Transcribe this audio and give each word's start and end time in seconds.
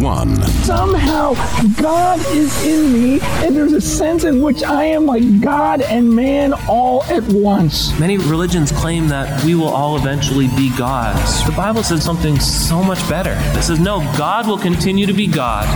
one. 0.00 0.42
Somehow, 0.64 1.34
God 1.80 2.18
is 2.28 2.64
in 2.64 2.92
me, 2.92 3.20
and 3.22 3.56
there's 3.56 3.72
a 3.72 3.80
sense 3.80 4.24
in 4.24 4.42
which 4.42 4.62
I 4.62 4.84
am 4.84 5.06
like 5.06 5.40
God 5.40 5.80
and 5.80 6.14
man 6.14 6.52
all 6.68 7.02
at 7.04 7.22
once. 7.32 7.98
Many 7.98 8.18
religions 8.18 8.70
claim 8.72 9.08
that 9.08 9.44
we 9.44 9.54
will 9.54 9.68
all 9.68 9.96
eventually 9.96 10.48
be 10.48 10.70
gods. 10.76 11.44
The 11.44 11.52
Bible 11.52 11.82
says 11.82 12.04
something 12.04 12.38
so 12.38 12.82
much 12.82 13.06
better. 13.08 13.36
It 13.58 13.62
says, 13.62 13.80
no, 13.80 14.00
God 14.16 14.46
will 14.46 14.58
continue 14.58 15.06
to 15.06 15.12
be 15.12 15.26
God, 15.26 15.66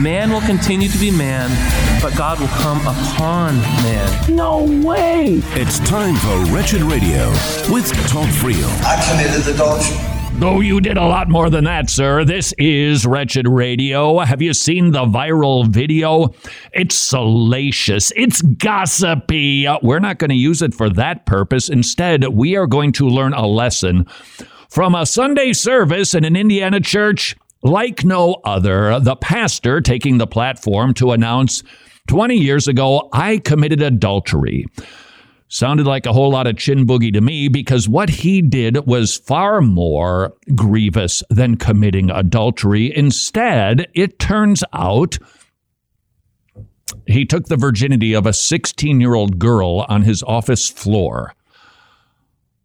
man 0.00 0.30
will 0.30 0.40
continue 0.42 0.88
to 0.88 0.98
be 0.98 1.10
man, 1.10 1.50
but 2.00 2.16
God 2.16 2.40
will 2.40 2.48
come 2.48 2.80
upon 2.86 3.56
man. 3.56 4.34
No 4.34 4.64
way! 4.86 5.42
It's 5.54 5.78
time 5.80 6.14
for 6.16 6.52
Wretched 6.52 6.82
Radio 6.82 7.28
with 7.72 7.90
Todd 8.08 8.28
Friel. 8.28 8.68
I 8.84 8.96
committed 9.10 9.54
adultery. 9.54 10.07
Oh, 10.40 10.60
you 10.60 10.80
did 10.80 10.96
a 10.96 11.04
lot 11.04 11.28
more 11.28 11.50
than 11.50 11.64
that, 11.64 11.90
sir. 11.90 12.24
This 12.24 12.54
is 12.58 13.04
Wretched 13.04 13.48
Radio. 13.48 14.20
Have 14.20 14.40
you 14.40 14.54
seen 14.54 14.92
the 14.92 15.04
viral 15.04 15.66
video? 15.66 16.28
It's 16.72 16.94
salacious. 16.94 18.12
It's 18.14 18.40
gossipy. 18.40 19.66
We're 19.82 19.98
not 19.98 20.18
going 20.18 20.30
to 20.30 20.36
use 20.36 20.62
it 20.62 20.74
for 20.74 20.90
that 20.90 21.26
purpose. 21.26 21.68
Instead, 21.68 22.24
we 22.28 22.54
are 22.54 22.68
going 22.68 22.92
to 22.92 23.08
learn 23.08 23.34
a 23.34 23.48
lesson 23.48 24.06
from 24.68 24.94
a 24.94 25.06
Sunday 25.06 25.52
service 25.52 26.14
in 26.14 26.24
an 26.24 26.36
Indiana 26.36 26.78
church 26.78 27.34
like 27.64 28.04
no 28.04 28.34
other. 28.44 29.00
The 29.00 29.16
pastor 29.16 29.80
taking 29.80 30.18
the 30.18 30.28
platform 30.28 30.94
to 30.94 31.10
announce 31.10 31.64
20 32.06 32.36
years 32.36 32.68
ago, 32.68 33.08
I 33.12 33.38
committed 33.38 33.82
adultery. 33.82 34.66
Sounded 35.50 35.86
like 35.86 36.04
a 36.04 36.12
whole 36.12 36.30
lot 36.30 36.46
of 36.46 36.58
chin 36.58 36.86
boogie 36.86 37.12
to 37.12 37.22
me 37.22 37.48
because 37.48 37.88
what 37.88 38.10
he 38.10 38.42
did 38.42 38.86
was 38.86 39.16
far 39.16 39.62
more 39.62 40.34
grievous 40.54 41.22
than 41.30 41.56
committing 41.56 42.10
adultery. 42.10 42.94
Instead, 42.94 43.88
it 43.94 44.18
turns 44.18 44.62
out 44.74 45.18
he 47.06 47.24
took 47.24 47.46
the 47.46 47.56
virginity 47.56 48.14
of 48.14 48.26
a 48.26 48.32
16 48.32 49.00
year 49.00 49.14
old 49.14 49.38
girl 49.38 49.86
on 49.88 50.02
his 50.02 50.22
office 50.22 50.68
floor 50.68 51.34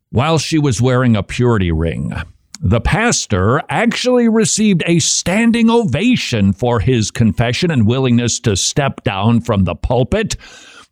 while 0.09 0.38
she 0.38 0.59
was 0.59 0.81
wearing 0.81 1.16
a 1.16 1.23
purity 1.23 1.72
ring. 1.72 2.13
The 2.59 2.81
pastor 2.81 3.61
actually 3.69 4.29
received 4.29 4.83
a 4.85 5.00
standing 5.00 5.69
ovation 5.69 6.53
for 6.53 6.79
his 6.79 7.11
confession 7.11 7.72
and 7.72 7.88
willingness 7.88 8.39
to 8.41 8.55
step 8.55 9.03
down 9.03 9.41
from 9.41 9.63
the 9.63 9.75
pulpit. 9.75 10.35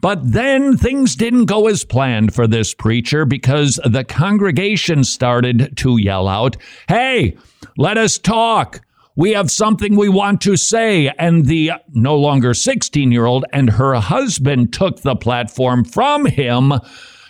But 0.01 0.31
then 0.31 0.77
things 0.77 1.15
didn't 1.15 1.45
go 1.45 1.67
as 1.67 1.85
planned 1.85 2.33
for 2.33 2.47
this 2.47 2.73
preacher 2.73 3.23
because 3.23 3.79
the 3.85 4.03
congregation 4.03 5.03
started 5.03 5.77
to 5.77 5.97
yell 5.97 6.27
out, 6.27 6.57
Hey, 6.87 7.37
let 7.77 7.97
us 7.97 8.17
talk. 8.17 8.81
We 9.15 9.33
have 9.33 9.51
something 9.51 9.95
we 9.95 10.09
want 10.09 10.41
to 10.41 10.57
say. 10.57 11.09
And 11.19 11.45
the 11.45 11.73
no 11.93 12.17
longer 12.17 12.53
16 12.53 13.11
year 13.11 13.25
old 13.25 13.45
and 13.53 13.69
her 13.69 13.95
husband 13.95 14.73
took 14.73 15.01
the 15.01 15.15
platform 15.15 15.83
from 15.83 16.25
him 16.25 16.73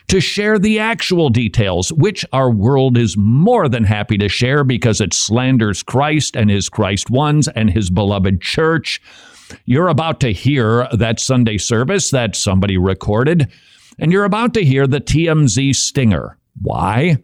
to 0.08 0.20
share 0.20 0.60
the 0.60 0.78
actual 0.78 1.30
details, 1.30 1.92
which 1.94 2.26
our 2.34 2.52
world 2.52 2.98
is 2.98 3.16
more 3.18 3.70
than 3.70 3.86
happy 3.86 4.18
to 4.18 4.28
share 4.28 4.64
because 4.64 5.00
it 5.00 5.14
slanders 5.14 5.84
Christ 5.84 6.36
and 6.36 6.50
his 6.50 6.70
Christ 6.70 7.10
ones 7.10 7.48
and 7.48 7.70
his 7.70 7.90
beloved 7.90 8.42
church. 8.42 9.02
You're 9.66 9.88
about 9.88 10.20
to 10.22 10.34
hear 10.34 10.88
that 10.94 11.20
Sunday 11.20 11.58
service 11.58 12.12
that 12.12 12.36
somebody 12.36 12.78
recorded, 12.78 13.52
and 14.00 14.12
you're 14.12 14.26
about 14.26 14.54
to 14.56 14.64
hear 14.64 14.88
the 14.88 15.02
TMZ 15.02 15.76
stinger. 15.76 16.38
Why? 16.62 17.18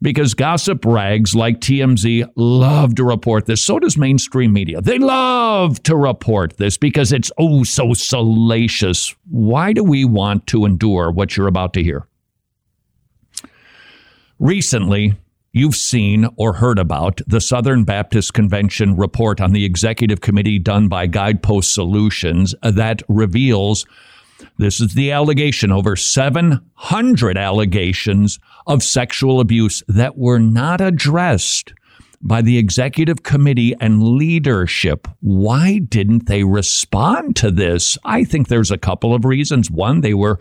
Because 0.00 0.34
gossip 0.34 0.84
rags 0.84 1.34
like 1.34 1.60
TMZ 1.60 2.30
love 2.36 2.94
to 2.94 3.04
report 3.04 3.46
this. 3.46 3.64
So 3.64 3.80
does 3.80 3.96
mainstream 3.96 4.52
media. 4.52 4.80
They 4.80 4.98
love 4.98 5.82
to 5.84 5.96
report 5.96 6.56
this 6.56 6.76
because 6.76 7.12
it's 7.12 7.32
oh 7.36 7.64
so 7.64 7.94
salacious. 7.94 9.14
Why 9.28 9.72
do 9.72 9.82
we 9.82 10.04
want 10.04 10.46
to 10.48 10.64
endure 10.64 11.10
what 11.10 11.36
you're 11.36 11.48
about 11.48 11.74
to 11.74 11.82
hear? 11.82 12.06
Recently, 14.38 15.16
you've 15.52 15.74
seen 15.74 16.28
or 16.36 16.54
heard 16.54 16.78
about 16.78 17.20
the 17.26 17.40
Southern 17.40 17.84
Baptist 17.84 18.34
Convention 18.34 18.96
report 18.96 19.40
on 19.40 19.52
the 19.52 19.64
executive 19.64 20.20
committee 20.20 20.58
done 20.58 20.88
by 20.88 21.06
Guidepost 21.06 21.72
Solutions 21.72 22.54
that 22.62 23.02
reveals 23.08 23.86
this 24.58 24.80
is 24.80 24.94
the 24.94 25.12
allegation 25.12 25.72
over 25.72 25.96
700 25.96 27.36
allegations 27.36 28.38
of 28.66 28.82
sexual 28.82 29.40
abuse 29.40 29.82
that 29.88 30.16
were 30.16 30.38
not 30.38 30.80
addressed 30.80 31.72
by 32.20 32.42
the 32.42 32.58
executive 32.58 33.22
committee 33.22 33.74
and 33.80 34.02
leadership. 34.02 35.06
Why 35.20 35.78
didn't 35.78 36.26
they 36.26 36.44
respond 36.44 37.36
to 37.36 37.50
this? 37.50 37.96
I 38.04 38.24
think 38.24 38.48
there's 38.48 38.70
a 38.70 38.78
couple 38.78 39.14
of 39.14 39.24
reasons. 39.24 39.70
One, 39.70 40.00
they 40.00 40.14
were 40.14 40.38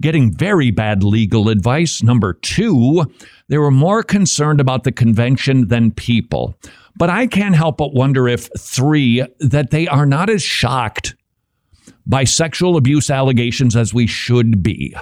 getting 0.00 0.32
very 0.32 0.70
bad 0.70 1.02
legal 1.04 1.48
advice. 1.48 2.02
Number 2.02 2.34
two, 2.34 3.04
they 3.48 3.58
were 3.58 3.70
more 3.70 4.02
concerned 4.02 4.60
about 4.60 4.84
the 4.84 4.92
convention 4.92 5.68
than 5.68 5.90
people. 5.90 6.56
But 6.96 7.10
I 7.10 7.26
can't 7.26 7.56
help 7.56 7.78
but 7.78 7.94
wonder 7.94 8.28
if, 8.28 8.48
three, 8.58 9.24
that 9.40 9.70
they 9.70 9.86
are 9.88 10.06
not 10.06 10.28
as 10.28 10.42
shocked 10.42 11.14
by 12.06 12.24
sexual 12.24 12.76
abuse 12.76 13.10
allegations 13.10 13.76
as 13.76 13.94
we 13.94 14.06
should 14.06 14.62
be. 14.62 14.94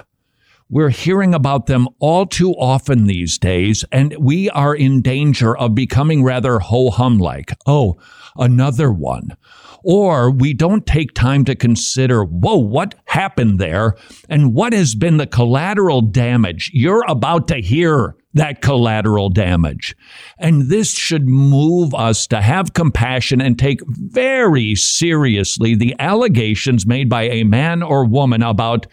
We're 0.69 0.89
hearing 0.89 1.33
about 1.33 1.65
them 1.65 1.89
all 1.99 2.25
too 2.25 2.53
often 2.53 3.05
these 3.05 3.37
days, 3.37 3.83
and 3.91 4.15
we 4.17 4.49
are 4.51 4.73
in 4.73 5.01
danger 5.01 5.55
of 5.57 5.75
becoming 5.75 6.23
rather 6.23 6.59
ho 6.59 6.89
hum 6.89 7.17
like, 7.17 7.51
oh, 7.65 7.97
another 8.37 8.89
one. 8.89 9.35
Or 9.83 10.29
we 10.31 10.53
don't 10.53 10.85
take 10.85 11.13
time 11.13 11.45
to 11.45 11.55
consider, 11.55 12.23
whoa, 12.23 12.57
what 12.57 12.95
happened 13.05 13.59
there? 13.59 13.95
And 14.29 14.53
what 14.53 14.73
has 14.73 14.95
been 14.95 15.17
the 15.17 15.27
collateral 15.27 16.01
damage? 16.01 16.69
You're 16.73 17.05
about 17.07 17.47
to 17.49 17.61
hear 17.61 18.15
that 18.33 18.61
collateral 18.61 19.29
damage. 19.29 19.95
And 20.37 20.69
this 20.69 20.93
should 20.95 21.27
move 21.27 21.93
us 21.93 22.27
to 22.27 22.41
have 22.41 22.73
compassion 22.73 23.41
and 23.41 23.57
take 23.59 23.81
very 23.87 24.75
seriously 24.75 25.75
the 25.75 25.95
allegations 25.99 26.85
made 26.85 27.09
by 27.09 27.23
a 27.23 27.43
man 27.43 27.83
or 27.83 28.05
woman 28.05 28.41
about 28.41 28.87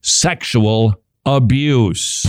sexual 0.00 0.94
abuse. 1.24 2.26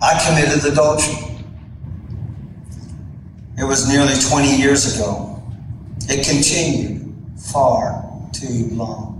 I 0.00 0.22
committed 0.26 0.64
adultery. 0.72 1.14
It 3.58 3.64
was 3.64 3.88
nearly 3.88 4.14
20 4.28 4.56
years 4.56 4.94
ago. 4.94 5.35
It 6.08 6.24
continued 6.24 7.14
far 7.52 8.04
too 8.32 8.68
long. 8.72 9.14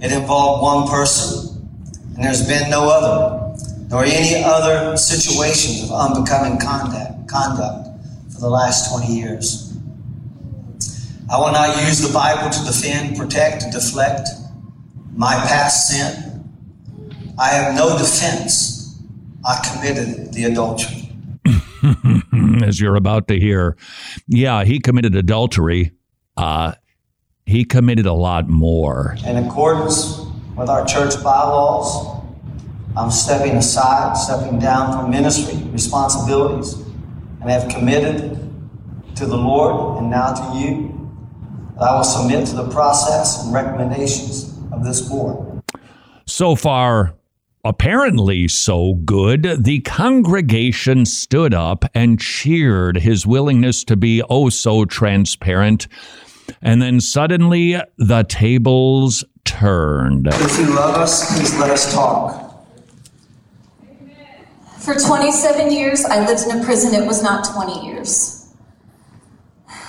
It 0.00 0.12
involved 0.12 0.62
one 0.62 0.88
person, 0.88 1.68
and 2.14 2.24
there's 2.24 2.46
been 2.48 2.70
no 2.70 2.88
other, 2.88 3.54
nor 3.90 4.04
any 4.04 4.42
other 4.42 4.96
situations 4.96 5.84
of 5.84 5.92
unbecoming 5.92 6.58
conduct, 6.58 7.28
conduct 7.28 7.88
for 8.32 8.40
the 8.40 8.48
last 8.48 8.90
20 8.90 9.14
years. 9.14 9.76
I 11.30 11.38
will 11.38 11.52
not 11.52 11.86
use 11.86 12.00
the 12.00 12.12
Bible 12.12 12.50
to 12.50 12.64
defend, 12.64 13.16
protect, 13.16 13.70
deflect 13.72 14.28
my 15.14 15.34
past 15.34 15.88
sin. 15.88 16.44
I 17.38 17.48
have 17.48 17.74
no 17.74 17.98
defense. 17.98 18.98
I 19.44 19.60
committed 19.70 20.32
the 20.32 20.44
adultery. 20.44 20.99
as 22.64 22.80
you're 22.80 22.96
about 22.96 23.28
to 23.28 23.38
hear. 23.38 23.76
Yeah, 24.26 24.64
he 24.64 24.78
committed 24.80 25.14
adultery. 25.14 25.92
Uh, 26.36 26.74
he 27.46 27.64
committed 27.64 28.06
a 28.06 28.12
lot 28.12 28.48
more. 28.48 29.16
In 29.26 29.36
accordance 29.36 30.20
with 30.56 30.68
our 30.68 30.84
church 30.84 31.22
bylaws, 31.22 32.22
I'm 32.96 33.10
stepping 33.10 33.56
aside, 33.56 34.16
stepping 34.16 34.58
down 34.58 34.92
from 34.92 35.10
ministry 35.10 35.62
responsibilities, 35.70 36.74
and 37.40 37.50
have 37.50 37.68
committed 37.68 38.36
to 39.16 39.26
the 39.26 39.36
Lord 39.36 39.98
and 39.98 40.10
now 40.10 40.32
to 40.32 40.58
you 40.58 40.96
that 41.74 41.88
I 41.88 41.96
will 41.96 42.04
submit 42.04 42.46
to 42.48 42.56
the 42.56 42.68
process 42.70 43.44
and 43.44 43.54
recommendations 43.54 44.58
of 44.72 44.84
this 44.84 45.00
board. 45.00 45.62
So 46.26 46.54
far, 46.54 47.14
apparently 47.64 48.48
so 48.48 48.94
good, 48.94 49.64
the 49.64 49.80
congregation 49.80 51.04
stood 51.06 51.54
up 51.54 51.84
and 51.94 52.20
cheered 52.20 52.98
his 52.98 53.26
willingness 53.26 53.84
to 53.84 53.96
be 53.96 54.22
oh 54.28 54.48
so 54.48 54.84
transparent. 54.84 55.86
And 56.62 56.82
then 56.82 57.00
suddenly 57.00 57.80
the 57.96 58.24
tables 58.28 59.24
turned. 59.44 60.26
If 60.26 60.58
you 60.58 60.74
love 60.74 60.96
us, 60.96 61.36
please 61.36 61.56
let 61.58 61.70
us 61.70 61.92
talk. 61.92 62.46
For 64.78 64.94
27 64.94 65.70
years, 65.70 66.04
I 66.04 66.26
lived 66.26 66.48
in 66.48 66.58
a 66.58 66.64
prison. 66.64 66.94
It 66.94 67.06
was 67.06 67.22
not 67.22 67.44
20 67.44 67.86
years. 67.86 68.52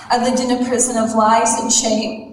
I 0.10 0.22
lived 0.22 0.42
in 0.42 0.52
a 0.52 0.68
prison 0.68 1.02
of 1.02 1.16
lies 1.16 1.54
and 1.60 1.72
shame. 1.72 2.31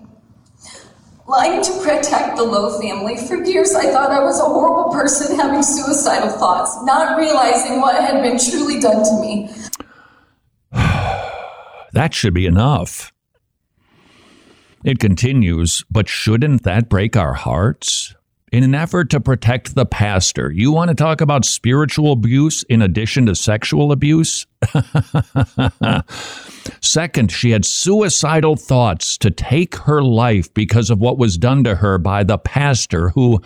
Lying 1.28 1.62
to 1.62 1.72
protect 1.82 2.36
the 2.36 2.42
Lowe 2.42 2.80
family. 2.80 3.16
For 3.16 3.44
years, 3.44 3.74
I 3.74 3.92
thought 3.92 4.10
I 4.10 4.24
was 4.24 4.40
a 4.40 4.44
horrible 4.44 4.90
person 4.90 5.38
having 5.38 5.62
suicidal 5.62 6.30
thoughts, 6.30 6.82
not 6.84 7.18
realizing 7.18 7.80
what 7.80 8.02
had 8.02 8.22
been 8.22 8.38
truly 8.38 8.80
done 8.80 9.04
to 9.04 9.20
me. 9.20 9.50
that 11.92 12.14
should 12.14 12.32
be 12.32 12.46
enough. 12.46 13.12
It 14.84 14.98
continues, 14.98 15.84
but 15.90 16.08
shouldn't 16.08 16.62
that 16.62 16.88
break 16.88 17.16
our 17.16 17.34
hearts? 17.34 18.14
In 18.50 18.64
an 18.64 18.74
effort 18.74 19.10
to 19.10 19.20
protect 19.20 19.74
the 19.74 19.84
pastor, 19.84 20.50
you 20.50 20.72
want 20.72 20.88
to 20.88 20.94
talk 20.94 21.20
about 21.20 21.44
spiritual 21.44 22.12
abuse 22.12 22.62
in 22.64 22.80
addition 22.80 23.26
to 23.26 23.34
sexual 23.34 23.92
abuse? 23.92 24.46
Second, 26.80 27.30
she 27.30 27.50
had 27.50 27.66
suicidal 27.66 28.56
thoughts 28.56 29.18
to 29.18 29.30
take 29.30 29.76
her 29.76 30.02
life 30.02 30.52
because 30.54 30.88
of 30.88 30.98
what 30.98 31.18
was 31.18 31.36
done 31.36 31.62
to 31.64 31.74
her 31.76 31.98
by 31.98 32.24
the 32.24 32.38
pastor 32.38 33.10
who 33.10 33.42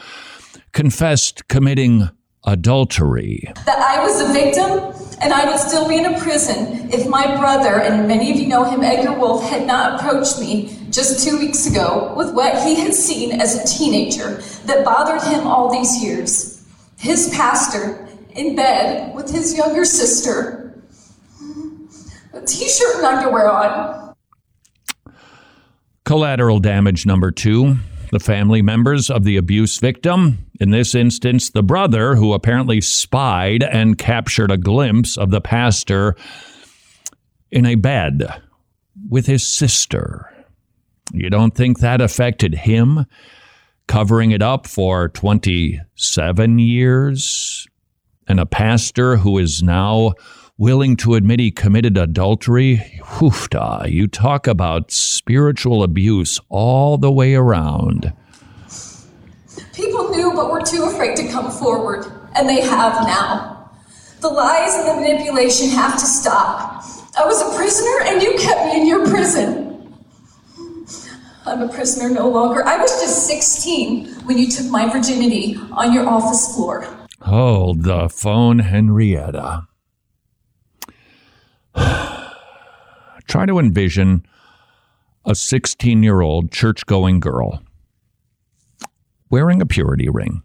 confessed 0.73 1.49
committing 1.49 2.09
adultery. 2.45 3.53
That 3.67 3.79
I 3.79 4.05
was 4.05 4.21
a 4.21 4.33
victim 4.33 5.02
and 5.23 5.33
I 5.33 5.49
would 5.49 5.59
still 5.59 5.89
be 5.89 5.97
in 5.99 6.07
a 6.07 6.19
prison 6.19 6.91
if 6.93 7.09
my 7.09 7.37
brother, 7.37 7.81
and 7.81 8.09
many 8.09 8.33
of 8.33 8.39
you 8.39 8.49
know 8.49 8.65
him, 8.65 8.83
Edgar 8.83 9.19
Wolf, 9.19 9.49
had 9.49 9.67
not 9.67 10.01
approached 10.01 10.41
me 10.41 10.77
just 10.91 11.25
two 11.25 11.39
weeks 11.39 11.67
ago 11.67 12.13
with 12.17 12.35
what 12.35 12.61
he 12.67 12.75
had 12.75 12.93
seen 12.93 13.41
as 13.41 13.55
a 13.55 13.79
teenager 13.79 14.43
that 14.67 14.85
bothered 14.85 15.23
him 15.23 15.47
all 15.47 15.71
these 15.71 16.03
years. 16.03 16.67
His 16.99 17.31
pastor 17.31 18.09
in 18.35 18.57
bed 18.57 19.15
with 19.15 19.31
his 19.31 19.57
younger 19.57 19.85
sister, 19.85 20.83
a 22.33 22.41
t 22.41 22.69
shirt 22.69 22.97
and 22.97 23.05
underwear 23.05 23.51
on. 23.51 24.15
Collateral 26.05 26.59
damage 26.59 27.07
number 27.07 27.31
two 27.31 27.77
the 28.13 28.21
family 28.21 28.61
members 28.61 29.11
of 29.11 29.25
the 29.25 29.39
abuse 29.39 29.79
victim. 29.79 30.39
In 30.61 30.71
this 30.71 30.95
instance, 30.95 31.51
the 31.51 31.63
brother, 31.63 32.15
who 32.15 32.35
apparently 32.35 32.81
spied 32.83 33.63
and 33.63 33.99
captured 33.99 34.51
a 34.51 34.59
glimpse 34.59 35.17
of 35.17 35.31
the 35.31 35.41
pastor 35.41 36.15
in 37.51 37.65
a 37.65 37.75
bed 37.75 38.23
with 39.09 39.27
his 39.27 39.47
sister. 39.47 40.29
You 41.13 41.31
don't 41.31 41.55
think 41.55 41.81
that 41.81 42.03
affected 42.03 42.55
him 42.55 43.07
covering 43.89 44.31
it 44.31 44.43
up 44.43 44.67
for 44.67 45.09
27 45.09 46.59
years? 46.59 47.67
And 48.29 48.39
a 48.39 48.47
pastor 48.47 49.17
who 49.17 49.39
is 49.39 49.63
now 49.63 50.13
willing 50.63 50.95
to 50.95 51.17
admit 51.17 51.41
he 51.41 51.51
committed 51.51 51.99
adultery. 51.99 52.77
Hoofda, 53.03 53.91
you 53.91 54.07
talk 54.07 54.47
about 54.47 54.93
spiritual 54.93 55.83
abuse 55.83 56.39
all 56.49 56.97
the 56.97 57.11
way 57.11 57.35
around. 57.35 58.13
People 59.75 60.11
knew 60.11 60.33
but 60.37 60.53
were 60.53 60.63
too 60.63 60.85
afraid 60.85 61.17
to 61.17 61.27
come 61.33 61.51
forward, 61.51 62.07
and 62.37 62.49
they 62.49 62.61
have 62.61 62.93
now. 63.05 63.73
The 64.21 64.29
lies 64.29 64.73
and 64.77 64.89
the 64.89 64.95
manipulation 65.01 65.69
have 65.71 65.95
to 65.95 66.07
stop. 66.07 66.85
I 67.19 67.25
was 67.25 67.43
a 67.43 67.57
prisoner, 67.57 68.03
and 68.05 68.23
you 68.23 68.39
kept 68.39 68.65
me 68.67 68.83
in 68.83 68.87
your 68.87 69.05
prison. 69.09 69.97
I'm 71.45 71.63
a 71.63 71.73
prisoner 71.73 72.09
no 72.09 72.29
longer. 72.29 72.65
I 72.65 72.77
was 72.77 73.01
just 73.01 73.27
16 73.27 74.27
when 74.27 74.39
you 74.39 74.49
took 74.49 74.67
my 74.67 74.89
virginity 74.89 75.57
on 75.73 75.93
your 75.93 76.09
office 76.09 76.55
floor. 76.55 76.87
Hold 77.23 77.83
the 77.83 78.09
phone, 78.09 78.61
Henrietta. 78.61 79.67
Try 83.27 83.47
to 83.47 83.59
envision 83.59 84.27
a 85.25 85.35
16 85.35 86.03
year 86.03 86.21
old 86.21 86.51
church 86.51 86.87
going 86.87 87.21
girl 87.21 87.63
wearing 89.31 89.63
a 89.63 89.67
purity 89.67 90.09
ring, 90.11 90.43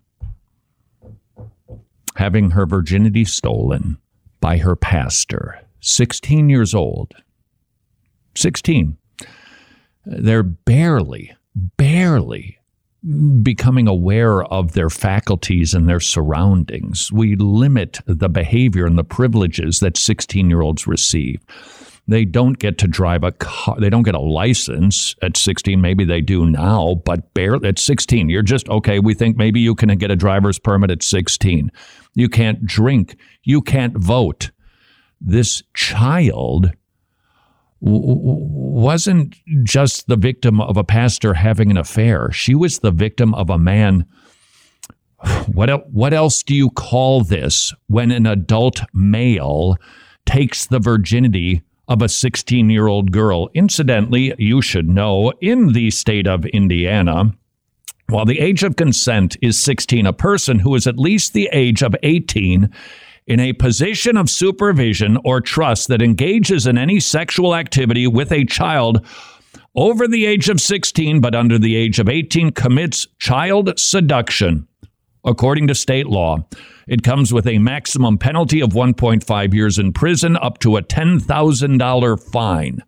having 2.16 2.52
her 2.52 2.66
virginity 2.66 3.26
stolen 3.26 3.98
by 4.40 4.58
her 4.58 4.76
pastor, 4.76 5.60
16 5.82 6.50
years 6.50 6.74
old. 6.74 7.14
16. 8.36 8.98
They're 10.06 10.44
barely, 10.44 11.36
barely 11.56 12.57
becoming 13.42 13.88
aware 13.88 14.44
of 14.44 14.74
their 14.74 14.90
faculties 14.90 15.74
and 15.74 15.88
their 15.88 16.00
surroundings. 16.00 17.12
We 17.12 17.36
limit 17.36 18.00
the 18.06 18.30
behavior 18.30 18.86
and 18.86 18.98
the 18.98 19.04
privileges 19.04 19.80
that 19.80 19.98
16 19.98 20.50
year 20.50 20.62
olds 20.62 20.88
receive. 20.88 21.40
They 22.10 22.24
don't 22.24 22.58
get 22.58 22.78
to 22.80 22.88
drive 22.88 23.24
a 23.24 23.34
car. 23.34 23.76
They 23.80 23.90
don't 23.90 24.04
get 24.04 24.16
a 24.16 24.20
license 24.20 25.14
at 25.22 25.36
16. 25.36 25.82
Maybe 25.82 26.06
they 26.06 26.22
do 26.22 26.46
now, 26.46 26.96
but 27.06 27.34
barely 27.34 27.68
at 27.68 27.80
16. 27.80 28.30
You're 28.30 28.42
just, 28.42 28.70
okay, 28.70 29.00
we 29.00 29.14
think 29.14 29.36
maybe 29.36 29.60
you 29.60 29.76
can 29.76 29.90
get 29.98 30.12
a 30.12 30.16
driver's 30.16 30.58
permit 30.58 30.90
at 30.90 31.04
16. 31.04 31.70
You 32.16 32.30
can't 32.30 32.66
drink. 32.66 33.18
You 33.44 33.62
can't 33.62 33.98
vote. 33.98 34.52
This 35.20 35.64
child 35.74 36.72
wasn't 37.80 39.36
just 39.64 40.08
the 40.08 40.16
victim 40.16 40.60
of 40.60 40.78
a 40.78 40.84
pastor 40.84 41.36
having 41.36 41.72
an 41.72 41.78
affair. 41.78 42.32
She 42.32 42.56
was 42.56 42.80
the 42.80 42.92
victim 42.92 43.34
of 43.34 43.50
a 43.50 43.58
man. 43.58 44.06
What, 45.48 45.92
what 45.92 46.14
else 46.14 46.44
do 46.44 46.54
you 46.56 46.70
call 46.70 47.24
this 47.24 47.74
when 47.88 48.12
an 48.12 48.26
adult 48.26 48.82
male 48.94 49.78
takes 50.26 50.66
the 50.66 50.80
virginity 50.80 51.64
of 51.88 52.02
a 52.02 52.10
16 52.10 52.70
year 52.70 52.88
old 52.88 53.12
girl? 53.12 53.50
Incidentally, 53.54 54.34
you 54.38 54.62
should 54.62 54.90
know 54.90 55.32
in 55.42 55.74
the 55.74 55.92
state 55.92 56.28
of 56.28 56.46
Indiana, 56.48 57.34
while 58.10 58.26
the 58.26 58.40
age 58.40 58.64
of 58.64 58.76
consent 58.76 59.38
is 59.42 59.62
16, 59.62 60.06
a 60.06 60.14
person 60.14 60.60
who 60.60 60.76
is 60.76 60.88
at 60.88 61.00
least 61.00 61.34
the 61.34 61.50
age 61.52 61.84
of 61.84 61.96
18 62.04 62.70
in 63.28 63.40
a 63.40 63.54
position 63.54 64.18
of 64.18 64.30
supervision 64.30 65.18
or 65.24 65.42
trust 65.42 65.90
that 65.90 66.02
engages 66.02 66.66
in 66.66 66.78
any 66.78 67.00
sexual 67.00 67.54
activity 67.54 68.08
with 68.08 68.32
a 68.32 68.46
child 68.46 69.06
over 69.76 70.08
the 70.08 70.26
age 70.26 70.50
of 70.50 70.60
16 70.60 71.22
but 71.22 71.36
under 71.36 71.60
the 71.60 71.76
age 71.76 72.00
of 72.00 72.10
18 72.10 72.52
commits 72.52 73.06
child 73.20 73.78
seduction 73.78 74.68
according 75.26 75.68
to 75.68 75.76
state 75.76 76.08
law. 76.08 76.38
It 76.88 77.04
comes 77.04 77.34
with 77.34 77.46
a 77.48 77.58
maximum 77.58 78.18
penalty 78.18 78.62
of 78.62 78.70
1.5 78.70 79.54
years 79.54 79.78
in 79.78 79.92
prison 79.92 80.38
up 80.38 80.60
to 80.60 80.78
a 80.78 80.82
$10,000 80.82 82.32
fine. 82.32 82.82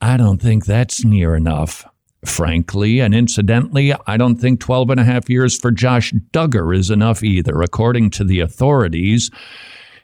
I 0.00 0.16
don't 0.16 0.40
think 0.40 0.64
that's 0.64 1.04
near 1.04 1.34
enough 1.34 1.84
frankly. 2.24 3.00
And 3.00 3.14
incidentally, 3.14 3.94
I 4.06 4.16
don't 4.16 4.36
think 4.36 4.60
12 4.60 4.90
and 4.90 5.00
a 5.00 5.04
half 5.04 5.30
years 5.30 5.58
for 5.58 5.70
Josh 5.70 6.12
Duggar 6.32 6.76
is 6.76 6.90
enough 6.90 7.22
either, 7.22 7.60
according 7.62 8.10
to 8.10 8.24
the 8.24 8.40
authorities 8.40 9.30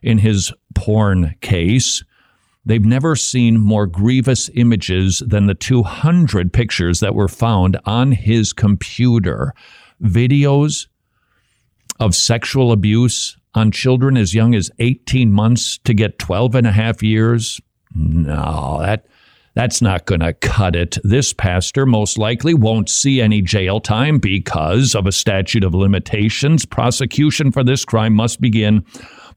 in 0.02 0.18
his 0.18 0.52
porn 0.74 1.34
case. 1.40 2.04
They've 2.66 2.84
never 2.84 3.14
seen 3.14 3.58
more 3.58 3.86
grievous 3.86 4.48
images 4.54 5.22
than 5.26 5.46
the 5.46 5.54
200 5.54 6.52
pictures 6.52 7.00
that 7.00 7.14
were 7.14 7.28
found 7.28 7.78
on 7.84 8.12
his 8.12 8.52
computer. 8.52 9.52
Videos 10.02 10.86
of 12.00 12.14
sexual 12.14 12.72
abuse 12.72 13.36
on 13.54 13.70
children 13.70 14.16
as 14.16 14.34
young 14.34 14.54
as 14.54 14.70
18 14.78 15.30
months 15.30 15.78
to 15.84 15.94
get 15.94 16.18
12 16.18 16.54
and 16.54 16.66
a 16.66 16.72
half 16.72 17.02
years. 17.02 17.60
No, 17.94 18.78
that 18.80 19.06
that's 19.54 19.80
not 19.80 20.04
going 20.04 20.20
to 20.20 20.32
cut 20.32 20.76
it. 20.76 20.98
This 21.04 21.32
pastor 21.32 21.86
most 21.86 22.18
likely 22.18 22.54
won't 22.54 22.88
see 22.88 23.20
any 23.20 23.40
jail 23.40 23.80
time 23.80 24.18
because 24.18 24.94
of 24.94 25.06
a 25.06 25.12
statute 25.12 25.64
of 25.64 25.74
limitations. 25.74 26.66
Prosecution 26.66 27.52
for 27.52 27.64
this 27.64 27.84
crime 27.84 28.14
must 28.14 28.40
begin 28.40 28.84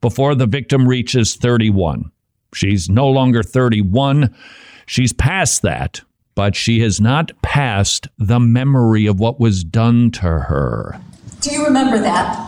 before 0.02 0.36
the 0.36 0.48
victim 0.48 0.88
reaches 0.88 1.36
31. 1.36 2.12
She's 2.54 2.90
no 2.90 3.08
longer 3.08 3.44
31. 3.44 4.36
She's 4.88 5.14
past 5.14 5.62
that, 5.62 6.02
but 6.34 6.56
she 6.56 6.80
has 6.80 7.00
not 7.00 7.32
passed 7.42 8.08
the 8.18 8.40
memory 8.40 9.06
of 9.06 9.20
what 9.20 9.40
was 9.40 9.64
done 9.64 10.12
to 10.12 10.22
her. 10.22 11.00
Do 11.42 11.52
you 11.52 11.66
remember 11.66 12.00
that? 12.00 12.44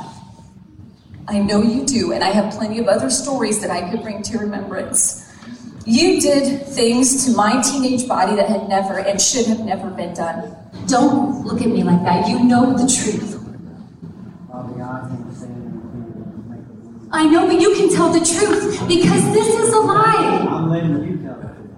I 1.28 1.38
know 1.38 1.62
you 1.62 1.86
do, 1.86 2.12
and 2.12 2.24
I 2.24 2.30
have 2.30 2.52
plenty 2.52 2.80
of 2.80 2.88
other 2.88 3.12
stories 3.12 3.62
that 3.62 3.70
I 3.70 3.92
could 3.92 4.02
bring 4.02 4.24
to 4.24 4.40
remembrance. 4.40 5.29
You 5.90 6.22
did 6.22 6.68
things 6.68 7.26
to 7.26 7.36
my 7.36 7.60
teenage 7.62 8.08
body 8.08 8.36
that 8.36 8.48
had 8.48 8.70
never 8.70 9.00
and 9.00 9.20
should 9.20 9.48
have 9.48 9.62
never 9.62 9.90
been 9.90 10.14
done. 10.14 10.56
Don't 10.86 11.44
look 11.44 11.64
at 11.64 11.68
me 11.68 11.84
like 11.84 12.04
that. 12.04 12.30
You 12.30 12.44
know 12.44 12.78
the 12.78 12.88
truth. 12.88 13.38
I 17.12 17.26
know, 17.26 17.48
but 17.48 17.60
you 17.60 17.74
can 17.74 17.90
tell 17.90 18.14
the 18.14 18.20
truth 18.20 18.88
because 18.88 19.34
this 19.34 19.48
is 19.48 19.74
a 19.74 19.80
lie. 19.80 20.46
I'm 20.48 20.70
letting 20.70 20.92
you 21.10 21.18
tell 21.24 21.40
the 21.40 21.48
truth. 21.48 21.72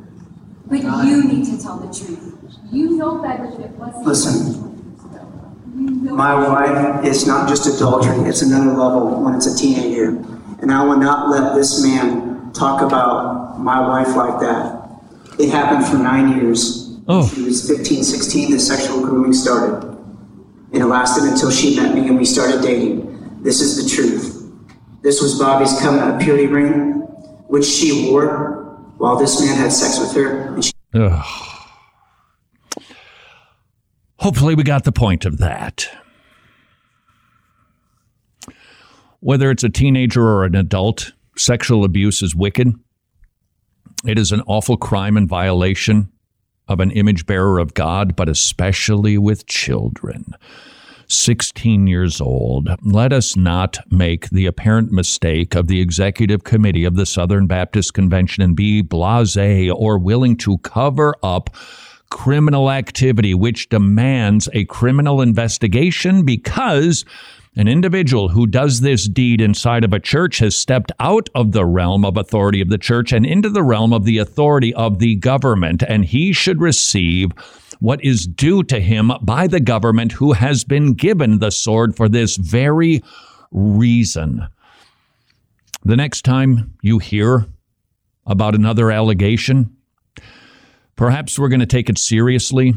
But 0.67 1.05
you 1.05 1.23
need 1.23 1.45
to 1.45 1.63
tell 1.63 1.77
the 1.77 1.87
truth. 1.87 2.57
You 2.69 2.97
know 2.97 3.21
better 3.21 3.49
than 3.49 3.61
it 3.61 3.71
was. 3.71 4.05
Listen. 4.05 4.67
My 5.73 6.35
wife 6.35 7.05
is 7.05 7.25
not 7.25 7.47
just 7.47 7.65
adultery, 7.65 8.27
it's 8.27 8.41
another 8.41 8.73
level 8.73 9.23
when 9.23 9.35
it's 9.35 9.47
a 9.47 9.57
teenager. 9.57 10.09
And 10.61 10.69
I 10.69 10.83
will 10.83 10.97
not 10.97 11.29
let 11.29 11.55
this 11.55 11.81
man 11.81 12.30
talk 12.53 12.81
about 12.81 13.59
my 13.59 13.79
wife 13.79 14.15
like 14.15 14.39
that. 14.41 14.89
It 15.39 15.49
happened 15.49 15.85
for 15.85 15.97
nine 15.97 16.37
years. 16.37 16.97
Oh. 17.07 17.27
She 17.27 17.41
was 17.43 17.67
15, 17.67 18.03
16, 18.03 18.51
the 18.51 18.59
sexual 18.59 19.01
grooming 19.01 19.33
started. 19.33 19.87
And 20.73 20.81
it 20.83 20.85
lasted 20.85 21.23
until 21.25 21.51
she 21.51 21.75
met 21.75 21.93
me 21.95 22.07
and 22.07 22.17
we 22.17 22.25
started 22.25 22.61
dating. 22.61 23.39
This 23.43 23.59
is 23.61 23.83
the 23.83 23.89
truth. 23.89 24.37
This 25.01 25.21
was 25.21 25.37
Bobby's 25.39 25.77
covenant 25.81 26.15
of 26.15 26.21
purity 26.21 26.47
ring, 26.47 26.91
which 27.47 27.65
she 27.65 28.09
wore 28.09 28.79
while 28.97 29.17
this 29.17 29.39
man 29.41 29.57
had 29.57 29.71
sex 29.71 29.99
with 29.99 30.13
her. 30.13 30.61
She- 30.61 30.71
Hopefully, 34.17 34.53
we 34.53 34.63
got 34.63 34.83
the 34.83 34.91
point 34.91 35.25
of 35.25 35.39
that. 35.39 35.89
Whether 39.19 39.49
it's 39.49 39.63
a 39.63 39.69
teenager 39.69 40.21
or 40.23 40.43
an 40.45 40.53
adult, 40.55 41.13
sexual 41.37 41.83
abuse 41.83 42.21
is 42.21 42.35
wicked. 42.35 42.73
It 44.05 44.17
is 44.17 44.31
an 44.31 44.41
awful 44.47 44.77
crime 44.77 45.17
and 45.17 45.27
violation 45.27 46.11
of 46.67 46.79
an 46.79 46.91
image 46.91 47.25
bearer 47.25 47.59
of 47.59 47.73
God, 47.73 48.15
but 48.15 48.29
especially 48.29 49.17
with 49.17 49.45
children. 49.45 50.33
16 51.07 51.87
years 51.87 52.21
old. 52.21 52.69
Let 52.83 53.11
us 53.11 53.35
not 53.35 53.79
make 53.91 54.29
the 54.29 54.45
apparent 54.45 54.91
mistake 54.91 55.55
of 55.55 55.67
the 55.67 55.81
executive 55.81 56.45
committee 56.45 56.85
of 56.85 56.95
the 56.95 57.05
Southern 57.05 57.47
Baptist 57.47 57.93
Convention 57.93 58.43
and 58.43 58.55
be 58.55 58.81
blase 58.81 59.37
or 59.37 59.99
willing 59.99 60.37
to 60.37 60.57
cover 60.59 61.13
up 61.21 61.49
criminal 62.09 62.71
activity 62.71 63.33
which 63.33 63.69
demands 63.69 64.47
a 64.53 64.65
criminal 64.65 65.21
investigation 65.21 66.23
because 66.23 67.03
an 67.55 67.67
individual 67.67 68.29
who 68.29 68.47
does 68.47 68.79
this 68.79 69.09
deed 69.09 69.41
inside 69.41 69.83
of 69.83 69.91
a 69.91 69.99
church 69.99 70.39
has 70.39 70.55
stepped 70.55 70.91
out 70.99 71.29
of 71.35 71.51
the 71.51 71.65
realm 71.65 72.05
of 72.05 72.15
authority 72.15 72.61
of 72.61 72.69
the 72.69 72.77
church 72.77 73.11
and 73.11 73.25
into 73.25 73.49
the 73.49 73.63
realm 73.63 73.91
of 73.91 74.05
the 74.05 74.17
authority 74.17 74.73
of 74.73 74.99
the 74.99 75.15
government, 75.15 75.83
and 75.85 76.05
he 76.05 76.31
should 76.31 76.61
receive 76.61 77.31
what 77.79 78.01
is 78.03 78.25
due 78.25 78.63
to 78.63 78.79
him 78.79 79.11
by 79.21 79.47
the 79.47 79.59
government 79.59 80.13
who 80.13 80.33
has 80.33 80.63
been 80.63 80.93
given 80.93 81.39
the 81.39 81.51
sword 81.51 81.95
for 81.95 82.07
this 82.07 82.37
very 82.37 83.01
reason. 83.51 84.47
The 85.83 85.97
next 85.97 86.23
time 86.23 86.77
you 86.81 86.99
hear 86.99 87.47
about 88.25 88.55
another 88.55 88.91
allegation, 88.91 89.75
perhaps 90.95 91.37
we're 91.37 91.49
going 91.49 91.59
to 91.59 91.65
take 91.65 91.89
it 91.89 91.97
seriously, 91.97 92.75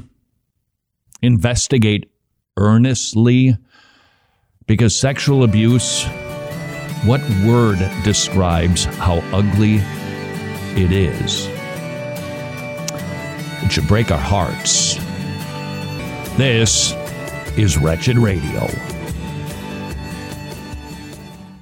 investigate 1.22 2.10
earnestly, 2.56 3.56
because 4.66 4.96
sexual 4.98 5.44
abuse, 5.44 6.04
what 7.04 7.20
word 7.44 7.78
describes 8.02 8.84
how 8.84 9.18
ugly 9.32 9.76
it 10.80 10.90
is? 10.90 11.46
It 13.62 13.72
should 13.72 13.86
break 13.86 14.10
our 14.10 14.18
hearts. 14.18 14.96
This 16.36 16.92
is 17.58 17.78
Wretched 17.78 18.16
Radio. 18.18 18.66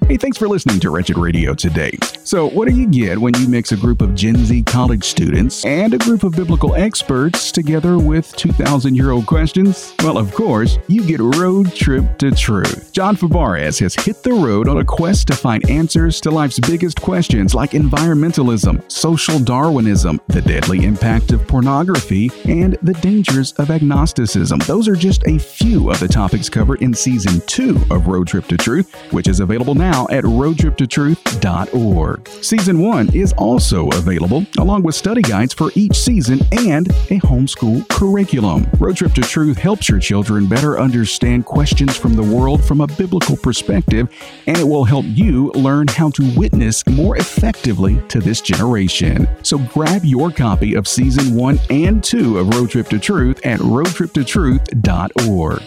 Hey, 0.07 0.17
thanks 0.17 0.39
for 0.39 0.49
listening 0.49 0.81
to 0.81 0.91
Wretched 0.91 1.19
Radio 1.19 1.55
today. 1.55 1.99
So, 2.33 2.49
what 2.49 2.67
do 2.67 2.75
you 2.75 2.87
get 2.87 3.19
when 3.19 3.35
you 3.35 3.47
mix 3.47 3.73
a 3.73 3.77
group 3.77 4.01
of 4.01 4.15
Gen 4.15 4.47
Z 4.47 4.63
college 4.63 5.05
students 5.05 5.67
and 5.67 5.93
a 5.93 5.99
group 5.99 6.23
of 6.23 6.33
biblical 6.33 6.75
experts 6.75 7.53
together 7.53 7.99
with 7.99 8.35
2,000 8.37 8.95
year 8.95 9.11
old 9.11 9.27
questions? 9.27 9.95
Well, 10.03 10.17
of 10.17 10.33
course, 10.33 10.79
you 10.89 11.05
get 11.05 11.21
Road 11.21 11.75
Trip 11.75 12.17
to 12.21 12.31
Truth. 12.31 12.95
John 12.95 13.17
Favarez 13.17 13.79
has 13.81 13.95
hit 13.95 14.23
the 14.23 14.33
road 14.33 14.67
on 14.67 14.79
a 14.79 14.85
quest 14.85 15.27
to 15.27 15.37
find 15.37 15.69
answers 15.69 16.23
to 16.23 16.31
life's 16.31 16.59
biggest 16.59 17.03
questions 17.03 17.55
like 17.55 17.73
environmentalism, 17.73 18.91
social 18.91 19.39
Darwinism, 19.39 20.19
the 20.29 20.41
deadly 20.41 20.87
impact 20.87 21.33
of 21.33 21.47
pornography, 21.47 22.31
and 22.47 22.79
the 22.81 22.95
dangers 22.95 23.53
of 23.59 23.71
agnosticism. 23.71 24.59
Those 24.61 24.89
are 24.89 24.97
just 24.97 25.23
a 25.27 25.37
few 25.37 25.91
of 25.91 26.01
the 26.01 26.09
topics 26.09 26.49
covered 26.49 26.81
in 26.81 26.95
season 26.95 27.43
two 27.47 27.79
of 27.91 28.07
Road 28.07 28.27
Trip 28.27 28.47
to 28.47 28.57
Truth, 28.57 28.95
which 29.13 29.29
is 29.29 29.41
available 29.41 29.75
now 29.75 30.07
at 30.09 30.25
roadtriptotruth.org. 30.25 32.22
Season 32.29 32.79
1 32.79 33.15
is 33.15 33.33
also 33.35 33.89
available, 33.91 34.47
along 34.59 34.83
with 34.83 34.95
study 34.95 35.23
guides 35.23 35.55
for 35.55 35.71
each 35.75 35.97
season 35.97 36.41
and 36.53 36.89
a 36.89 37.19
homeschool 37.21 37.89
curriculum. 37.89 38.69
Road 38.79 38.97
Trip 38.97 39.13
to 39.15 39.23
Truth 39.23 39.59
helps 39.59 39.89
your 39.89 39.99
children 39.99 40.47
better 40.47 40.79
understand 40.79 41.47
questions 41.47 41.97
from 41.97 42.15
the 42.15 42.23
world 42.23 42.63
from 42.65 42.81
a 42.81 42.87
biblical 42.87 43.37
perspective, 43.37 44.09
and 44.47 44.57
it 44.59 44.65
will 44.65 44.85
help 44.85 45.05
you 45.09 45.51
learn 45.53 45.89
how 45.89 46.11
to 46.11 46.23
witness 46.37 46.87
more 46.87 47.17
effectively 47.17 48.01
to 48.09 48.21
this 48.21 48.41
generation. 48.41 49.29
So 49.43 49.59
grab 49.59 50.05
your 50.05 50.31
copy 50.31 50.75
of 50.75 50.89
Season 50.89 51.35
1 51.35 51.59
and 51.71 52.03
2 52.03 52.39
of 52.39 52.49
Road 52.49 52.71
Trip 52.71 52.89
to 52.89 52.99
Truth 52.99 53.45
at 53.45 53.61
roadtriptotruth.org. 53.61 55.63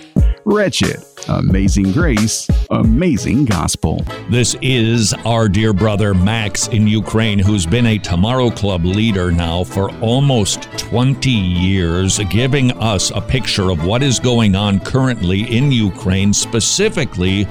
Wretched, 0.47 1.03
Amazing 1.27 1.91
Grace, 1.91 2.48
Amazing 2.70 3.46
Gospel. 3.46 4.05
This 4.29 4.55
is 4.62 5.13
our 5.25 5.50
dear 5.50 5.74
brother 5.74 6.13
Max 6.13 6.67
in 6.67 6.88
Ukraine, 6.88 7.39
who's 7.39 7.65
been 7.65 7.88
a 7.88 7.98
Tomorrow 7.98 8.51
Club 8.51 8.86
leader 8.86 9.32
now 9.32 9.63
for 9.63 9.91
almost 10.01 10.63
20 10.77 11.29
years, 11.29 12.20
giving 12.29 12.72
us 12.74 13.12
a 13.12 13.22
picture 13.22 13.72
of 13.72 13.86
what 13.86 14.03
is 14.03 14.20
going 14.20 14.55
on 14.55 14.79
currently 14.79 15.41
in 15.55 15.72
Ukraine, 15.72 16.32
specifically 16.32 17.48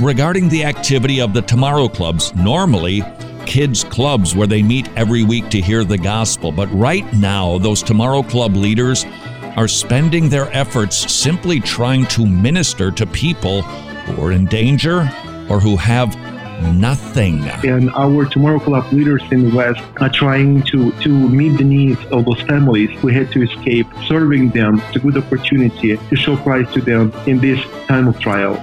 regarding 0.00 0.48
the 0.48 0.64
activity 0.64 1.20
of 1.20 1.32
the 1.32 1.42
Tomorrow 1.42 1.88
Clubs. 1.88 2.34
Normally, 2.34 3.02
kids' 3.46 3.82
clubs 3.84 4.36
where 4.36 4.46
they 4.46 4.62
meet 4.62 4.86
every 4.96 5.24
week 5.24 5.48
to 5.48 5.60
hear 5.60 5.82
the 5.82 5.96
gospel. 5.96 6.52
But 6.52 6.70
right 6.70 7.10
now, 7.14 7.56
those 7.56 7.82
Tomorrow 7.82 8.22
Club 8.24 8.54
leaders 8.54 9.06
are 9.56 9.68
spending 9.68 10.28
their 10.28 10.50
efforts 10.54 11.10
simply 11.12 11.60
trying 11.60 12.06
to 12.06 12.26
minister 12.26 12.90
to 12.90 13.06
people 13.06 13.62
who 13.62 14.22
are 14.22 14.32
in 14.32 14.46
danger 14.46 15.00
or 15.48 15.60
who 15.60 15.76
have 15.76 16.16
nothing. 16.74 17.42
And 17.64 17.90
our 17.90 18.24
Tomorrow 18.24 18.60
Club 18.60 18.92
leaders 18.92 19.22
in 19.30 19.48
the 19.48 19.56
West 19.56 19.82
are 20.00 20.08
trying 20.08 20.62
to, 20.64 20.92
to 21.02 21.08
meet 21.08 21.56
the 21.56 21.64
needs 21.64 22.04
of 22.06 22.24
those 22.24 22.40
families 22.42 22.90
who 23.00 23.08
had 23.08 23.30
to 23.32 23.42
escape, 23.42 23.86
serving 24.06 24.50
them. 24.50 24.80
It's 24.88 24.96
a 24.96 24.98
good 24.98 25.16
opportunity 25.16 25.96
to 25.96 26.16
show 26.16 26.36
Christ 26.36 26.74
to 26.74 26.80
them 26.80 27.12
in 27.26 27.38
this 27.38 27.60
time 27.86 28.08
of 28.08 28.18
trial. 28.18 28.56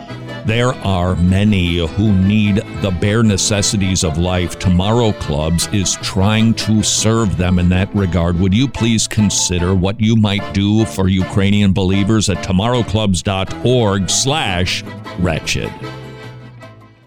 There 0.46 0.74
are 0.86 1.16
many 1.16 1.78
who 1.78 2.14
need 2.14 2.58
the 2.82 2.96
bare 3.02 3.24
necessities 3.24 4.04
of 4.04 4.20
life. 4.20 4.60
Tomorrow 4.60 5.14
Clubs 5.14 5.68
is 5.74 5.96
trying 6.04 6.54
to 6.54 6.84
serve 6.84 7.38
them 7.38 7.58
in 7.58 7.70
that 7.70 7.94
regard. 7.96 8.40
Would 8.40 8.54
you 8.54 8.68
please 8.68 9.08
consider 9.08 9.74
what 9.74 10.00
you 10.00 10.16
might 10.16 10.54
do 10.54 10.86
for 10.86 11.08
Ukrainian 11.08 11.74
believers 11.74 12.30
at 12.30 12.38
tomorrowclubs.org 12.46 14.08
slash 14.08 14.84
wretched? 15.18 16.05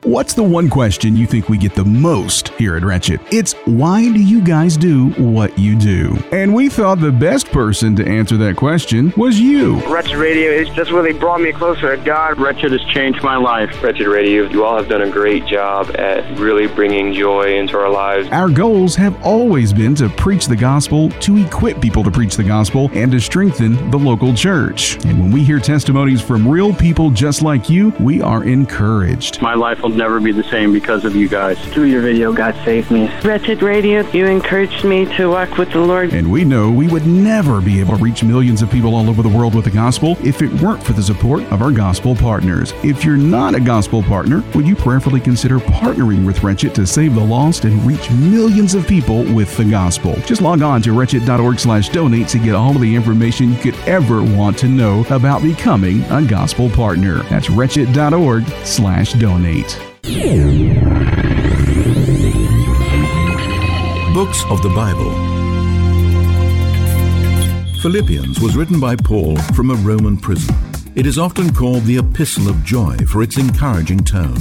What's 0.05 0.33
the 0.35 0.45
one 0.45 0.71
question 0.71 1.17
you 1.17 1.27
think 1.27 1.49
we 1.49 1.59
get 1.59 1.75
the 1.75 1.85
most 1.85 2.51
here 2.51 2.77
at 2.77 2.85
Wretched? 2.85 3.21
It's 3.33 3.55
why 3.65 4.03
do 4.03 4.23
you 4.23 4.41
guys 4.41 4.77
do 4.77 5.09
what 5.15 5.59
you 5.59 5.77
do? 5.77 6.17
And 6.31 6.55
we 6.55 6.69
thought 6.69 7.01
the 7.01 7.11
best 7.11 7.51
person 7.51 7.97
to 7.97 8.07
answer 8.07 8.37
that 8.37 8.55
question 8.55 9.13
was 9.17 9.41
you. 9.41 9.81
Wretched 9.93 10.15
Radio 10.15 10.53
is 10.53 10.69
just 10.71 10.93
really 10.93 11.13
brought 11.13 11.41
me 11.41 11.51
closer 11.51 11.97
to 11.97 12.03
God. 12.05 12.39
Wretched 12.39 12.71
has 12.71 12.81
changed 12.85 13.25
my 13.25 13.37
life. 13.37 13.83
Wretched 13.83 14.07
Radio, 14.07 14.45
you 14.45 14.65
all 14.65 14.77
have 14.77 14.89
done 14.89 15.03
a 15.03 15.11
great 15.11 15.45
job 15.47 15.91
at 15.99 16.39
really 16.39 16.69
bringing 16.69 17.13
joy 17.13 17.59
into 17.59 17.77
our 17.77 17.91
lives. 17.91 18.29
Our 18.31 18.51
goals 18.51 18.95
have 18.95 19.21
always 19.25 19.73
been 19.73 19.97
to 19.97 20.09
preach 20.09 20.47
the 20.47 20.57
gospel, 20.57 21.11
to 21.11 21.39
equip 21.39 21.81
people 21.81 22.05
to 22.05 22.11
preach 22.13 22.37
the 22.37 22.45
gospel, 22.45 22.89
and 22.95 23.11
to 23.11 23.19
strengthen 23.19 23.91
the 23.91 23.99
local 23.99 24.33
church. 24.33 24.95
And 25.05 25.19
when 25.21 25.33
we 25.33 25.43
hear 25.43 25.59
testimonies 25.59 26.23
from 26.23 26.47
real 26.47 26.73
people 26.73 27.11
just 27.11 27.43
like 27.43 27.69
you, 27.69 27.93
we 27.99 28.23
are 28.23 28.45
encouraged. 28.45 29.43
My 29.43 29.55
life 29.55 29.83
will 29.89 29.97
never 29.97 30.21
be 30.21 30.33
the 30.33 30.45
same 30.45 30.73
because 30.73 31.05
of 31.05 31.17
you 31.17 31.29
guys. 31.29 31.59
Through 31.69 31.87
your 31.87 32.03
video, 32.03 32.33
God 32.33 32.55
saved 32.65 32.91
me. 32.91 33.11
Wretched 33.23 33.63
Radio, 33.63 34.01
you 34.11 34.27
encouraged 34.27 34.85
me 34.85 35.07
to 35.17 35.31
walk 35.31 35.57
with 35.57 35.71
the 35.73 35.81
Lord. 35.81 36.13
And 36.13 36.31
we 36.31 36.45
know 36.45 36.71
we 36.71 36.89
would 36.89 37.07
never 37.07 37.61
be 37.61 37.81
able 37.81 37.97
to 37.97 38.03
reach 38.03 38.23
millions 38.23 38.61
of 38.63 38.71
people 38.71 38.95
all 38.95 39.09
over 39.09 39.23
the 39.23 39.29
world 39.29 39.55
with 39.55 39.65
the 39.65 39.71
gospel 39.71 40.17
if 40.25 40.43
it 40.43 40.53
weren't 40.61 40.83
for 40.83 40.93
the 40.93 41.03
support 41.03 41.43
of 41.45 41.63
our 41.63 41.73
gospel 41.73 42.15
partners. 42.15 42.73
If 42.83 43.05
you're 43.05 43.17
not 43.17 43.55
a 43.55 43.61
gospel 43.61 44.03
partner, 44.03 44.45
would 44.55 44.67
you 44.67 44.77
prayerfully 44.77 45.21
consider 45.21 45.59
partnering 45.59 46.27
with 46.27 46.43
Wretched 46.43 46.75
to 46.75 46.87
save 46.87 47.15
the 47.15 47.25
lost 47.25 47.65
and 47.65 47.83
reach 47.85 48.11
millions 48.11 48.75
of 48.75 48.87
people 48.87 49.23
with 49.35 49.57
the 49.57 49.65
gospel? 49.65 50.15
Just 50.27 50.43
log 50.43 50.63
on 50.63 50.83
to 50.83 50.93
wretched.org 50.93 51.59
slash 51.59 51.89
donate 51.89 52.29
to 52.29 52.39
get 52.39 52.55
all 52.55 52.75
of 52.75 52.83
the 52.83 52.95
information 52.95 53.53
you 53.53 53.59
could 53.59 53.77
ever 53.89 54.23
want 54.23 54.59
to 54.59 54.69
know 54.69 55.05
about 55.11 55.43
becoming 55.43 56.03
a 56.05 56.23
gospel 56.23 56.69
partner. 56.69 57.23
That's 57.25 57.49
wretched.org 57.49 58.47
slash 58.65 59.15
donate. 59.15 59.78
Books 64.15 64.45
of 64.49 64.63
the 64.63 64.73
Bible. 64.75 65.11
Philippians 67.81 68.41
was 68.41 68.57
written 68.57 68.79
by 68.79 68.95
Paul 68.97 69.37
from 69.55 69.71
a 69.71 69.75
Roman 69.75 70.17
prison. 70.17 70.55
It 70.95 71.07
is 71.07 71.19
often 71.19 71.53
called 71.53 71.85
the 71.85 71.99
Epistle 71.99 72.49
of 72.49 72.63
Joy 72.65 72.97
for 73.07 73.23
its 73.23 73.39
encouraging 73.39 74.01
tone. 74.01 74.39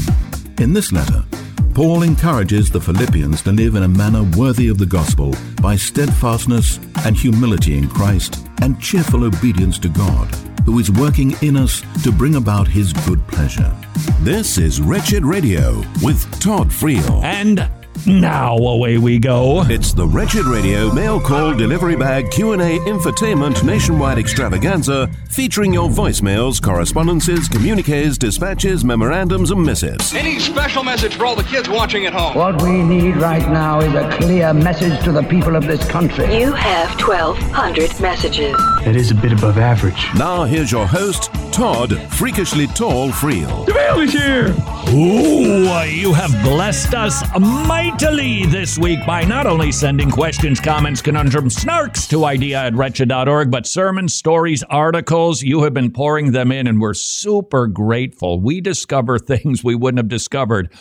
In 0.59 0.73
this 0.73 0.91
letter, 0.91 1.25
Paul 1.73 2.03
encourages 2.03 2.69
the 2.69 2.81
Philippians 2.81 3.41
to 3.43 3.51
live 3.51 3.75
in 3.75 3.83
a 3.83 3.87
manner 3.87 4.23
worthy 4.37 4.67
of 4.67 4.77
the 4.77 4.85
gospel 4.85 5.35
by 5.61 5.75
steadfastness 5.75 6.79
and 7.05 7.15
humility 7.15 7.77
in 7.77 7.87
Christ 7.87 8.47
and 8.61 8.79
cheerful 8.81 9.23
obedience 9.23 9.79
to 9.79 9.89
God, 9.89 10.27
who 10.67 10.79
is 10.79 10.91
working 10.91 11.33
in 11.41 11.55
us 11.55 11.81
to 12.03 12.11
bring 12.11 12.35
about 12.35 12.67
his 12.67 12.91
good 12.91 13.25
pleasure. 13.27 13.73
This 14.19 14.57
is 14.57 14.81
Wretched 14.81 15.23
Radio 15.23 15.81
with 16.03 16.29
Todd 16.41 16.67
Friel. 16.67 17.23
And 17.23 17.69
now 18.05 18.57
away 18.57 18.97
we 18.97 19.17
go. 19.17 19.63
It's 19.69 19.93
the 19.93 20.05
Wretched 20.05 20.45
Radio 20.45 20.93
mail 20.93 21.19
call 21.19 21.53
delivery 21.55 21.95
bag 21.95 22.29
Q&A 22.31 22.79
infotainment 22.79 23.63
nationwide 23.63 24.17
extravaganza 24.17 25.09
featuring 25.29 25.73
your 25.73 25.89
voicemails, 25.89 26.61
correspondences, 26.61 27.47
communiques, 27.47 28.17
dispatches, 28.17 28.83
memorandums 28.83 29.51
and 29.51 29.63
missives. 29.63 30.13
Any 30.13 30.39
special 30.39 30.83
message 30.83 31.15
for 31.15 31.25
all 31.25 31.35
the 31.35 31.43
kids 31.43 31.69
watching 31.69 32.05
at 32.05 32.13
home? 32.13 32.35
What 32.35 32.61
we 32.61 32.83
need 32.83 33.15
right 33.17 33.47
now 33.51 33.79
is 33.79 33.93
a 33.93 34.09
clear 34.17 34.53
message 34.53 35.03
to 35.05 35.11
the 35.11 35.23
people 35.23 35.55
of 35.55 35.65
this 35.65 35.83
country. 35.89 36.37
You 36.37 36.53
have 36.53 36.89
1,200 36.99 37.99
messages. 37.99 38.55
That 38.83 38.95
is 38.95 39.11
a 39.11 39.15
bit 39.15 39.31
above 39.31 39.57
average. 39.57 40.07
Now 40.15 40.43
here's 40.43 40.71
your 40.71 40.85
host, 40.85 41.31
Todd 41.51 41.97
Freakishly 42.13 42.67
Tall 42.67 43.09
Friel. 43.09 43.65
The 43.65 43.73
mail 43.73 43.99
is 43.99 44.13
here! 44.13 44.76
Ooh, 44.89 45.83
you 45.83 46.13
have 46.13 46.31
blessed 46.43 46.93
us 46.93 47.21
mightily 47.37 48.45
this 48.45 48.79
week 48.79 49.05
by 49.05 49.25
not 49.25 49.45
only 49.45 49.69
sending 49.69 50.09
questions, 50.09 50.61
comments, 50.61 51.01
conundrums, 51.01 51.57
snarks 51.57 52.07
to 52.09 52.23
idea 52.23 52.63
at 52.63 52.73
wretched.org, 52.73 53.51
but 53.51 53.67
sermons, 53.67 54.13
stories, 54.13 54.63
articles. 54.69 55.43
You 55.43 55.63
have 55.63 55.73
been 55.73 55.91
pouring 55.91 56.31
them 56.31 56.53
in, 56.53 56.67
and 56.67 56.79
we're 56.79 56.93
super 56.93 57.67
grateful. 57.67 58.39
We 58.39 58.61
discover 58.61 59.19
things 59.19 59.61
we 59.61 59.75
wouldn't 59.75 59.99
have 59.99 60.07
discovered 60.07 60.71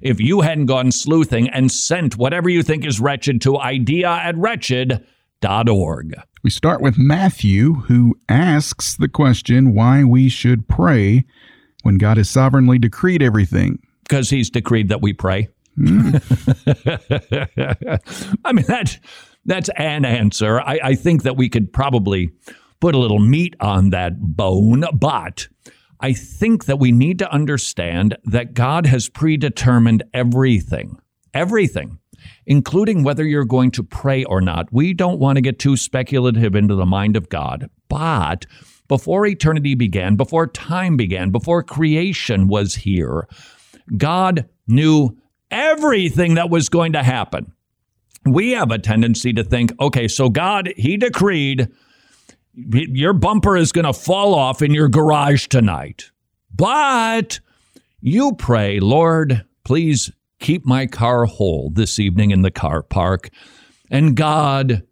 if 0.00 0.20
you 0.20 0.40
hadn't 0.40 0.66
gone 0.66 0.90
sleuthing 0.90 1.48
and 1.48 1.70
sent 1.70 2.16
whatever 2.16 2.48
you 2.48 2.64
think 2.64 2.84
is 2.84 2.98
wretched 2.98 3.40
to 3.42 3.60
idea 3.60 4.10
at 4.10 4.36
wretched.org. 4.36 6.14
We 6.42 6.50
start 6.50 6.80
with 6.80 6.98
Matthew, 6.98 7.74
who 7.74 8.18
asks 8.28 8.96
the 8.96 9.08
question 9.08 9.72
why 9.72 10.02
we 10.02 10.28
should 10.28 10.66
pray 10.66 11.24
when 11.82 11.98
God 11.98 12.16
has 12.16 12.30
sovereignly 12.30 12.78
decreed 12.78 13.22
everything. 13.22 13.78
Because 14.02 14.30
he's 14.30 14.50
decreed 14.50 14.88
that 14.88 15.00
we 15.00 15.12
pray. 15.12 15.48
Hmm. 15.76 16.16
I 18.44 18.52
mean, 18.52 18.66
that, 18.66 18.98
that's 19.44 19.70
an 19.76 20.04
answer. 20.04 20.60
I, 20.60 20.80
I 20.82 20.94
think 20.94 21.22
that 21.22 21.36
we 21.36 21.48
could 21.48 21.72
probably 21.72 22.30
put 22.80 22.94
a 22.94 22.98
little 22.98 23.20
meat 23.20 23.54
on 23.60 23.90
that 23.90 24.20
bone, 24.20 24.84
but 24.92 25.48
I 26.00 26.12
think 26.12 26.64
that 26.64 26.80
we 26.80 26.90
need 26.90 27.20
to 27.20 27.32
understand 27.32 28.16
that 28.24 28.54
God 28.54 28.86
has 28.86 29.08
predetermined 29.08 30.02
everything, 30.12 30.98
everything, 31.32 31.98
including 32.44 33.04
whether 33.04 33.24
you're 33.24 33.44
going 33.44 33.70
to 33.72 33.84
pray 33.84 34.24
or 34.24 34.40
not. 34.40 34.72
We 34.72 34.94
don't 34.94 35.20
want 35.20 35.36
to 35.36 35.42
get 35.42 35.60
too 35.60 35.76
speculative 35.76 36.56
into 36.56 36.74
the 36.74 36.86
mind 36.86 37.16
of 37.16 37.28
God, 37.28 37.70
but 37.88 38.46
before 38.92 39.24
eternity 39.24 39.74
began, 39.74 40.16
before 40.16 40.46
time 40.46 40.98
began, 40.98 41.30
before 41.30 41.62
creation 41.62 42.46
was 42.46 42.74
here, 42.74 43.26
God 43.96 44.46
knew 44.68 45.16
everything 45.50 46.34
that 46.34 46.50
was 46.50 46.68
going 46.68 46.92
to 46.92 47.02
happen. 47.02 47.54
We 48.26 48.50
have 48.50 48.70
a 48.70 48.78
tendency 48.78 49.32
to 49.32 49.44
think, 49.44 49.72
okay, 49.80 50.08
so 50.08 50.28
God, 50.28 50.74
He 50.76 50.98
decreed 50.98 51.68
your 52.54 53.14
bumper 53.14 53.56
is 53.56 53.72
going 53.72 53.86
to 53.86 53.94
fall 53.94 54.34
off 54.34 54.60
in 54.60 54.74
your 54.74 54.90
garage 54.90 55.46
tonight. 55.46 56.10
But 56.54 57.40
you 58.02 58.34
pray, 58.34 58.78
Lord, 58.78 59.42
please 59.64 60.12
keep 60.38 60.66
my 60.66 60.86
car 60.86 61.24
whole 61.24 61.70
this 61.70 61.98
evening 61.98 62.30
in 62.30 62.42
the 62.42 62.50
car 62.50 62.82
park. 62.82 63.30
And 63.90 64.14
God 64.14 64.82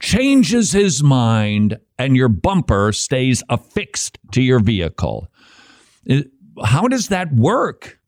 changes 0.00 0.72
his 0.72 1.02
mind 1.02 1.78
and 1.98 2.16
your 2.16 2.28
bumper 2.28 2.92
stays 2.92 3.42
affixed 3.48 4.18
to 4.32 4.42
your 4.42 4.58
vehicle. 4.58 5.28
Uh, 6.08 6.22
how 6.64 6.88
does 6.88 7.08
that 7.08 7.32
work? 7.34 7.98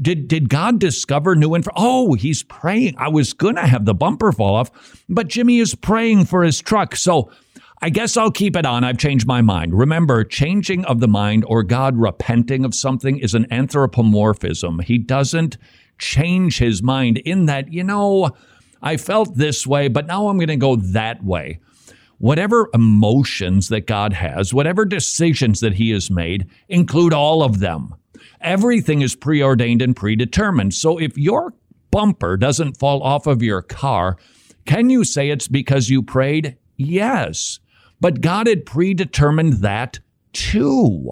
Did 0.00 0.28
did 0.28 0.48
God 0.48 0.78
discover 0.78 1.34
new 1.34 1.54
info? 1.54 1.70
Oh, 1.76 2.14
he's 2.14 2.42
praying. 2.44 2.94
I 2.96 3.08
was 3.08 3.32
gonna 3.32 3.66
have 3.66 3.84
the 3.84 3.94
bumper 3.94 4.32
fall 4.32 4.54
off, 4.54 4.70
but 5.08 5.28
Jimmy 5.28 5.58
is 5.58 5.74
praying 5.74 6.26
for 6.26 6.44
his 6.44 6.60
truck. 6.60 6.94
So 6.96 7.30
I 7.82 7.90
guess 7.90 8.16
I'll 8.16 8.30
keep 8.30 8.56
it 8.56 8.64
on. 8.64 8.84
I've 8.84 8.98
changed 8.98 9.26
my 9.26 9.42
mind. 9.42 9.76
Remember, 9.76 10.24
changing 10.24 10.84
of 10.84 11.00
the 11.00 11.08
mind 11.08 11.44
or 11.48 11.62
God 11.62 11.96
repenting 11.98 12.64
of 12.64 12.74
something 12.74 13.18
is 13.18 13.34
an 13.34 13.46
anthropomorphism. 13.50 14.78
He 14.78 14.96
doesn't 14.96 15.58
change 15.98 16.58
his 16.58 16.82
mind 16.82 17.18
in 17.18 17.46
that, 17.46 17.72
you 17.72 17.84
know, 17.84 18.30
I 18.84 18.98
felt 18.98 19.34
this 19.34 19.66
way, 19.66 19.88
but 19.88 20.06
now 20.06 20.28
I'm 20.28 20.36
going 20.36 20.48
to 20.48 20.56
go 20.56 20.76
that 20.76 21.24
way. 21.24 21.58
Whatever 22.18 22.68
emotions 22.74 23.68
that 23.70 23.86
God 23.86 24.12
has, 24.12 24.52
whatever 24.52 24.84
decisions 24.84 25.60
that 25.60 25.74
he 25.74 25.90
has 25.90 26.10
made, 26.10 26.48
include 26.68 27.14
all 27.14 27.42
of 27.42 27.60
them. 27.60 27.94
Everything 28.42 29.00
is 29.00 29.16
preordained 29.16 29.80
and 29.80 29.96
predetermined. 29.96 30.74
So 30.74 30.98
if 30.98 31.16
your 31.16 31.54
bumper 31.90 32.36
doesn't 32.36 32.76
fall 32.76 33.02
off 33.02 33.26
of 33.26 33.42
your 33.42 33.62
car, 33.62 34.18
can 34.66 34.90
you 34.90 35.02
say 35.02 35.30
it's 35.30 35.48
because 35.48 35.88
you 35.88 36.02
prayed? 36.02 36.56
Yes. 36.76 37.60
But 38.00 38.20
God 38.20 38.46
had 38.46 38.66
predetermined 38.66 39.54
that 39.62 39.98
too. 40.34 41.10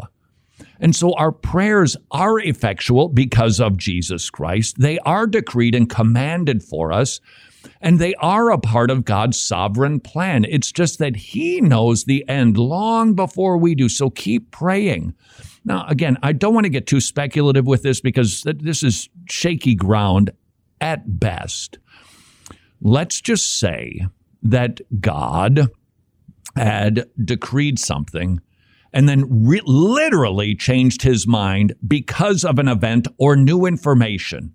And 0.79 0.95
so 0.95 1.15
our 1.15 1.33
prayers 1.33 1.97
are 2.11 2.39
effectual 2.41 3.09
because 3.09 3.61
of 3.61 3.77
Jesus 3.77 4.29
Christ. 4.29 4.81
They 4.81 4.99
are 5.01 5.27
decreed 5.27 5.75
and 5.75 5.89
commanded 5.89 6.63
for 6.63 6.93
us, 6.93 7.21
and 7.81 7.99
they 7.99 8.15
are 8.17 8.51
a 8.51 8.59
part 8.59 8.91
of 8.91 9.05
God's 9.05 9.41
sovereign 9.41 10.01
plan. 10.01 10.45
It's 10.45 10.73
just 10.73 10.99
that 10.99 11.17
He 11.17 11.61
knows 11.61 12.05
the 12.05 12.27
end 12.29 12.57
long 12.57 13.15
before 13.15 13.57
we 13.57 13.75
do. 13.75 13.89
So 13.89 14.11
keep 14.11 14.51
praying. 14.51 15.15
Now, 15.65 15.87
again, 15.87 16.19
I 16.23 16.33
don't 16.33 16.55
want 16.55 16.65
to 16.65 16.71
get 16.71 16.87
too 16.87 17.01
speculative 17.01 17.67
with 17.67 17.83
this 17.83 18.01
because 18.01 18.43
this 18.45 18.83
is 18.83 19.09
shaky 19.29 19.75
ground 19.75 20.31
at 20.81 21.21
best. 21.21 21.79
Let's 22.81 23.21
just 23.21 23.59
say 23.59 24.07
that 24.43 24.81
God 25.01 25.71
had 26.57 27.09
decreed 27.25 27.79
something 27.79 28.41
and 28.93 29.09
then 29.09 29.47
re- 29.47 29.63
literally 29.65 30.55
changed 30.55 31.03
his 31.03 31.27
mind 31.27 31.75
because 31.87 32.45
of 32.45 32.59
an 32.59 32.69
event 32.69 33.09
or 33.19 33.37
new 33.37 33.65
information. 33.65 34.53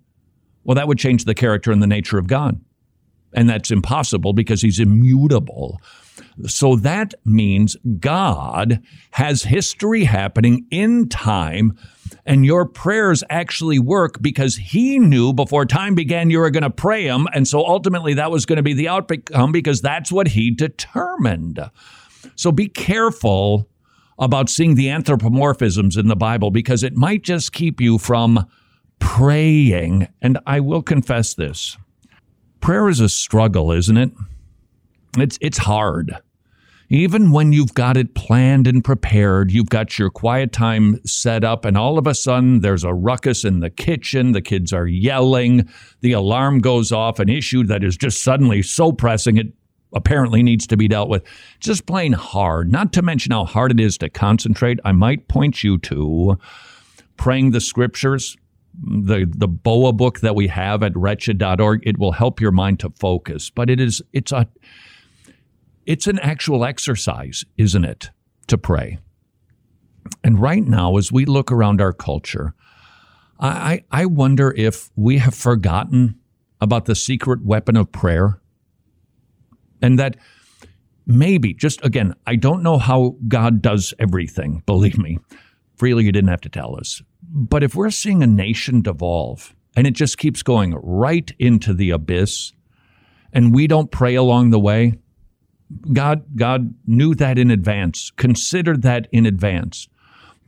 Well, 0.62 0.74
that 0.76 0.86
would 0.86 0.98
change 0.98 1.24
the 1.24 1.34
character 1.34 1.72
and 1.72 1.82
the 1.82 1.86
nature 1.86 2.18
of 2.18 2.26
God. 2.26 2.60
And 3.34 3.48
that's 3.48 3.70
impossible 3.70 4.32
because 4.32 4.62
he's 4.62 4.80
immutable. 4.80 5.80
So 6.46 6.76
that 6.76 7.14
means 7.24 7.76
God 7.98 8.80
has 9.12 9.42
history 9.42 10.04
happening 10.04 10.66
in 10.70 11.08
time, 11.08 11.76
and 12.26 12.44
your 12.44 12.64
prayers 12.64 13.24
actually 13.28 13.78
work 13.78 14.20
because 14.20 14.56
He 14.56 14.98
knew 14.98 15.32
before 15.32 15.66
time 15.66 15.94
began 15.94 16.30
you 16.30 16.38
were 16.38 16.50
going 16.50 16.62
to 16.62 16.70
pray 16.70 17.04
Him. 17.04 17.26
And 17.34 17.46
so 17.46 17.64
ultimately 17.66 18.14
that 18.14 18.30
was 18.30 18.46
going 18.46 18.58
to 18.58 18.62
be 18.62 18.74
the 18.74 18.88
outcome 18.88 19.52
because 19.52 19.80
that's 19.80 20.12
what 20.12 20.28
He 20.28 20.50
determined. 20.50 21.60
So 22.36 22.52
be 22.52 22.68
careful 22.68 23.68
about 24.18 24.48
seeing 24.48 24.74
the 24.74 24.86
anthropomorphisms 24.86 25.98
in 25.98 26.08
the 26.08 26.16
Bible 26.16 26.50
because 26.50 26.82
it 26.82 26.96
might 26.96 27.22
just 27.22 27.52
keep 27.52 27.80
you 27.80 27.98
from 27.98 28.46
praying. 28.98 30.08
And 30.20 30.38
I 30.46 30.60
will 30.60 30.82
confess 30.82 31.34
this 31.34 31.76
prayer 32.60 32.88
is 32.88 33.00
a 33.00 33.08
struggle, 33.08 33.72
isn't 33.72 33.96
it? 33.96 34.10
It's, 35.16 35.38
it's 35.40 35.58
hard. 35.58 36.16
Even 36.90 37.32
when 37.32 37.52
you've 37.52 37.74
got 37.74 37.98
it 37.98 38.14
planned 38.14 38.66
and 38.66 38.82
prepared, 38.82 39.52
you've 39.52 39.68
got 39.68 39.98
your 39.98 40.08
quiet 40.08 40.52
time 40.52 40.98
set 41.04 41.44
up, 41.44 41.66
and 41.66 41.76
all 41.76 41.98
of 41.98 42.06
a 42.06 42.14
sudden 42.14 42.60
there's 42.60 42.84
a 42.84 42.94
ruckus 42.94 43.44
in 43.44 43.60
the 43.60 43.68
kitchen. 43.68 44.32
The 44.32 44.40
kids 44.40 44.72
are 44.72 44.86
yelling. 44.86 45.68
The 46.00 46.12
alarm 46.12 46.60
goes 46.60 46.90
off, 46.90 47.18
an 47.18 47.28
issue 47.28 47.64
that 47.64 47.84
is 47.84 47.96
just 47.96 48.22
suddenly 48.22 48.62
so 48.62 48.92
pressing 48.92 49.36
it 49.36 49.48
apparently 49.92 50.42
needs 50.42 50.66
to 50.66 50.76
be 50.78 50.88
dealt 50.88 51.10
with. 51.10 51.24
Just 51.60 51.86
plain 51.86 52.12
hard, 52.12 52.72
not 52.72 52.92
to 52.94 53.02
mention 53.02 53.32
how 53.32 53.44
hard 53.44 53.70
it 53.70 53.80
is 53.80 53.98
to 53.98 54.08
concentrate. 54.08 54.80
I 54.84 54.92
might 54.92 55.28
point 55.28 55.62
you 55.62 55.78
to 55.78 56.38
praying 57.18 57.50
the 57.50 57.60
scriptures, 57.60 58.36
the 58.82 59.30
the 59.36 59.48
BOA 59.48 59.92
book 59.92 60.20
that 60.20 60.34
we 60.34 60.48
have 60.48 60.82
at 60.82 60.96
wretched.org. 60.96 61.82
It 61.86 61.98
will 61.98 62.12
help 62.12 62.40
your 62.40 62.52
mind 62.52 62.80
to 62.80 62.90
focus, 62.90 63.50
but 63.50 63.70
it 63.70 63.80
is 63.80 64.02
it's 64.12 64.32
a 64.32 64.48
it's 65.86 66.06
an 66.06 66.18
actual 66.18 66.64
exercise, 66.64 67.44
isn't 67.56 67.84
it, 67.84 68.10
to 68.46 68.58
pray. 68.58 68.98
And 70.22 70.40
right 70.40 70.62
now, 70.64 70.96
as 70.96 71.10
we 71.10 71.24
look 71.24 71.50
around 71.50 71.80
our 71.80 71.92
culture, 71.92 72.54
I, 73.40 73.84
I 73.90 74.06
wonder 74.06 74.52
if 74.56 74.90
we 74.96 75.18
have 75.18 75.34
forgotten 75.34 76.18
about 76.60 76.86
the 76.86 76.94
secret 76.94 77.44
weapon 77.44 77.76
of 77.76 77.92
prayer 77.92 78.40
and 79.80 79.98
that 79.98 80.16
maybe, 81.06 81.54
just 81.54 81.84
again, 81.84 82.14
I 82.26 82.36
don't 82.36 82.62
know 82.62 82.78
how 82.78 83.16
God 83.28 83.62
does 83.62 83.94
everything, 83.98 84.62
believe 84.66 84.98
me. 84.98 85.18
Freely, 85.78 86.04
you 86.04 86.12
didn't 86.12 86.30
have 86.30 86.40
to 86.40 86.48
tell 86.48 86.76
us. 86.76 87.00
But 87.22 87.62
if 87.62 87.74
we're 87.74 87.90
seeing 87.90 88.22
a 88.22 88.26
nation 88.26 88.82
devolve 88.82 89.54
and 89.76 89.86
it 89.86 89.92
just 89.92 90.18
keeps 90.18 90.42
going 90.42 90.74
right 90.74 91.32
into 91.38 91.72
the 91.72 91.90
abyss, 91.90 92.52
and 93.32 93.54
we 93.54 93.66
don't 93.68 93.90
pray 93.92 94.16
along 94.16 94.50
the 94.50 94.58
way, 94.58 94.98
God, 95.92 96.24
God 96.34 96.74
knew 96.86 97.14
that 97.14 97.38
in 97.38 97.50
advance, 97.50 98.10
considered 98.16 98.82
that 98.82 99.06
in 99.12 99.24
advance. 99.24 99.86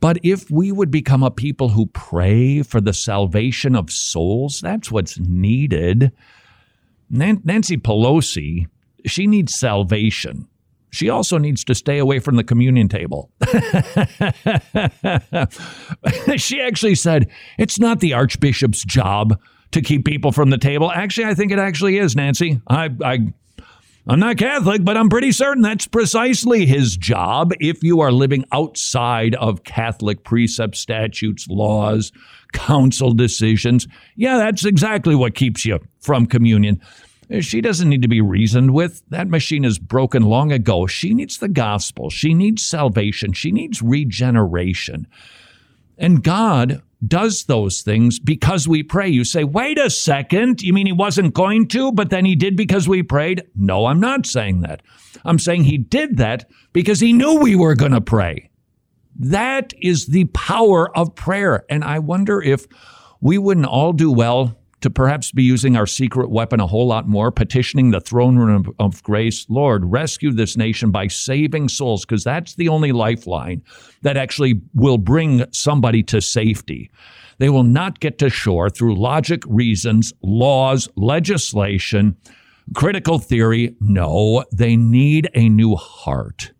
But 0.01 0.17
if 0.23 0.51
we 0.51 0.71
would 0.71 0.91
become 0.91 1.23
a 1.23 1.31
people 1.31 1.69
who 1.69 1.85
pray 1.85 2.63
for 2.63 2.81
the 2.81 2.93
salvation 2.93 3.75
of 3.75 3.91
souls, 3.91 4.59
that's 4.59 4.91
what's 4.91 5.19
needed. 5.19 6.11
Nancy 7.09 7.77
Pelosi, 7.77 8.67
she 9.05 9.27
needs 9.27 9.53
salvation. 9.53 10.47
She 10.91 11.09
also 11.09 11.37
needs 11.37 11.63
to 11.63 11.73
stay 11.73 11.97
away 11.97 12.19
from 12.19 12.35
the 12.35 12.43
communion 12.43 12.89
table. 12.89 13.31
she 16.37 16.61
actually 16.61 16.95
said, 16.95 17.29
it's 17.57 17.79
not 17.79 18.01
the 18.01 18.13
Archbishop's 18.13 18.83
job 18.83 19.39
to 19.71 19.81
keep 19.81 20.05
people 20.05 20.33
from 20.33 20.49
the 20.49 20.57
table. 20.57 20.91
Actually, 20.91 21.27
I 21.27 21.33
think 21.33 21.53
it 21.53 21.59
actually 21.59 21.97
is, 21.97 22.15
Nancy. 22.15 22.61
I, 22.67 22.89
I 23.03 23.19
I'm 24.07 24.19
not 24.19 24.37
Catholic, 24.37 24.83
but 24.83 24.97
I'm 24.97 25.09
pretty 25.09 25.31
certain 25.31 25.61
that's 25.61 25.87
precisely 25.87 26.65
his 26.65 26.97
job 26.97 27.53
if 27.59 27.83
you 27.83 28.01
are 28.01 28.11
living 28.11 28.45
outside 28.51 29.35
of 29.35 29.63
Catholic 29.63 30.23
precepts, 30.23 30.79
statutes, 30.79 31.47
laws, 31.47 32.11
council 32.51 33.13
decisions. 33.13 33.87
Yeah, 34.15 34.37
that's 34.37 34.65
exactly 34.65 35.15
what 35.15 35.35
keeps 35.35 35.65
you 35.65 35.79
from 35.99 36.25
communion. 36.25 36.81
She 37.39 37.61
doesn't 37.61 37.87
need 37.87 38.01
to 38.01 38.09
be 38.09 38.19
reasoned 38.19 38.73
with. 38.73 39.03
That 39.09 39.29
machine 39.29 39.63
is 39.63 39.79
broken 39.79 40.23
long 40.23 40.51
ago. 40.51 40.85
She 40.87 41.13
needs 41.13 41.37
the 41.37 41.47
gospel. 41.47 42.09
She 42.09 42.33
needs 42.33 42.65
salvation. 42.65 43.31
She 43.31 43.51
needs 43.51 43.81
regeneration. 43.81 45.07
And 45.97 46.23
God 46.23 46.81
does 47.07 47.45
those 47.45 47.81
things 47.81 48.19
because 48.19 48.67
we 48.67 48.83
pray. 48.83 49.07
You 49.07 49.23
say, 49.23 49.43
wait 49.43 49.79
a 49.79 49.89
second, 49.89 50.61
you 50.61 50.73
mean 50.73 50.87
he 50.87 50.91
wasn't 50.91 51.33
going 51.33 51.67
to, 51.69 51.91
but 51.91 52.09
then 52.09 52.25
he 52.25 52.35
did 52.35 52.55
because 52.55 52.87
we 52.87 53.01
prayed? 53.01 53.43
No, 53.55 53.85
I'm 53.85 53.99
not 53.99 54.25
saying 54.25 54.61
that. 54.61 54.81
I'm 55.23 55.39
saying 55.39 55.63
he 55.63 55.77
did 55.77 56.17
that 56.17 56.49
because 56.73 56.99
he 56.99 57.13
knew 57.13 57.39
we 57.39 57.55
were 57.55 57.75
going 57.75 57.91
to 57.91 58.01
pray. 58.01 58.49
That 59.17 59.73
is 59.81 60.07
the 60.07 60.25
power 60.25 60.95
of 60.97 61.15
prayer. 61.15 61.65
And 61.69 61.83
I 61.83 61.99
wonder 61.99 62.41
if 62.41 62.65
we 63.19 63.37
wouldn't 63.37 63.67
all 63.67 63.93
do 63.93 64.11
well 64.11 64.57
to 64.81 64.89
perhaps 64.89 65.31
be 65.31 65.43
using 65.43 65.77
our 65.77 65.87
secret 65.87 66.29
weapon 66.29 66.59
a 66.59 66.67
whole 66.67 66.87
lot 66.87 67.07
more, 67.07 67.31
petitioning 67.31 67.91
the 67.91 68.01
throne 68.01 68.37
room 68.37 68.65
of, 68.67 68.75
of 68.79 69.03
grace. 69.03 69.45
Lord, 69.49 69.85
rescue 69.85 70.31
this 70.31 70.57
nation 70.57 70.91
by 70.91 71.07
saving 71.07 71.69
souls, 71.69 72.05
because 72.05 72.23
that's 72.23 72.55
the 72.55 72.69
only 72.69 72.91
lifeline 72.91 73.63
that 74.01 74.17
actually 74.17 74.61
will 74.73 74.97
bring 74.97 75.45
somebody 75.51 76.03
to 76.03 76.21
safety. 76.21 76.89
They 77.37 77.49
will 77.49 77.63
not 77.63 77.99
get 77.99 78.19
to 78.19 78.29
shore 78.29 78.69
through 78.69 78.95
logic, 78.95 79.43
reasons, 79.47 80.13
laws, 80.21 80.89
legislation, 80.95 82.17
critical 82.75 83.19
theory. 83.19 83.75
No, 83.79 84.45
they 84.51 84.75
need 84.75 85.29
a 85.33 85.49
new 85.49 85.75
heart. 85.75 86.51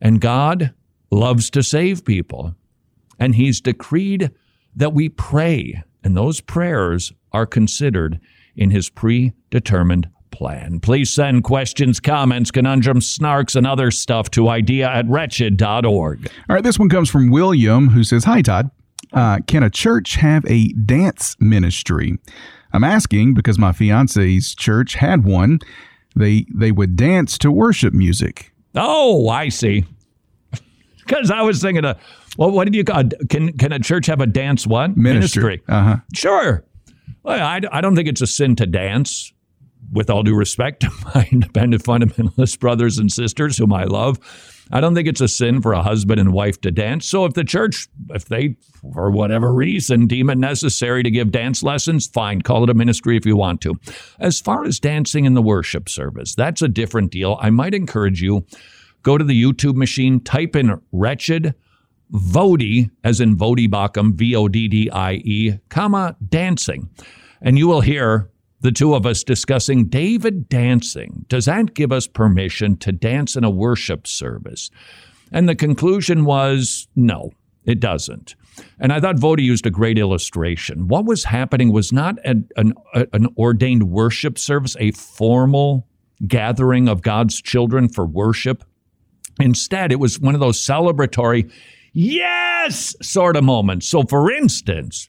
And 0.00 0.20
God 0.20 0.74
loves 1.10 1.50
to 1.50 1.62
save 1.62 2.04
people. 2.04 2.54
And 3.18 3.34
He's 3.34 3.60
decreed 3.60 4.30
that 4.76 4.92
we 4.92 5.08
pray, 5.08 5.82
and 6.06 6.16
those 6.16 6.40
prayers 6.40 7.12
are 7.32 7.46
considered 7.46 8.20
in 8.54 8.70
his 8.70 8.88
predetermined 8.88 10.08
plan. 10.30 10.78
Please 10.78 11.12
send 11.12 11.42
questions, 11.42 11.98
comments, 11.98 12.52
conundrums, 12.52 13.18
snarks, 13.18 13.56
and 13.56 13.66
other 13.66 13.90
stuff 13.90 14.30
to 14.30 14.48
idea 14.48 14.88
at 14.88 15.04
wretched.org. 15.08 16.30
All 16.48 16.54
right, 16.54 16.62
this 16.62 16.78
one 16.78 16.88
comes 16.88 17.10
from 17.10 17.32
William, 17.32 17.88
who 17.88 18.04
says, 18.04 18.22
Hi, 18.22 18.40
Todd. 18.40 18.70
Uh, 19.12 19.40
can 19.48 19.64
a 19.64 19.70
church 19.70 20.14
have 20.14 20.44
a 20.46 20.68
dance 20.74 21.34
ministry? 21.40 22.16
I'm 22.72 22.84
asking 22.84 23.34
because 23.34 23.58
my 23.58 23.72
fiance's 23.72 24.54
church 24.54 24.94
had 24.94 25.24
one. 25.24 25.58
They 26.14 26.46
they 26.54 26.70
would 26.70 26.94
dance 26.94 27.36
to 27.38 27.50
worship 27.50 27.92
music. 27.92 28.52
Oh, 28.76 29.28
I 29.28 29.48
see. 29.48 29.84
Because 30.98 31.30
I 31.30 31.42
was 31.42 31.62
thinking, 31.62 31.84
of, 31.84 31.96
well, 32.36 32.50
what 32.50 32.64
did 32.64 32.74
you 32.74 32.84
call? 32.84 33.04
Can 33.28 33.56
can 33.56 33.72
a 33.72 33.78
church 33.78 34.06
have 34.06 34.20
a 34.20 34.26
dance 34.26 34.66
what 34.66 34.96
ministry? 34.96 35.42
ministry. 35.42 35.62
Uh 35.68 35.82
huh. 35.82 35.96
Sure. 36.14 36.64
Well, 37.22 37.44
I, 37.44 37.60
I 37.72 37.80
don't 37.80 37.96
think 37.96 38.08
it's 38.08 38.20
a 38.20 38.26
sin 38.26 38.56
to 38.56 38.66
dance. 38.66 39.32
With 39.92 40.10
all 40.10 40.24
due 40.24 40.34
respect 40.34 40.80
to 40.80 40.90
my 41.14 41.28
independent 41.30 41.84
fundamentalist 41.84 42.58
brothers 42.58 42.98
and 42.98 43.10
sisters 43.10 43.56
whom 43.56 43.72
I 43.72 43.84
love, 43.84 44.18
I 44.72 44.80
don't 44.80 44.96
think 44.96 45.06
it's 45.06 45.20
a 45.20 45.28
sin 45.28 45.62
for 45.62 45.72
a 45.72 45.82
husband 45.82 46.18
and 46.18 46.32
wife 46.32 46.60
to 46.62 46.72
dance. 46.72 47.06
So 47.06 47.24
if 47.24 47.34
the 47.34 47.44
church, 47.44 47.86
if 48.10 48.24
they, 48.24 48.56
for 48.92 49.12
whatever 49.12 49.52
reason, 49.52 50.08
deem 50.08 50.28
it 50.28 50.38
necessary 50.38 51.04
to 51.04 51.10
give 51.10 51.30
dance 51.30 51.62
lessons, 51.62 52.08
fine, 52.08 52.42
call 52.42 52.64
it 52.64 52.70
a 52.70 52.74
ministry 52.74 53.16
if 53.16 53.24
you 53.24 53.36
want 53.36 53.60
to. 53.60 53.78
As 54.18 54.40
far 54.40 54.64
as 54.64 54.80
dancing 54.80 55.24
in 55.24 55.34
the 55.34 55.42
worship 55.42 55.88
service, 55.88 56.34
that's 56.34 56.62
a 56.62 56.68
different 56.68 57.12
deal. 57.12 57.38
I 57.40 57.50
might 57.50 57.74
encourage 57.74 58.20
you 58.20 58.44
go 59.04 59.16
to 59.16 59.24
the 59.24 59.40
YouTube 59.40 59.76
machine, 59.76 60.18
type 60.18 60.56
in 60.56 60.80
wretched 60.90 61.54
Voddie, 62.12 62.90
as 63.04 63.20
in 63.20 63.36
Voddie 63.36 63.68
Baucham, 63.68 64.14
V 64.14 64.34
O 64.36 64.48
D 64.48 64.68
D 64.68 64.90
I 64.90 65.14
E, 65.14 65.58
comma, 65.68 66.16
dancing. 66.28 66.88
And 67.40 67.58
you 67.58 67.68
will 67.68 67.80
hear 67.80 68.30
the 68.60 68.72
two 68.72 68.94
of 68.94 69.06
us 69.06 69.22
discussing 69.22 69.86
David 69.86 70.48
dancing. 70.48 71.26
Does 71.28 71.44
that 71.44 71.74
give 71.74 71.92
us 71.92 72.06
permission 72.06 72.76
to 72.78 72.92
dance 72.92 73.36
in 73.36 73.44
a 73.44 73.50
worship 73.50 74.06
service? 74.06 74.70
And 75.32 75.48
the 75.48 75.54
conclusion 75.54 76.24
was 76.24 76.88
no, 76.96 77.32
it 77.64 77.80
doesn't. 77.80 78.34
And 78.78 78.92
I 78.92 79.00
thought 79.00 79.16
Voddie 79.16 79.42
used 79.44 79.66
a 79.66 79.70
great 79.70 79.98
illustration. 79.98 80.88
What 80.88 81.04
was 81.04 81.24
happening 81.24 81.72
was 81.72 81.92
not 81.92 82.16
an, 82.24 82.48
an, 82.56 82.72
an 83.12 83.26
ordained 83.36 83.84
worship 83.84 84.38
service, 84.38 84.76
a 84.78 84.92
formal 84.92 85.86
gathering 86.26 86.88
of 86.88 87.02
God's 87.02 87.42
children 87.42 87.88
for 87.88 88.06
worship. 88.06 88.64
Instead, 89.38 89.92
it 89.92 90.00
was 90.00 90.18
one 90.18 90.34
of 90.34 90.40
those 90.40 90.58
celebratory 90.58 91.52
yes 91.96 92.94
sort 93.02 93.36
of 93.36 93.44
moments. 93.44 93.88
So, 93.88 94.02
for 94.02 94.30
instance, 94.30 95.08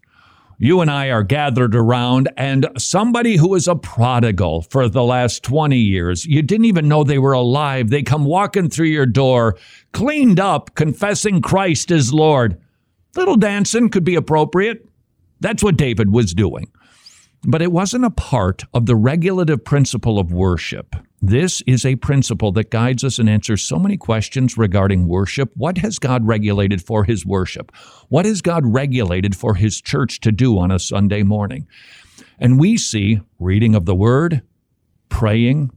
you 0.60 0.82
and 0.82 0.90
I 0.90 1.10
are 1.10 1.22
gathered 1.22 1.76
around, 1.76 2.30
and 2.36 2.68
somebody 2.78 3.36
who 3.36 3.54
is 3.54 3.68
a 3.68 3.76
prodigal 3.76 4.64
for 4.64 4.90
the 4.90 5.04
last 5.04 5.44
20 5.44 5.78
years, 5.78 6.26
you 6.26 6.42
didn't 6.42 6.66
even 6.66 6.88
know 6.88 7.04
they 7.04 7.20
were 7.20 7.34
alive. 7.34 7.90
They 7.90 8.02
come 8.02 8.26
walking 8.26 8.70
through 8.70 8.88
your 8.88 9.06
door, 9.06 9.58
cleaned 9.92 10.40
up, 10.40 10.74
confessing 10.74 11.42
Christ 11.42 11.92
as 11.92 12.12
Lord. 12.12 12.60
Little 13.16 13.36
dancing 13.36 13.90
could 13.90 14.04
be 14.04 14.16
appropriate. 14.16 14.88
That's 15.40 15.64
what 15.64 15.78
David 15.78 16.12
was 16.12 16.34
doing. 16.34 16.72
But 17.44 17.62
it 17.62 17.72
wasn't 17.72 18.06
a 18.06 18.10
part 18.10 18.64
of 18.74 18.88
the 18.88 18.96
regulative 18.96 19.64
principle 19.64 20.18
of 20.18 20.32
worship. 20.32 20.96
This 21.22 21.62
is 21.66 21.84
a 21.84 21.96
principle 21.96 22.52
that 22.52 22.70
guides 22.70 23.04
us 23.04 23.18
and 23.18 23.28
answers 23.28 23.64
so 23.64 23.80
many 23.80 23.98
questions 23.98 24.56
regarding 24.56 25.08
worship. 25.08 25.52
What 25.56 25.80
has 25.80 25.98
God 25.98 26.28
regulated 26.28 26.82
for 26.82 27.06
his 27.06 27.26
worship? 27.26 27.76
What 28.10 28.26
has 28.26 28.42
God 28.42 28.64
regulated 28.66 29.36
for 29.36 29.56
his 29.56 29.82
church 29.82 30.20
to 30.22 30.32
do 30.32 30.60
on 30.60 30.70
a 30.70 30.78
Sunday 30.78 31.24
morning? 31.24 31.68
And 32.38 32.60
we 32.60 32.78
see 32.78 33.20
reading 33.40 33.74
of 33.74 33.86
the 33.86 33.96
word, 33.96 34.44
praying. 35.10 35.72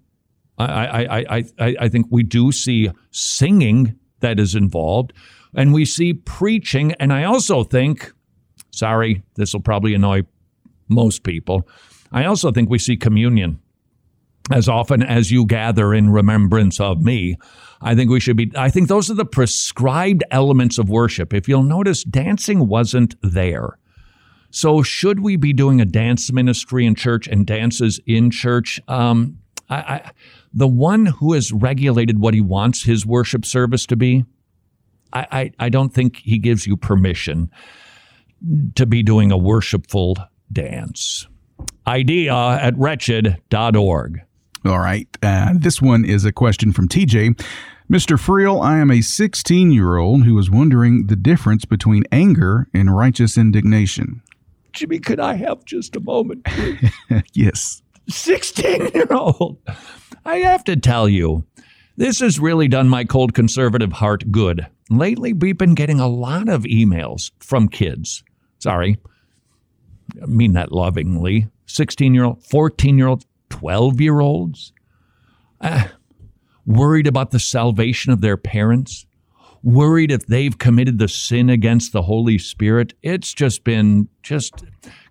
I, 0.58 0.66
I, 0.66 1.18
I, 1.18 1.44
I, 1.58 1.76
I 1.80 1.88
think 1.88 2.06
we 2.10 2.22
do 2.22 2.52
see 2.52 2.90
singing 3.10 3.98
that 4.20 4.38
is 4.38 4.54
involved, 4.54 5.14
and 5.54 5.72
we 5.72 5.86
see 5.86 6.12
preaching. 6.12 6.92
And 7.00 7.14
I 7.14 7.24
also 7.24 7.64
think, 7.64 8.12
sorry, 8.72 9.22
this 9.36 9.54
will 9.54 9.62
probably 9.62 9.94
annoy 9.94 10.24
most 10.88 11.22
people. 11.22 11.66
I 12.12 12.26
also 12.26 12.52
think 12.52 12.68
we 12.68 12.78
see 12.78 12.98
communion 12.98 13.58
as 14.50 14.68
often 14.68 15.02
as 15.02 15.30
you 15.30 15.46
gather 15.46 15.94
in 15.94 16.10
remembrance 16.10 16.80
of 16.80 17.02
me. 17.02 17.36
I 17.80 17.94
think 17.94 18.10
we 18.10 18.20
should 18.20 18.36
be, 18.36 18.52
I 18.56 18.68
think 18.68 18.88
those 18.88 19.10
are 19.10 19.14
the 19.14 19.24
prescribed 19.24 20.24
elements 20.30 20.78
of 20.78 20.90
worship. 20.90 21.32
If 21.32 21.48
you'll 21.48 21.62
notice, 21.62 22.04
dancing 22.04 22.68
wasn't 22.68 23.14
there. 23.22 23.78
So, 24.52 24.82
should 24.82 25.20
we 25.20 25.36
be 25.36 25.52
doing 25.52 25.80
a 25.80 25.84
dance 25.84 26.32
ministry 26.32 26.84
in 26.84 26.96
church 26.96 27.28
and 27.28 27.46
dances 27.46 28.00
in 28.04 28.32
church? 28.32 28.80
Um, 28.88 29.38
I, 29.68 29.76
I, 29.76 30.10
the 30.52 30.66
one 30.66 31.06
who 31.06 31.34
has 31.34 31.52
regulated 31.52 32.18
what 32.18 32.34
he 32.34 32.40
wants 32.40 32.82
his 32.82 33.06
worship 33.06 33.46
service 33.46 33.86
to 33.86 33.96
be, 33.96 34.24
I, 35.12 35.26
I, 35.30 35.52
I 35.66 35.68
don't 35.68 35.94
think 35.94 36.16
he 36.16 36.38
gives 36.38 36.66
you 36.66 36.76
permission 36.76 37.50
to 38.74 38.86
be 38.86 39.04
doing 39.04 39.30
a 39.30 39.38
worshipful 39.38 40.16
dance. 40.52 41.28
Idea 41.86 42.34
at 42.34 42.76
wretched.org. 42.76 44.20
All 44.64 44.78
right. 44.78 45.08
Uh, 45.22 45.54
this 45.54 45.80
one 45.80 46.04
is 46.04 46.24
a 46.24 46.32
question 46.32 46.72
from 46.72 46.88
TJ. 46.88 47.40
Mr. 47.90 48.18
Friel, 48.18 48.62
I 48.62 48.78
am 48.78 48.90
a 48.90 49.00
16 49.00 49.72
year 49.72 49.96
old 49.96 50.24
who 50.24 50.38
is 50.38 50.50
wondering 50.50 51.06
the 51.06 51.16
difference 51.16 51.64
between 51.64 52.04
anger 52.12 52.68
and 52.72 52.94
righteous 52.94 53.36
indignation. 53.36 54.22
Jimmy, 54.72 54.98
could 54.98 55.18
I 55.18 55.34
have 55.34 55.64
just 55.64 55.96
a 55.96 56.00
moment? 56.00 56.46
yes. 57.32 57.82
16 58.08 58.90
year 58.94 59.08
old. 59.10 59.58
I 60.24 60.36
have 60.36 60.62
to 60.64 60.76
tell 60.76 61.08
you, 61.08 61.44
this 61.96 62.20
has 62.20 62.38
really 62.38 62.68
done 62.68 62.88
my 62.88 63.04
cold 63.04 63.34
conservative 63.34 63.92
heart 63.92 64.30
good. 64.30 64.66
Lately, 64.90 65.32
we've 65.32 65.58
been 65.58 65.74
getting 65.74 66.00
a 66.00 66.08
lot 66.08 66.48
of 66.48 66.62
emails 66.64 67.30
from 67.40 67.68
kids. 67.68 68.22
Sorry, 68.58 68.98
I 70.22 70.26
mean 70.26 70.52
that 70.52 70.72
lovingly, 70.72 71.48
16 71.66 72.14
year 72.14 72.24
old, 72.24 72.44
14 72.44 72.98
year 72.98 73.06
old, 73.06 73.24
12 73.50 74.00
year 74.00 74.20
olds, 74.20 74.72
uh, 75.60 75.88
worried 76.66 77.06
about 77.06 77.30
the 77.30 77.38
salvation 77.38 78.12
of 78.12 78.20
their 78.20 78.36
parents, 78.36 79.06
worried 79.62 80.10
if 80.10 80.26
they've 80.26 80.58
committed 80.58 80.98
the 80.98 81.08
sin 81.08 81.50
against 81.50 81.92
the 81.92 82.02
Holy 82.02 82.38
Spirit. 82.38 82.94
It's 83.02 83.34
just 83.34 83.64
been 83.64 84.08
just, 84.22 84.64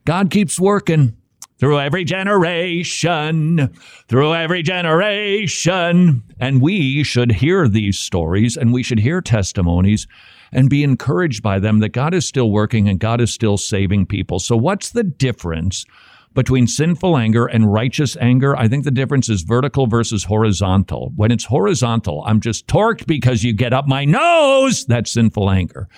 God 0.06 0.32
keeps 0.32 0.60
working 0.60 1.16
through 1.60 1.80
every 1.80 2.06
generation, 2.06 3.70
through 4.08 4.34
every 4.34 4.64
generation. 4.64 6.24
And 6.40 6.62
we 6.62 7.04
should 7.04 7.34
hear 7.34 7.68
these 7.68 8.00
stories 8.00 8.56
and 8.58 8.74
we 8.74 8.82
should 8.82 9.00
hear 9.00 9.22
testimonies 9.22 10.08
and 10.52 10.70
be 10.70 10.84
encouraged 10.84 11.44
by 11.44 11.60
them 11.60 11.80
that 11.80 11.90
God 11.90 12.14
is 12.14 12.28
still 12.28 12.50
working 12.50 12.88
and 12.88 13.00
God 13.00 13.22
is 13.22 13.32
still 13.32 13.58
saving 13.58 14.06
people. 14.06 14.40
So, 14.40 14.56
what's 14.56 14.92
the 14.92 15.04
difference? 15.04 15.86
Between 16.34 16.68
sinful 16.68 17.18
anger 17.18 17.48
and 17.48 17.72
righteous 17.72 18.16
anger, 18.18 18.56
I 18.56 18.68
think 18.68 18.84
the 18.84 18.92
difference 18.92 19.30
is 19.30 19.42
vertical 19.42 19.88
versus 19.88 20.24
horizontal. 20.24 21.12
When 21.16 21.32
it's 21.32 21.46
horizontal, 21.46 22.24
I'm 22.26 22.40
just 22.40 22.68
torqued 22.68 23.08
because 23.08 23.44
you 23.44 23.54
get 23.54 23.74
up 23.74 23.88
my 23.88 24.06
nose. 24.06 24.86
That's 24.86 25.12
sinful 25.12 25.50
anger. 25.50 25.90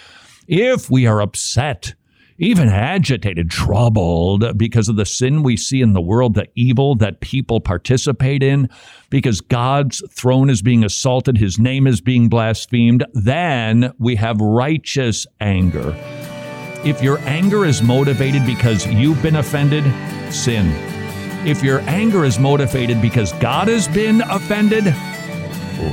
If 0.48 0.89
we 0.89 1.06
are 1.06 1.22
upset 1.22 1.94
even 2.41 2.70
agitated, 2.70 3.52
troubled 3.52 4.58
because 4.58 4.89
of 4.89 4.96
the 4.96 5.06
sin 5.06 5.44
we 5.44 5.56
see 5.56 5.80
in 5.80 5.94
the 5.94 6.02
world, 6.02 6.34
the 6.34 6.48
evil 6.56 6.96
that 6.96 7.22
people 7.22 7.60
participate 7.62 8.41
in, 8.41 8.67
because 9.12 9.41
God's 9.41 10.02
throne 10.10 10.50
is 10.50 10.63
being 10.63 10.84
assaulted, 10.84 11.38
his 11.38 11.60
name 11.60 11.86
is 11.86 12.02
being 12.02 12.30
blasphemed, 12.30 13.06
then 13.13 13.94
we 14.00 14.15
have 14.15 14.41
righteous 14.41 15.28
anger. 15.39 15.96
If 16.84 17.02
your 17.04 17.20
anger 17.20 17.65
is 17.65 17.84
motivated 17.84 18.44
because 18.44 18.88
you've 18.88 19.22
been 19.22 19.36
offended, 19.36 19.84
sin. 20.34 20.72
If 21.48 21.62
your 21.62 21.82
anger 21.82 22.26
is 22.26 22.39
motivated 22.39 23.00
because 23.02 23.34
God 23.34 23.67
has 23.67 23.88
been 23.88 24.22
offended, 24.22 24.86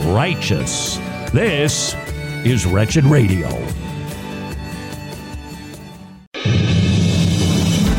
righteous. 0.06 0.96
This 1.30 1.94
is 2.44 2.64
Wretched 2.64 3.04
Radio. 3.04 3.48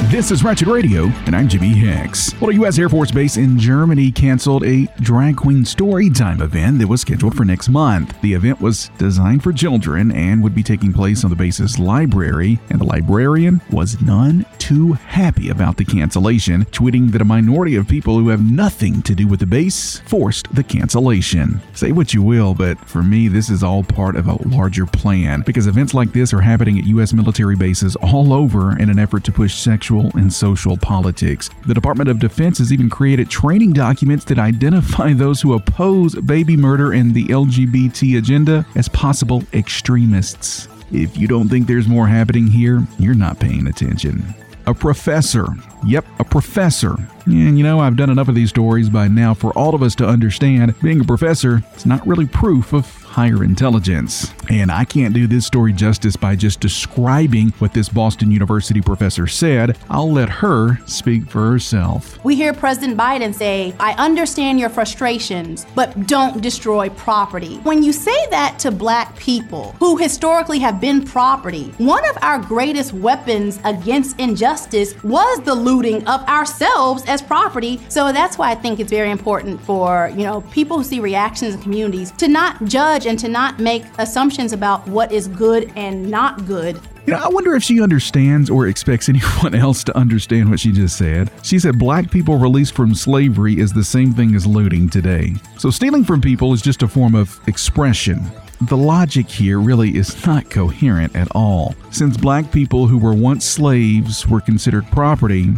This 0.10 0.32
is 0.32 0.44
Wretched 0.44 0.68
Radio, 0.68 1.04
and 1.28 1.36
I'm 1.36 1.48
Jimmy 1.48 1.68
Hicks. 1.68 2.34
Well, 2.42 2.50
a 2.50 2.54
U.S. 2.56 2.80
Air 2.80 2.90
Force 2.90 3.12
Base 3.12 3.38
in 3.38 3.60
Germany 3.60 4.12
canceled 4.12 4.64
a 4.64 4.88
drag 5.02 5.38
queen 5.38 5.64
story 5.64 6.10
time 6.10 6.42
event 6.42 6.80
that 6.80 6.88
was 6.88 7.02
scheduled 7.02 7.38
for 7.38 7.46
next 7.46 7.70
month. 7.70 8.20
The 8.22 8.34
event 8.34 8.60
was 8.60 8.90
designed 8.98 9.44
for 9.44 9.54
children 9.54 10.12
and 10.12 10.42
would 10.42 10.56
be 10.56 10.64
taking 10.64 10.94
place 10.94 11.24
on 11.24 11.30
the 11.30 11.36
base's 11.36 11.78
library, 11.78 12.60
and 12.72 12.82
the 12.82 12.86
librarian 12.86 13.62
was 13.72 14.02
none 14.02 14.48
too 14.58 14.94
happy 14.94 15.50
about 15.50 15.78
the 15.78 15.86
cancellation, 15.86 16.66
tweeting 16.66 17.12
that 17.12 17.22
a 17.22 17.26
minority 17.26 17.76
of 17.76 17.88
people 17.88 18.18
who 18.18 18.30
have 18.30 18.52
nothing 18.52 19.04
to 19.04 19.14
do 19.14 19.28
with 19.28 19.42
the 19.42 19.46
base 19.46 20.00
forced 20.00 20.52
the 20.56 20.64
cancellation. 20.64 21.62
Say 21.76 21.92
what 21.92 22.16
you 22.16 22.24
will, 22.24 22.56
but 22.56 22.80
for 22.80 23.04
me, 23.04 23.28
this 23.28 23.52
is 23.52 23.62
all 23.62 23.84
part 23.84 24.16
of 24.16 24.28
a 24.28 24.48
larger 24.50 24.88
plan 24.88 25.44
because 25.46 25.68
events 25.68 25.94
like 25.94 26.14
this 26.14 26.34
are 26.34 26.42
happening 26.42 26.80
at 26.80 26.86
U.S. 26.86 27.14
military 27.14 27.56
bases 27.56 27.96
all 27.98 28.34
over 28.34 28.76
in 28.80 28.90
an 28.90 28.98
effort 28.98 29.24
to 29.26 29.32
push 29.32 29.54
sexual 29.54 29.99
and 30.16 30.32
social 30.32 30.78
politics. 30.78 31.50
The 31.68 31.74
Department 31.74 32.10
of 32.10 32.20
Defense 32.20 32.58
has 32.60 32.72
even 32.74 32.90
created 32.90 33.30
training 33.30 33.74
documents 33.74 34.26
that 34.26 34.40
identify 34.40 35.14
those 35.14 35.42
who 35.42 35.54
oppose 35.54 36.16
baby 36.16 36.58
murder 36.58 36.94
and 36.94 37.14
the 37.14 37.26
LGBT 37.26 38.18
agenda 38.18 38.66
as 38.76 38.88
possible 38.90 39.44
extremists. 39.54 40.68
If 40.92 41.18
you 41.18 41.28
don't 41.28 41.50
think 41.50 41.68
there's 41.68 41.88
more 41.88 42.08
happening 42.08 42.48
here, 42.48 42.86
you're 42.98 43.14
not 43.14 43.40
paying 43.40 43.68
attention. 43.68 44.24
A 44.66 44.74
professor, 44.74 45.48
yep, 45.86 46.06
a 46.20 46.24
professor. 46.24 46.96
And 47.26 47.58
you 47.58 47.64
know, 47.64 47.80
I've 47.80 47.96
done 47.96 48.10
enough 48.10 48.28
of 48.28 48.36
these 48.36 48.50
stories 48.50 48.90
by 48.90 49.08
now 49.08 49.34
for 49.34 49.52
all 49.58 49.76
of 49.76 49.84
us 49.84 49.96
to 49.96 50.08
understand 50.08 50.80
being 50.82 51.02
a 51.02 51.04
professor 51.04 51.64
is 51.76 51.86
not 51.86 52.06
really 52.08 52.26
proof 52.26 52.74
of 52.74 52.86
higher 53.10 53.44
intelligence. 53.44 54.34
And 54.50 54.72
I 54.72 54.86
can't 54.86 55.14
do 55.14 55.28
this 55.28 55.46
story 55.46 55.74
justice 55.74 56.16
by 56.16 56.36
just 56.36 56.60
describing 56.60 57.50
what 57.60 57.74
this 57.74 57.90
Boston 57.90 58.32
University 58.32 58.82
professor 58.82 59.28
said. 59.28 59.78
I'll 59.90 60.12
let 60.12 60.30
her 60.30 60.80
speak 60.86 61.30
for 61.30 61.52
herself. 61.52 62.24
We 62.24 62.36
hear 62.36 62.54
President 62.54 62.98
Biden 62.98 63.34
say, 63.34 63.74
I 63.80 63.94
understand 63.94 64.60
your 64.60 64.70
frustrations, 64.70 65.66
but 65.76 66.08
don't 66.08 66.42
destroy 66.42 66.90
property. 66.92 67.58
When 67.64 67.84
you 67.84 67.92
say 67.92 68.28
that 68.30 68.60
to 68.60 68.72
black 68.72 69.16
people 69.18 69.76
who 69.80 69.98
historically 69.98 70.60
have 70.60 70.80
been 70.80 71.04
property, 71.04 71.74
one 71.78 72.08
of 72.10 72.18
our 72.22 72.40
greatest 72.40 72.94
weapons 72.94 73.60
against 73.66 74.20
injustice 74.20 75.02
was 75.04 75.42
the 75.42 75.56
looting 75.56 76.08
of 76.08 76.22
ourselves 76.30 77.04
as 77.10 77.22
property. 77.22 77.82
So 77.90 78.14
that's 78.14 78.38
why 78.38 78.52
I 78.52 78.56
think 78.56 78.80
it's 78.80 78.92
very 78.92 79.12
important 79.12 79.60
for, 79.62 80.12
you 80.16 80.24
know, 80.24 80.42
people 80.52 80.78
who 80.78 80.84
see 80.84 81.00
reactions 81.00 81.56
in 81.56 81.62
communities 81.62 82.12
to 82.12 82.28
not 82.28 82.64
judge 82.66 83.06
and 83.06 83.18
to 83.20 83.28
not 83.28 83.60
make 83.60 83.84
assumptions 83.98 84.54
about 84.54 84.88
what 84.88 85.12
is 85.12 85.28
good 85.28 85.72
and 85.76 86.10
not 86.10 86.46
good. 86.46 86.80
You 87.06 87.16
know, 87.16 87.22
I 87.24 87.30
wonder 87.30 87.56
if 87.56 87.64
she 87.64 87.82
understands 87.82 88.52
or 88.52 88.68
expects 88.68 89.10
anyone 89.14 89.56
else 89.56 89.84
to 89.86 89.98
understand 89.98 90.50
what 90.50 90.60
she 90.60 90.72
just 90.72 90.98
said. 90.98 91.32
She 91.42 91.58
said 91.58 91.80
black 91.80 92.12
people 92.12 92.38
released 92.38 92.76
from 92.76 92.94
slavery 92.94 93.60
is 93.60 93.74
the 93.74 93.84
same 93.84 94.14
thing 94.14 94.36
as 94.36 94.46
looting 94.46 94.90
today. 94.90 95.34
So 95.58 95.72
stealing 95.72 96.04
from 96.04 96.22
people 96.22 96.54
is 96.54 96.62
just 96.62 96.84
a 96.84 96.88
form 96.88 97.16
of 97.16 97.40
expression. 97.48 98.22
The 98.62 98.78
logic 98.78 99.30
here 99.30 99.60
really 99.60 99.96
is 99.96 100.26
not 100.26 100.50
coherent 100.50 101.16
at 101.16 101.30
all. 101.32 101.76
Since 101.92 102.18
black 102.18 102.52
people 102.52 102.88
who 102.88 102.98
were 102.98 103.14
once 103.14 103.46
slaves 103.46 104.28
were 104.28 104.42
considered 104.42 104.86
property, 104.92 105.54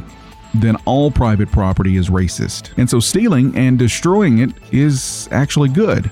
then 0.54 0.76
all 0.86 1.12
private 1.12 1.52
property 1.52 1.98
is 1.98 2.10
racist. 2.10 2.72
And 2.78 2.90
so 2.90 3.00
stealing 3.00 3.58
and 3.58 3.80
destroying 3.80 4.40
it 4.40 4.52
is 4.72 5.28
actually 5.32 5.70
good. 5.70 6.10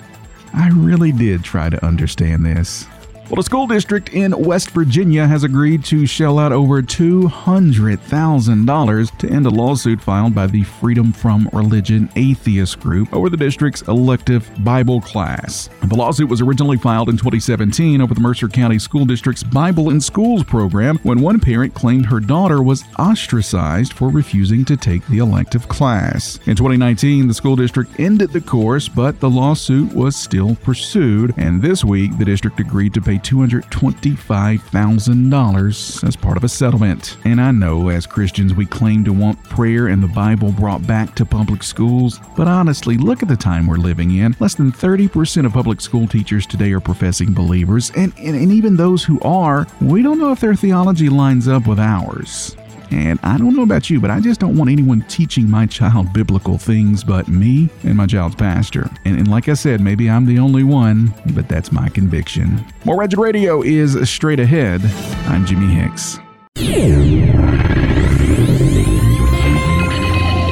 I 0.54 0.70
really 0.70 1.12
did 1.12 1.44
try 1.44 1.70
to 1.70 1.86
understand 1.86 2.46
this. 2.46 2.86
Well, 3.30 3.40
a 3.42 3.44
school 3.44 3.68
district 3.68 4.10
in 4.10 4.32
West 4.44 4.72
Virginia 4.72 5.28
has 5.28 5.44
agreed 5.44 5.86
to 5.86 6.08
shell 6.08 6.40
out 6.40 6.52
over 6.52 6.82
$200,000 6.82 9.18
to 9.20 9.30
end 9.30 9.46
a 9.46 9.52
lawsuit 9.52 10.02
filed 10.02 10.34
by 10.34 10.48
the 10.48 10.64
Freedom 10.64 11.14
from 11.14 11.48
Religion 11.54 12.10
Atheist 12.16 12.80
Group 12.80 13.14
over 13.14 13.30
the 13.30 13.38
district's 13.38 13.84
elective 13.84 14.50
Bible 14.64 15.00
class. 15.00 15.70
The 15.84 15.96
lawsuit 15.96 16.28
was 16.28 16.42
originally 16.42 16.78
filed 16.78 17.08
in 17.08 17.18
2017 17.18 18.02
over 18.02 18.16
the 18.16 18.20
Mercer 18.20 18.48
County 18.48 18.80
School 18.80 19.06
District's 19.06 19.44
Bible 19.44 19.92
in 19.92 20.02
Schools 20.02 20.44
program 20.44 20.98
when 21.04 21.22
one 21.22 21.40
parent 21.40 21.76
claimed 21.76 22.08
her 22.08 22.20
daughter 22.20 22.64
was 22.64 22.84
ostracized 22.98 23.94
for 23.94 24.10
refusing 24.10 24.66
to 24.66 24.76
take 24.76 25.06
the 25.06 25.20
elective 25.20 25.68
class. 25.68 26.40
In 26.48 26.56
2019, 26.56 27.28
the 27.28 27.36
school 27.36 27.56
district 27.56 28.00
ended 28.00 28.32
the 28.32 28.42
course, 28.42 28.88
but 28.88 29.20
the 29.20 29.30
lawsuit 29.30 29.94
was 29.94 30.16
still 30.16 30.56
pursued, 30.56 31.36
and 31.38 31.62
this 31.62 31.86
week 31.86 32.18
the 32.18 32.26
district 32.26 32.60
agreed 32.60 32.96
to 32.96 33.02
pay 33.02 33.19
$225,000 33.20 36.08
as 36.08 36.16
part 36.16 36.38
of 36.38 36.44
a 36.44 36.50
settlement. 36.50 37.18
And 37.26 37.42
I 37.42 37.52
know 37.52 37.90
as 37.90 38.08
Christians 38.08 38.54
we 38.54 38.66
claim 38.66 39.04
to 39.06 39.14
want 39.14 39.44
prayer 39.44 39.88
and 39.88 40.02
the 40.02 40.08
Bible 40.08 40.52
brought 40.52 40.86
back 40.88 41.16
to 41.16 41.26
public 41.26 41.64
schools, 41.64 42.20
but 42.36 42.48
honestly, 42.48 42.98
look 42.98 43.22
at 43.22 43.30
the 43.30 43.36
time 43.36 43.68
we're 43.68 43.78
living 43.78 44.16
in. 44.16 44.36
Less 44.40 44.56
than 44.56 44.72
30% 44.72 45.46
of 45.46 45.54
public 45.54 45.82
school 45.82 46.08
teachers 46.08 46.46
today 46.46 46.72
are 46.72 46.80
professing 46.80 47.34
believers, 47.34 47.92
and, 47.96 48.14
and, 48.18 48.36
and 48.36 48.52
even 48.52 48.76
those 48.76 49.04
who 49.04 49.20
are, 49.22 49.68
we 49.82 50.02
don't 50.02 50.20
know 50.20 50.32
if 50.32 50.40
their 50.40 50.56
theology 50.56 51.10
lines 51.10 51.48
up 51.48 51.68
with 51.68 51.80
ours. 51.80 52.56
And 52.92 53.20
I 53.24 53.38
don't 53.38 53.56
know 53.56 53.64
about 53.64 53.90
you, 53.90 54.00
but 54.00 54.10
I 54.10 54.20
just 54.20 54.40
don't 54.40 54.58
want 54.58 54.70
anyone 54.70 55.02
teaching 55.08 55.50
my 55.50 55.66
child 55.66 56.12
biblical 56.14 56.58
things 56.58 57.04
but 57.04 57.28
me 57.28 57.70
and 57.84 57.96
my 57.96 58.08
child's 58.08 58.36
pastor. 58.36 58.90
And, 59.06 59.18
and, 59.18 59.28
like 59.28 59.48
I 59.48 59.54
said, 59.54 59.82
maybe 59.82 60.10
I'm 60.10 60.26
the 60.26 60.40
only 60.40 60.64
one, 60.64 61.14
but 61.36 61.48
that's 61.48 61.72
my 61.72 61.90
conviction. 61.90 62.66
More 62.86 62.98
Wretched 62.98 63.20
Radio 63.20 63.62
is 63.62 64.10
straight 64.10 64.40
ahead. 64.40 64.82
I'm 65.28 65.46
Jimmy 65.46 65.68
Hicks. 65.68 66.20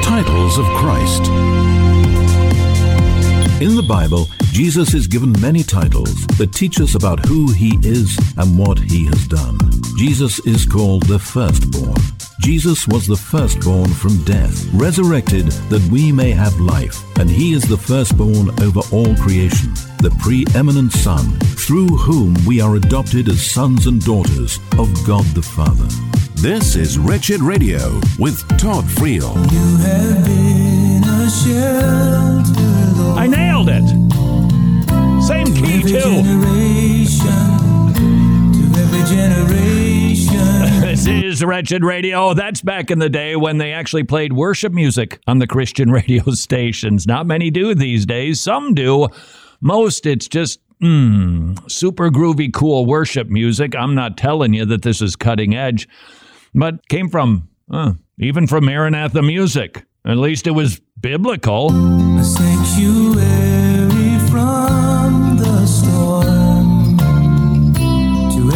Titles 0.03 0.57
of 0.57 0.65
Christ. 0.75 1.31
In 3.59 3.75
the 3.75 3.85
Bible, 3.87 4.27
Jesus 4.51 4.93
is 4.93 5.07
given 5.07 5.33
many 5.41 5.63
titles 5.63 6.27
that 6.37 6.53
teach 6.53 6.79
us 6.79 6.93
about 6.93 7.25
who 7.25 7.51
he 7.51 7.77
is 7.81 8.17
and 8.37 8.57
what 8.57 8.77
he 8.77 9.05
has 9.05 9.27
done. 9.27 9.57
Jesus 9.97 10.39
is 10.45 10.65
called 10.65 11.03
the 11.03 11.17
firstborn. 11.17 11.95
Jesus 12.47 12.87
was 12.87 13.05
the 13.05 13.17
firstborn 13.17 13.89
from 13.89 14.23
death, 14.23 14.73
resurrected 14.73 15.47
that 15.67 15.85
we 15.91 16.13
may 16.13 16.31
have 16.31 16.57
life, 16.61 17.03
and 17.17 17.29
he 17.29 17.51
is 17.51 17.67
the 17.67 17.77
firstborn 17.77 18.51
over 18.61 18.79
all 18.93 19.13
creation, 19.17 19.73
the 19.97 20.15
preeminent 20.17 20.93
Son, 20.93 21.25
through 21.57 21.87
whom 21.87 22.33
we 22.45 22.61
are 22.61 22.77
adopted 22.77 23.27
as 23.27 23.45
sons 23.45 23.85
and 23.85 24.01
daughters 24.05 24.61
of 24.79 24.87
God 25.05 25.25
the 25.35 25.41
Father. 25.41 25.89
This 26.35 26.77
is 26.77 26.97
Wretched 26.97 27.41
Radio 27.41 27.99
with 28.17 28.39
Todd 28.57 28.85
Friel. 28.85 29.35
I 33.17 33.27
nailed 33.27 33.67
it. 33.69 33.83
Same 35.21 35.53
key 35.53 35.81
too. 35.83 36.23
This 40.97 41.05
is 41.07 41.45
Wretched 41.45 41.83
Radio. 41.83 42.33
That's 42.33 42.61
back 42.61 42.89
in 42.89 42.97
the 42.97 43.07
day 43.07 43.35
when 43.35 43.59
they 43.59 43.71
actually 43.71 44.03
played 44.03 44.33
worship 44.33 44.73
music 44.73 45.19
on 45.27 45.37
the 45.37 45.45
Christian 45.45 45.91
radio 45.91 46.23
stations. 46.31 47.05
Not 47.05 47.27
many 47.27 47.51
do 47.51 47.75
these 47.75 48.03
days. 48.07 48.41
Some 48.41 48.73
do. 48.73 49.07
Most, 49.61 50.07
it's 50.07 50.27
just 50.27 50.59
mm, 50.81 51.71
super 51.71 52.09
groovy, 52.09 52.51
cool 52.51 52.87
worship 52.87 53.27
music. 53.29 53.75
I'm 53.75 53.93
not 53.93 54.17
telling 54.17 54.55
you 54.55 54.65
that 54.65 54.81
this 54.81 54.99
is 54.99 55.15
cutting 55.15 55.53
edge, 55.55 55.87
but 56.55 56.85
came 56.89 57.09
from, 57.09 57.47
uh, 57.71 57.93
even 58.17 58.47
from 58.47 58.65
Maranatha 58.65 59.21
music. 59.21 59.85
At 60.03 60.17
least 60.17 60.47
it 60.47 60.51
was 60.51 60.81
biblical. 60.99 61.69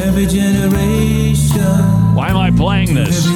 Every 0.04 0.26
generation. 0.26 0.81
Why 2.34 2.48
am 2.48 2.54
I 2.54 2.58
playing 2.58 2.94
this? 2.94 3.28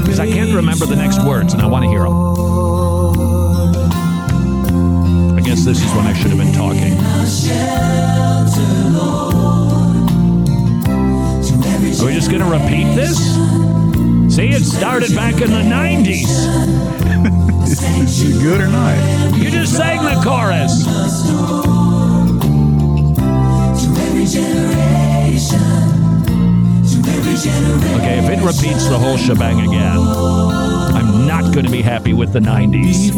Because 0.00 0.20
I 0.20 0.28
can't 0.28 0.54
remember 0.54 0.86
the 0.86 0.94
next 0.94 1.20
words 1.24 1.54
and 1.54 1.62
I 1.62 1.66
want 1.66 1.86
to 1.86 1.88
hear 1.88 2.04
them. 2.04 2.12
I 5.36 5.40
guess 5.40 5.64
this 5.64 5.82
is 5.82 5.92
when 5.92 6.06
I 6.06 6.12
should 6.12 6.30
have 6.30 6.38
been 6.38 6.54
talking. 6.54 6.92
Are 12.00 12.06
we 12.06 12.14
just 12.14 12.30
going 12.30 12.42
to 12.42 12.48
repeat 12.48 12.94
this? 12.94 13.18
See, 14.32 14.50
it 14.50 14.62
started 14.62 15.16
back 15.16 15.40
in 15.40 15.50
the 15.50 15.64
90s. 15.64 16.30
is 18.04 18.22
it 18.22 18.40
good 18.40 18.60
or 18.60 18.68
not? 18.68 19.36
You 19.36 19.50
just 19.50 19.76
sang 19.76 20.04
the 20.04 20.14
chorus. 20.22 20.84
Okay, 27.34 28.20
if 28.20 28.30
it 28.30 28.38
repeats 28.44 28.86
the 28.86 28.96
whole 28.96 29.16
shebang 29.16 29.58
again, 29.58 29.98
I'm 29.98 31.26
not 31.26 31.52
going 31.52 31.66
to 31.66 31.72
be 31.72 31.82
happy 31.82 32.12
with 32.12 32.32
the 32.32 32.38
90s. 32.38 33.10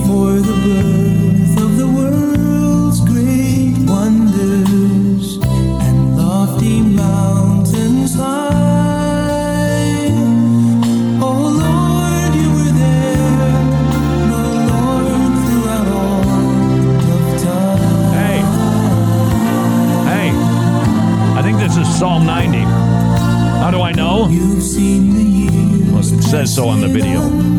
Well, 26.59 26.65
it 26.65 26.65
says 26.65 26.65
so 26.65 26.69
on 26.69 26.81
the 26.81 26.89
video. 26.89 27.56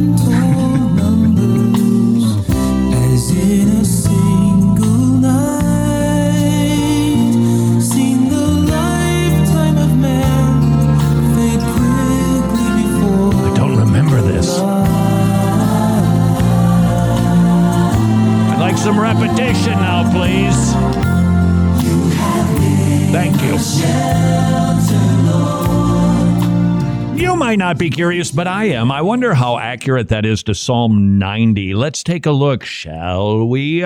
Curious, 28.18 28.32
but 28.32 28.48
I 28.48 28.64
am. 28.66 28.92
I 28.92 29.04
wonder 29.04 29.36
how 29.36 29.60
accurate 29.60 30.10
that 30.10 30.26
is 30.26 30.42
to 30.44 30.56
Psalm 30.56 31.20
90. 31.20 31.76
Let's 31.76 32.02
take 32.02 32.26
a 32.26 32.32
look, 32.32 32.64
shall 32.64 33.48
we? 33.48 33.86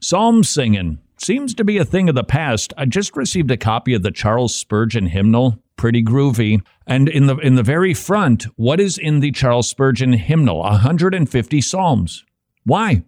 Psalm 0.00 0.44
singing 0.44 0.98
seems 1.18 1.52
to 1.52 1.62
be 1.62 1.76
a 1.76 1.84
thing 1.84 2.08
of 2.08 2.14
the 2.14 2.24
past. 2.24 2.72
I 2.78 2.86
just 2.86 3.14
received 3.14 3.50
a 3.50 3.58
copy 3.58 3.92
of 3.92 4.02
the 4.02 4.10
Charles 4.10 4.54
Spurgeon 4.54 5.08
hymnal. 5.08 5.62
Pretty 5.76 6.02
groovy. 6.02 6.62
And 6.86 7.06
in 7.06 7.26
the 7.26 7.36
in 7.36 7.56
the 7.56 7.62
very 7.62 7.92
front, 7.92 8.44
what 8.56 8.80
is 8.80 8.96
in 8.96 9.20
the 9.20 9.30
Charles 9.30 9.68
Spurgeon 9.68 10.14
hymnal? 10.14 10.60
150 10.60 11.60
psalms. 11.60 12.24
Why? 12.64 13.02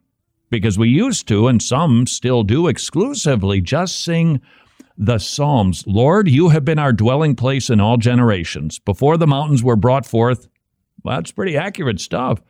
Because 0.50 0.76
we 0.76 0.90
used 0.90 1.26
to, 1.28 1.48
and 1.48 1.62
some 1.62 2.06
still 2.06 2.42
do 2.42 2.68
exclusively, 2.68 3.62
just 3.62 4.04
sing 4.04 4.42
the 4.98 5.18
Psalms. 5.18 5.84
Lord, 5.86 6.28
you 6.28 6.48
have 6.48 6.64
been 6.64 6.78
our 6.78 6.92
dwelling 6.92 7.36
place 7.36 7.70
in 7.70 7.80
all 7.80 7.96
generations. 7.96 8.80
Before 8.80 9.16
the 9.16 9.28
mountains 9.28 9.62
were 9.62 9.76
brought 9.76 10.04
forth, 10.04 10.48
well, 11.02 11.16
that's 11.16 11.32
pretty 11.32 11.56
accurate 11.56 12.00
stuff. 12.00 12.40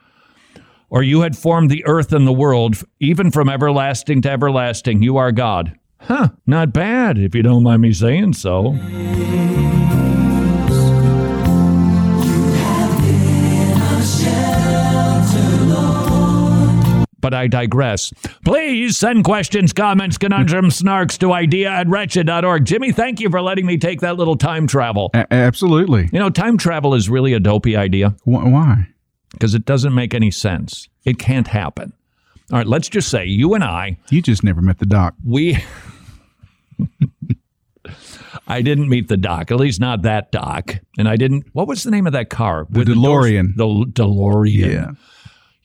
Or 0.91 1.03
you 1.03 1.21
had 1.21 1.37
formed 1.37 1.71
the 1.71 1.85
earth 1.85 2.13
and 2.13 2.27
the 2.27 2.33
world, 2.33 2.77
even 2.99 3.31
from 3.31 3.49
everlasting 3.49 4.23
to 4.23 4.31
everlasting. 4.31 5.03
You 5.03 5.19
are 5.19 5.33
God. 5.33 5.79
Huh, 6.01 6.31
not 6.47 6.73
bad, 6.73 7.19
if 7.19 7.35
you 7.35 7.43
don't 7.43 7.63
mind 7.63 7.83
me 7.83 7.93
saying 7.93 8.35
so. 8.35 8.75
But 17.21 17.35
I 17.35 17.49
digress. 17.49 18.13
Please 18.45 18.97
send 18.97 19.25
questions, 19.25 19.73
comments, 19.73 20.19
conundrums, 20.19 20.81
mm. 20.81 20.85
snarks 20.85 21.19
to 21.19 21.33
idea 21.33 21.71
at 21.71 21.89
wretched.org. 21.89 22.65
Jimmy, 22.65 22.93
thank 22.93 23.21
you 23.21 23.29
for 23.29 23.43
letting 23.43 23.67
me 23.67 23.77
take 23.77 24.01
that 24.01 24.17
little 24.17 24.37
time 24.37 24.67
travel. 24.67 25.11
A- 25.15 25.33
absolutely. 25.33 26.09
You 26.13 26.21
know, 26.21 26.31
time 26.31 26.57
travel 26.59 26.95
is 26.95 27.09
really 27.11 27.33
a 27.33 27.41
dopey 27.41 27.77
idea 27.77 28.11
Wh- 28.25 28.47
why? 28.47 28.89
because 29.33 29.55
it 29.55 29.65
doesn't 29.65 29.95
make 29.95 30.15
any 30.15 30.31
sense. 30.31 30.89
It 31.05 31.19
can't 31.19 31.49
happen. 31.49 31.93
All 32.51 32.59
right, 32.59 32.67
let's 32.67 32.89
just 32.89 33.09
say 33.11 33.27
you 33.27 33.55
and 33.55 33.63
I, 33.63 33.99
You 34.11 34.23
just 34.23 34.43
never 34.43 34.63
met 34.63 34.79
the 34.79 34.87
doc. 34.87 35.15
we. 35.25 35.59
I 38.47 38.63
didn't 38.63 38.89
meet 38.89 39.09
the 39.09 39.17
doc, 39.17 39.51
at 39.51 39.59
least 39.59 39.81
not 39.81 40.03
that 40.03 40.33
doc. 40.33 40.77
And 40.97 41.09
I 41.09 41.17
didn't. 41.17 41.47
What 41.53 41.69
was 41.69 41.83
the 41.83 41.91
name 41.91 42.07
of 42.07 42.15
that 42.15 42.31
car? 42.31 42.67
The 42.71 42.79
With 42.81 42.89
DeLorean. 42.89 43.57
The, 43.57 43.65
DeLorean. 43.65 44.73
Yeah. 44.73 44.91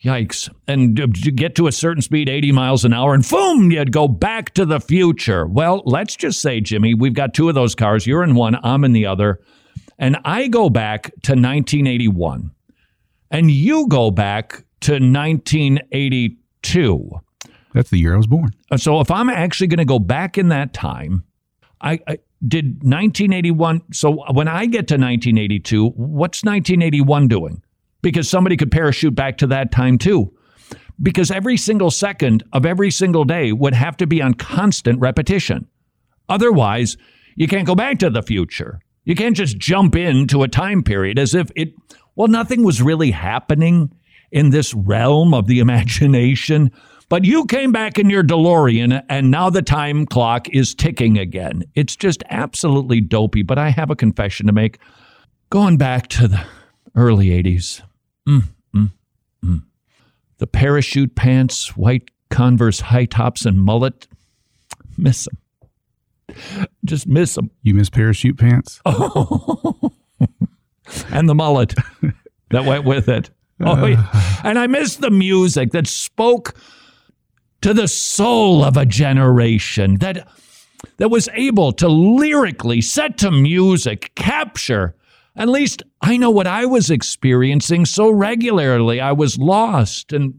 Yikes. 0.04 0.54
And 0.68 0.98
you 0.98 1.32
get 1.32 1.54
to 1.56 1.66
a 1.66 1.72
certain 1.72 2.02
speed, 2.02 2.28
80 2.28 2.52
miles 2.52 2.84
an 2.84 2.92
hour, 2.92 3.14
and 3.14 3.26
boom, 3.26 3.70
you'd 3.70 3.90
go 3.90 4.06
back 4.06 4.52
to 4.54 4.66
the 4.66 4.78
future. 4.78 5.46
Well, 5.46 5.82
let's 5.86 6.14
just 6.14 6.42
say, 6.42 6.60
Jimmy, 6.60 6.92
we've 6.92 7.14
got 7.14 7.32
two 7.32 7.48
of 7.48 7.54
those 7.54 7.74
cars. 7.74 8.06
You're 8.06 8.22
in 8.22 8.34
one, 8.34 8.58
I'm 8.62 8.84
in 8.84 8.92
the 8.92 9.06
other. 9.06 9.40
And 9.98 10.18
I 10.24 10.48
go 10.48 10.68
back 10.68 11.04
to 11.22 11.32
1981, 11.32 12.50
and 13.30 13.50
you 13.50 13.88
go 13.88 14.10
back 14.10 14.64
to 14.80 14.92
1982. 14.92 17.10
That's 17.72 17.88
the 17.90 17.98
year 17.98 18.12
I 18.14 18.18
was 18.18 18.26
born. 18.26 18.50
Uh, 18.70 18.76
So 18.76 19.00
if 19.00 19.10
I'm 19.10 19.30
actually 19.30 19.68
going 19.68 19.78
to 19.78 19.86
go 19.86 19.98
back 19.98 20.36
in 20.36 20.48
that 20.48 20.74
time, 20.74 21.24
I, 21.80 21.98
I 22.06 22.18
did 22.46 22.84
1981. 22.84 23.80
So 23.92 24.22
when 24.32 24.48
I 24.48 24.66
get 24.66 24.86
to 24.88 24.94
1982, 24.94 25.88
what's 25.90 26.44
1981 26.44 27.28
doing? 27.28 27.62
Because 28.04 28.28
somebody 28.28 28.56
could 28.56 28.70
parachute 28.70 29.14
back 29.14 29.38
to 29.38 29.46
that 29.48 29.72
time 29.72 29.96
too. 29.96 30.32
Because 31.02 31.30
every 31.30 31.56
single 31.56 31.90
second 31.90 32.44
of 32.52 32.66
every 32.66 32.90
single 32.90 33.24
day 33.24 33.50
would 33.50 33.74
have 33.74 33.96
to 33.96 34.06
be 34.06 34.20
on 34.20 34.34
constant 34.34 35.00
repetition. 35.00 35.66
Otherwise, 36.28 36.96
you 37.34 37.48
can't 37.48 37.66
go 37.66 37.74
back 37.74 37.98
to 37.98 38.10
the 38.10 38.22
future. 38.22 38.80
You 39.04 39.14
can't 39.14 39.36
just 39.36 39.58
jump 39.58 39.96
into 39.96 40.42
a 40.42 40.48
time 40.48 40.82
period 40.82 41.18
as 41.18 41.34
if 41.34 41.50
it, 41.56 41.74
well, 42.14 42.28
nothing 42.28 42.62
was 42.62 42.82
really 42.82 43.10
happening 43.10 43.90
in 44.30 44.50
this 44.50 44.74
realm 44.74 45.32
of 45.32 45.46
the 45.46 45.58
imagination. 45.60 46.70
But 47.08 47.24
you 47.24 47.46
came 47.46 47.72
back 47.72 47.98
in 47.98 48.10
your 48.10 48.22
DeLorean 48.22 49.02
and 49.08 49.30
now 49.30 49.48
the 49.48 49.62
time 49.62 50.04
clock 50.04 50.48
is 50.50 50.74
ticking 50.74 51.18
again. 51.18 51.64
It's 51.74 51.96
just 51.96 52.22
absolutely 52.28 53.00
dopey. 53.00 53.42
But 53.42 53.58
I 53.58 53.70
have 53.70 53.90
a 53.90 53.96
confession 53.96 54.46
to 54.46 54.52
make. 54.52 54.78
Going 55.50 55.78
back 55.78 56.08
to 56.08 56.28
the 56.28 56.44
early 56.96 57.28
80s, 57.28 57.82
mm, 58.28 58.42
mm, 58.74 58.90
mm. 59.44 59.62
the 60.38 60.46
parachute 60.46 61.14
pants, 61.14 61.76
white 61.76 62.10
Converse 62.30 62.80
high 62.80 63.04
tops, 63.04 63.46
and 63.46 63.60
mullet, 63.60 64.08
miss 64.98 65.28
them. 65.28 66.36
Just 66.84 67.06
miss 67.06 67.36
them. 67.36 67.48
You 67.62 67.74
miss 67.74 67.88
parachute 67.88 68.38
pants? 68.38 68.80
Oh. 68.84 69.92
and 71.12 71.28
the 71.28 71.34
mullet 71.36 71.74
that 72.50 72.64
went 72.64 72.84
with 72.84 73.08
it. 73.08 73.30
Oh, 73.60 73.86
yeah. 73.86 74.40
And 74.42 74.58
I 74.58 74.66
miss 74.66 74.96
the 74.96 75.12
music 75.12 75.70
that 75.70 75.86
spoke 75.86 76.56
to 77.62 77.72
the 77.72 77.86
soul 77.86 78.64
of 78.64 78.76
a 78.76 78.84
generation 78.84 79.98
that 79.98 80.26
that 80.96 81.08
was 81.08 81.28
able 81.34 81.72
to 81.74 81.86
lyrically 81.86 82.80
set 82.80 83.16
to 83.18 83.30
music 83.30 84.10
capture 84.16 84.96
at 85.36 85.48
least 85.48 85.82
I 86.00 86.16
know 86.16 86.30
what 86.30 86.46
I 86.46 86.66
was 86.66 86.90
experiencing 86.90 87.86
so 87.86 88.10
regularly. 88.10 89.00
I 89.00 89.12
was 89.12 89.38
lost 89.38 90.12
and 90.12 90.34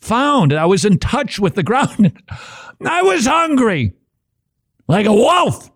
found. 0.00 0.52
and 0.52 0.60
I 0.60 0.66
was 0.66 0.84
in 0.84 0.98
touch 0.98 1.38
with 1.38 1.54
the 1.54 1.62
ground. 1.62 2.20
I 2.84 3.02
was 3.02 3.26
hungry 3.26 3.92
like 4.88 5.06
a 5.06 5.12
wolf. 5.12 5.70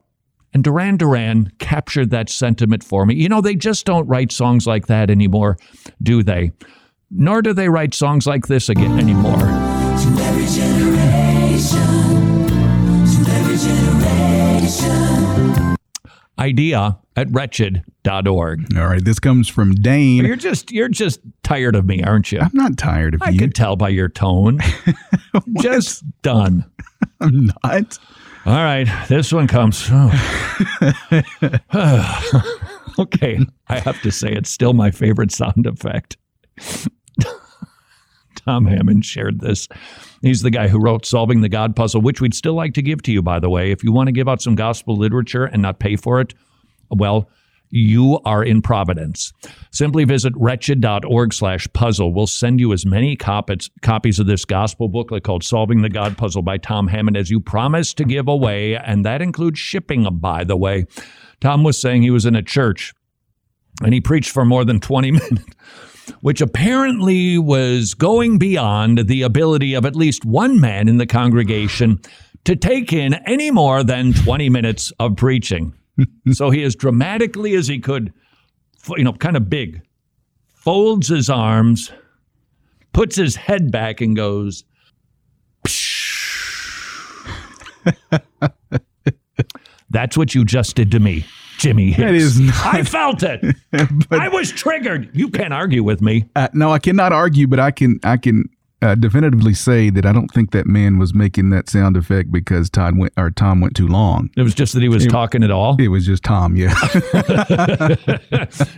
And 0.53 0.65
Duran 0.65 0.97
Duran 0.97 1.53
captured 1.59 2.11
that 2.11 2.31
sentiment 2.31 2.83
for 2.83 3.05
me. 3.05 3.15
You 3.15 3.29
know, 3.29 3.41
they 3.41 3.55
just 3.55 3.85
don't 3.85 4.07
write 4.07 4.33
songs 4.33 4.67
like 4.67 4.87
that 4.87 5.11
anymore, 5.11 5.59
do 6.03 6.23
they? 6.23 6.53
Nor 7.11 7.43
do 7.43 7.53
they 7.53 7.69
write 7.69 7.95
songs 7.95 8.27
like 8.27 8.47
this 8.47 8.69
again 8.69 8.99
anymore. 8.99 9.37
Idea 16.39 16.99
at 17.17 17.29
wretched.org. 17.31 18.77
All 18.77 18.87
right, 18.87 19.05
this 19.05 19.19
comes 19.19 19.49
from 19.49 19.73
Dane. 19.75 20.25
You're 20.25 20.37
just 20.37 20.71
you're 20.71 20.89
just 20.89 21.21
tired 21.43 21.75
of 21.75 21.87
me, 21.87 22.03
aren't 22.03 22.31
you? 22.31 22.41
I'm 22.41 22.51
not 22.53 22.77
tired 22.77 23.15
of 23.15 23.23
I 23.23 23.31
you. 23.31 23.39
can 23.39 23.51
tell 23.53 23.75
by 23.77 23.89
your 23.89 24.09
tone. 24.09 24.61
just 25.61 26.05
done. 26.23 26.71
I'm 27.21 27.47
not. 27.65 27.99
All 28.45 28.53
right, 28.55 28.87
this 29.09 29.33
one 29.33 29.49
comes. 29.49 29.89
oh. 29.91 30.13
okay, 32.99 33.39
I 33.69 33.79
have 33.81 34.01
to 34.03 34.13
say 34.13 34.31
it's 34.31 34.51
still 34.51 34.73
my 34.73 34.91
favorite 34.91 35.33
sound 35.33 35.67
effect. 35.67 36.17
Tom 38.37 38.67
Hammond 38.67 39.05
shared 39.05 39.41
this. 39.41 39.67
He's 40.23 40.43
the 40.43 40.51
guy 40.51 40.69
who 40.69 40.81
wrote 40.81 41.07
Solving 41.07 41.41
the 41.41 41.49
God 41.49 41.77
Puzzle, 41.77 42.01
which 42.01 42.21
we'd 42.21 42.35
still 42.35 42.55
like 42.55 42.75
to 42.75 42.83
give 42.83 43.03
to 43.03 43.13
you, 43.13 43.23
by 43.23 43.41
the 43.41 43.51
way. 43.51 43.71
If 43.71 43.85
you 43.85 43.93
want 43.93 44.09
to 44.09 44.13
give 44.13 44.29
out 44.29 44.43
some 44.43 44.55
gospel 44.55 44.97
literature 44.97 45.45
and 45.45 45.63
not 45.63 45.79
pay 45.79 45.97
for 45.97 46.21
it, 46.21 46.35
well, 46.91 47.29
you 47.71 48.21
are 48.25 48.45
in 48.45 48.63
Providence. 48.63 49.33
Simply 49.73 50.05
visit 50.05 50.33
wretched.org 50.37 51.33
slash 51.33 51.67
puzzle. 51.73 52.15
We'll 52.15 52.27
send 52.27 52.61
you 52.61 52.73
as 52.73 52.87
many 52.87 53.17
copies, 53.17 53.71
copies 53.83 54.19
of 54.19 54.27
this 54.27 54.45
gospel 54.45 54.89
booklet 54.89 55.25
called 55.25 55.43
Solving 55.43 55.83
the 55.83 55.89
God 55.89 56.17
Puzzle 56.17 56.43
by 56.43 56.59
Tom 56.59 56.87
Hammond 56.87 57.17
as 57.17 57.31
you 57.31 57.41
promised 57.41 57.97
to 57.99 58.05
give 58.05 58.29
away, 58.29 58.77
and 58.77 59.05
that 59.05 59.21
includes 59.21 59.59
shipping, 59.59 60.07
by 60.13 60.45
the 60.45 60.57
way. 60.57 60.87
Tom 61.41 61.65
was 61.65 61.81
saying 61.81 62.03
he 62.03 62.11
was 62.11 62.25
in 62.25 62.37
a 62.37 62.43
church 62.43 62.95
and 63.83 63.93
he 63.93 64.01
preached 64.01 64.31
for 64.31 64.45
more 64.45 64.65
than 64.65 64.81
20 64.81 65.11
minutes, 65.13 65.45
which 66.21 66.41
apparently 66.41 67.39
was 67.39 67.95
going 67.95 68.39
beyond 68.39 69.07
the 69.09 69.23
ability 69.23 69.75
of 69.75 69.85
at 69.85 69.97
least 69.97 70.25
one 70.25 70.61
man 70.61 70.89
in 70.89 70.99
the 70.99 71.07
congregation 71.07 72.01
to 72.45 72.55
take 72.57 72.93
in 72.93 73.15
any 73.27 73.51
more 73.51 73.83
than 73.83 74.13
20 74.13 74.49
minutes 74.49 74.93
of 75.01 75.17
preaching. 75.17 75.75
so 76.33 76.51
he, 76.51 76.63
as 76.63 76.75
dramatically 76.75 77.55
as 77.55 77.67
he 77.69 77.79
could, 77.79 78.13
you 78.97 79.05
know, 79.05 79.13
kind 79.13 79.37
of 79.37 79.51
big, 79.51 79.83
folds 80.55 81.09
his 81.09 81.29
arms, 81.29 81.91
puts 82.93 83.17
his 83.17 83.37
head 83.37 83.73
back, 83.73 84.01
and 84.01 84.15
goes, 84.15 84.65
That's 89.91 90.17
what 90.17 90.35
you 90.35 90.45
just 90.45 90.77
did 90.77 90.91
to 90.93 91.01
me, 91.01 91.25
Jimmy 91.59 91.87
Hicks. 91.93 91.99
That 91.99 92.15
is 92.15 92.41
not- 92.41 92.75
I 92.75 92.83
felt 92.83 93.23
it. 93.23 93.57
I 94.11 94.29
was 94.29 94.51
triggered. 94.51 95.11
You 95.15 95.29
can't 95.29 95.53
argue 95.53 95.83
with 95.83 96.01
me. 96.03 96.25
Uh, 96.37 96.49
no, 96.53 96.71
I 96.73 96.79
cannot 96.79 97.13
argue, 97.13 97.47
but 97.47 97.61
I 97.61 97.71
can 97.71 97.99
I 98.05 98.17
can 98.17 98.49
uh, 98.83 98.95
definitively 98.95 99.55
say 99.55 99.89
that 99.91 100.05
I 100.05 100.13
don't 100.13 100.29
think 100.29 100.51
that 100.53 100.67
man 100.67 100.99
was 100.99 101.15
making 101.15 101.51
that 101.51 101.69
sound 101.69 101.97
effect 101.97 102.31
because 102.31 102.69
Todd 102.69 102.99
went 102.99 103.13
or 103.17 103.31
Tom 103.31 103.61
went 103.61 103.75
too 103.75 103.89
long. 103.89 104.31
It 104.37 104.43
was 104.43 104.55
just 104.55 104.75
that 104.75 104.83
he 104.83 104.89
was 104.89 105.07
It- 105.07 105.11
talking 105.11 105.43
at 105.43 105.51
all. 105.51 105.77
It 105.81 105.89
was 105.89 106.05
just 106.07 106.23
Tom, 106.23 106.57
yeah. 106.57 106.75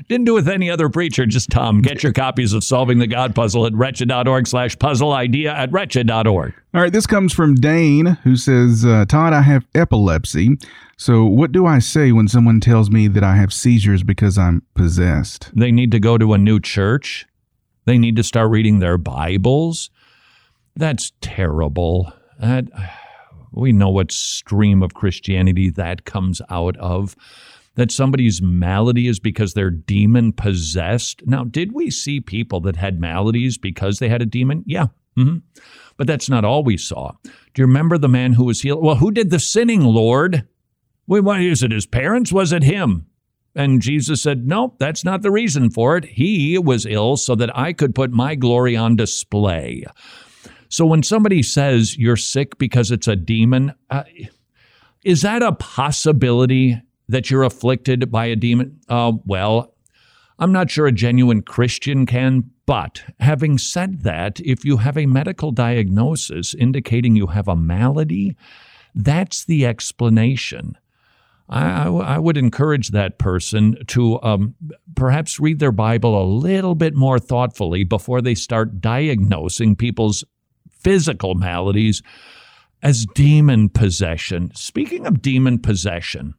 Didn't 0.09 0.25
do 0.25 0.35
with 0.35 0.49
any 0.49 0.71
other 0.71 0.89
preacher, 0.89 1.27
just 1.27 1.51
Tom. 1.51 1.83
Get 1.83 2.03
your 2.03 2.13
copies 2.13 2.53
of 2.53 2.65
Solving 2.65 2.99
the 2.99 3.07
God 3.07 3.35
Puzzle 3.35 3.67
at 3.67 3.75
wretched.org 3.75 4.47
slash 4.47 4.79
puzzle 4.79 5.13
idea 5.13 5.55
at 5.55 5.71
wretched.org. 5.73 6.55
All 6.75 6.81
right, 6.83 6.93
this 6.93 7.07
comes 7.07 7.33
from 7.33 7.55
Dane, 7.55 8.19
who 8.25 8.37
says, 8.37 8.85
uh, 8.85 9.05
Todd, 9.09 9.33
I 9.33 9.43
have 9.43 9.67
epilepsy. 9.75 10.57
So, 10.97 11.25
what 11.25 11.53
do 11.53 11.65
I 11.65 11.79
say 11.79 12.13
when 12.13 12.29
someone 12.29 12.61
tells 12.61 12.91
me 12.91 13.07
that 13.09 13.23
I 13.23 13.37
have 13.37 13.53
seizures 13.53 14.03
because 14.03 14.37
I'm 14.37 14.63
possessed? 14.75 15.51
They 15.55 15.71
need 15.71 15.93
to 15.93 16.01
go 16.01 16.19
to 16.19 16.35
a 16.35 16.39
new 16.39 16.59
church. 16.61 17.27
They 17.89 17.97
need 17.97 18.17
to 18.17 18.23
start 18.23 18.51
reading 18.51 18.81
their 18.81 18.99
Bibles. 18.99 19.89
That's 20.77 21.13
terrible. 21.23 22.13
That, 22.39 22.67
we 23.51 23.73
know 23.73 23.89
what 23.89 24.13
stream 24.13 24.83
of 24.83 24.93
Christianity 24.93 25.71
that 25.71 26.05
comes 26.05 26.43
out 26.51 26.77
of. 26.77 27.17
That 27.77 27.91
somebody's 27.91 28.43
malady 28.43 29.09
is 29.09 29.19
because 29.19 29.55
they're 29.55 29.71
demon 29.71 30.35
possessed. 30.35 31.23
Now, 31.27 31.45
did 31.45 31.73
we 31.73 31.91
see 31.91 32.21
people 32.21 32.61
that 32.61 32.77
had 32.77 33.01
maladies 33.01 33.57
because 33.57 34.01
they 34.01 34.11
had 34.11 34.21
a 34.21 34.27
demon? 34.27 34.65
Yeah. 34.67 34.89
hmm 35.17 35.39
But 35.97 36.07
that's 36.07 36.29
not 36.29 36.45
all 36.45 36.63
we 36.63 36.77
saw. 36.77 37.13
Do 37.25 37.63
you 37.63 37.65
remember 37.65 37.97
the 37.97 38.07
man 38.07 38.35
who 38.35 38.45
was 38.45 38.61
healed? 38.61 38.85
Well, 38.85 38.97
who 38.97 39.11
did 39.11 39.31
the 39.31 39.41
sinning, 39.41 39.81
Lord? 39.83 40.47
Is 41.11 41.63
it? 41.63 41.71
His 41.71 41.87
parents? 41.87 42.35
Was 42.35 42.53
it 42.53 42.65
him? 42.65 43.07
And 43.59 43.83
Jesus 43.83 44.23
said, 44.23 44.47
Nope, 44.47 44.77
that's 44.79 45.05
not 45.05 45.23
the 45.23 45.33
reason 45.33 45.69
for 45.69 45.97
it. 45.97 46.05
He 46.05 46.57
was 46.59 46.87
ill 46.87 47.17
so 47.17 47.35
that 47.35 47.55
I 47.59 47.73
could 47.73 47.93
put 47.93 48.13
my 48.13 48.37
glory 48.37 48.77
on 48.77 48.95
display. 48.95 49.85
So 50.69 50.87
when 50.87 51.03
somebody 51.03 51.43
says 51.43 51.99
you're 51.99 52.17
sick 52.17 52.57
because 52.59 52.93
it's 52.93 53.09
a 53.09 53.17
demon, 53.17 53.75
uh, 53.91 54.05
is 55.05 55.23
that 55.23 55.43
a 55.43 55.53
possibility 55.53 56.81
that 57.09 57.33
you're 57.33 57.43
afflicted 57.43 58.13
by 58.13 58.27
a 58.27 58.37
demon? 58.37 58.79
Uh, 58.89 59.15
well, 59.27 59.75
I'm 60.39 60.53
not 60.53 60.71
sure 60.71 60.87
a 60.87 60.93
genuine 60.93 61.43
Christian 61.43 62.07
can, 62.07 62.49
but 62.65 63.03
having 63.19 63.59
said 63.59 64.03
that, 64.03 64.39
if 64.41 64.65
you 64.65 64.77
have 64.77 64.97
a 64.97 65.07
medical 65.07 65.51
diagnosis 65.51 66.55
indicating 66.55 67.17
you 67.17 67.27
have 67.27 67.49
a 67.49 67.57
malady, 67.57 68.37
that's 68.95 69.45
the 69.45 69.67
explanation. 69.67 70.79
I, 71.49 72.19
would 72.19 72.37
encourage 72.37 72.91
that 72.91 73.19
person 73.19 73.79
to 73.89 74.21
um, 74.23 74.55
perhaps 74.95 75.41
read 75.41 75.59
their 75.59 75.73
Bible 75.73 76.21
a 76.21 76.27
little 76.27 76.75
bit 76.75 76.95
more 76.95 77.19
thoughtfully 77.19 77.85
before 77.85 78.21
they 78.21 78.35
start 78.35 78.81
diagnosing 78.81 79.75
people's 79.75 80.25
physical 80.71 81.35
maladies 81.35 82.03
as 82.83 83.07
demon 83.15 83.69
possession. 83.71 84.51
Speaking 84.55 85.07
of 85.07 85.23
demon 85.23 85.59
possession, 85.59 86.35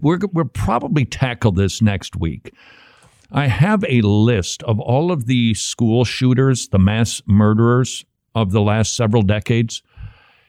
we're, 0.00 0.20
we'll 0.32 0.46
probably 0.46 1.04
tackle 1.04 1.52
this 1.52 1.82
next 1.82 2.16
week. 2.16 2.54
I 3.32 3.48
have 3.48 3.84
a 3.88 4.00
list 4.02 4.62
of 4.62 4.78
all 4.78 5.10
of 5.10 5.26
the 5.26 5.54
school 5.54 6.04
shooters, 6.04 6.68
the 6.68 6.78
mass 6.78 7.20
murderers 7.26 8.04
of 8.34 8.52
the 8.52 8.60
last 8.60 8.94
several 8.94 9.22
decades. 9.22 9.82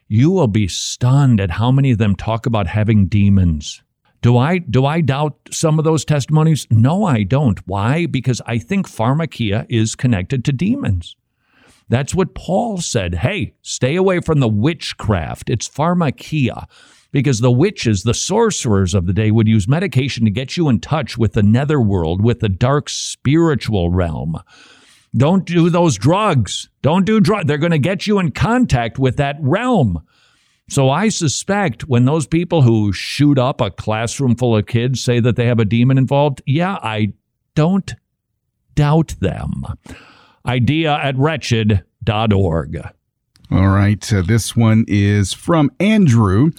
You 0.07 0.31
will 0.31 0.47
be 0.47 0.67
stunned 0.67 1.41
at 1.41 1.51
how 1.51 1.71
many 1.71 1.91
of 1.91 1.97
them 1.97 2.15
talk 2.15 2.45
about 2.45 2.67
having 2.67 3.07
demons. 3.07 3.83
Do 4.21 4.37
I 4.37 4.57
do 4.57 4.85
I 4.85 5.01
doubt 5.01 5.37
some 5.51 5.77
of 5.77 5.85
those 5.85 6.05
testimonies? 6.05 6.65
No, 6.71 7.03
I 7.05 7.23
don't. 7.23 7.59
Why? 7.67 8.05
Because 8.05 8.41
I 8.45 8.57
think 8.57 8.87
pharmakeia 8.87 9.65
is 9.69 9.95
connected 9.95 10.43
to 10.45 10.51
demons. 10.51 11.15
That's 11.89 12.15
what 12.15 12.35
Paul 12.35 12.79
said. 12.79 13.15
Hey, 13.15 13.53
stay 13.61 13.95
away 13.95 14.19
from 14.19 14.39
the 14.39 14.47
witchcraft. 14.47 15.49
It's 15.49 15.69
pharmakeia. 15.69 16.65
Because 17.11 17.39
the 17.39 17.51
witches, 17.51 18.03
the 18.03 18.13
sorcerers 18.13 18.93
of 18.93 19.05
the 19.05 19.13
day, 19.13 19.31
would 19.31 19.47
use 19.47 19.67
medication 19.67 20.25
to 20.25 20.31
get 20.31 20.57
you 20.57 20.67
in 20.67 20.81
touch 20.81 21.17
with 21.17 21.33
the 21.33 21.43
netherworld, 21.43 22.21
with 22.21 22.41
the 22.41 22.49
dark 22.49 22.89
spiritual 22.89 23.89
realm. 23.89 24.37
Don't 25.15 25.45
do 25.45 25.69
those 25.69 25.97
drugs. 25.97 26.69
Don't 26.81 27.05
do 27.05 27.19
drugs. 27.19 27.47
They're 27.47 27.57
going 27.57 27.71
to 27.71 27.79
get 27.79 28.07
you 28.07 28.19
in 28.19 28.31
contact 28.31 28.99
with 28.99 29.17
that 29.17 29.37
realm. 29.39 30.01
So 30.69 30.89
I 30.89 31.09
suspect 31.09 31.87
when 31.87 32.05
those 32.05 32.27
people 32.27 32.61
who 32.61 32.91
shoot 32.91 33.39
up 33.39 33.61
a 33.61 33.71
classroom 33.71 34.35
full 34.35 34.57
of 34.57 34.65
kids 34.65 35.01
say 35.01 35.19
that 35.21 35.37
they 35.37 35.45
have 35.45 35.59
a 35.59 35.65
demon 35.65 35.97
involved, 35.97 36.41
yeah, 36.45 36.77
I 36.83 37.13
don't 37.55 37.95
doubt 38.75 39.15
them. 39.21 39.63
Idea 40.45 40.93
at 40.93 41.17
wretched.org. 41.17 42.81
All 43.49 43.67
right. 43.67 44.13
Uh, 44.13 44.21
this 44.21 44.55
one 44.55 44.83
is 44.87 45.33
from 45.33 45.71
Andrew. 45.79 46.51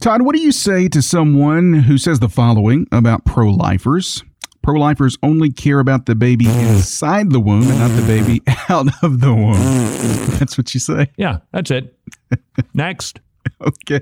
Todd, 0.00 0.22
what 0.22 0.34
do 0.34 0.40
you 0.40 0.52
say 0.52 0.88
to 0.88 1.02
someone 1.02 1.74
who 1.74 1.98
says 1.98 2.20
the 2.20 2.28
following 2.28 2.86
about 2.90 3.24
pro 3.24 3.48
lifers? 3.48 4.24
Pro 4.64 4.80
lifers 4.80 5.18
only 5.22 5.52
care 5.52 5.78
about 5.78 6.06
the 6.06 6.14
baby 6.14 6.46
mm. 6.46 6.68
inside 6.70 7.30
the 7.30 7.38
womb 7.38 7.68
and 7.68 7.78
not 7.78 7.88
the 7.88 8.06
baby 8.06 8.40
mm. 8.40 8.70
out 8.70 8.86
of 9.04 9.20
the 9.20 9.34
womb. 9.34 9.54
Mm. 9.54 10.38
That's 10.38 10.56
what 10.56 10.72
you 10.72 10.80
say? 10.80 11.10
Yeah, 11.18 11.40
that's 11.52 11.70
it. 11.70 11.94
Next. 12.74 13.20
Okay. 13.60 14.00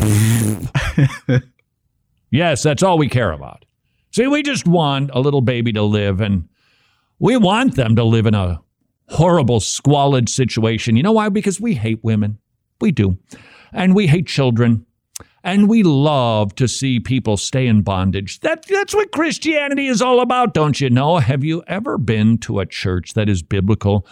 yes, 2.31 2.63
that's 2.63 2.81
all 2.85 2.97
we 2.97 3.09
care 3.09 3.33
about. 3.33 3.65
See, 4.13 4.29
we 4.29 4.45
just 4.45 4.65
want 4.65 5.11
a 5.13 5.19
little 5.19 5.41
baby 5.41 5.73
to 5.73 5.83
live, 5.83 6.21
and 6.21 6.49
we 7.19 7.37
want 7.37 7.75
them 7.75 7.97
to 7.97 8.05
live 8.05 8.27
in 8.27 8.35
a 8.35 8.61
horrible, 9.09 9.59
squalid 9.59 10.29
situation. 10.29 10.95
You 10.95 11.03
know 11.03 11.13
why? 11.13 11.29
Because 11.29 11.61
we 11.61 11.75
hate 11.75 12.05
women. 12.05 12.39
We 12.81 12.93
do. 12.93 13.19
And 13.73 13.97
we 13.97 14.07
hate 14.07 14.29
children. 14.29 14.87
And 15.45 15.69
we 15.69 15.83
love 15.83 16.55
to 16.57 16.69
see 16.69 17.01
people 17.01 17.37
stay 17.37 17.67
in 17.67 17.83
bondage. 17.83 18.41
That, 18.41 18.65
that's 18.67 18.95
what 18.95 19.13
Christianity 19.13 19.89
is 19.89 20.01
all 20.01 20.21
about, 20.21 20.55
don't 20.55 20.81
you 20.81 20.89
know? 20.89 21.19
Have 21.19 21.43
you 21.43 21.63
ever 21.67 21.99
been 21.99 22.39
to 22.39 22.61
a 22.61 22.67
church 22.67 23.15
that 23.15 23.29
is 23.29 23.43
biblical, 23.43 24.07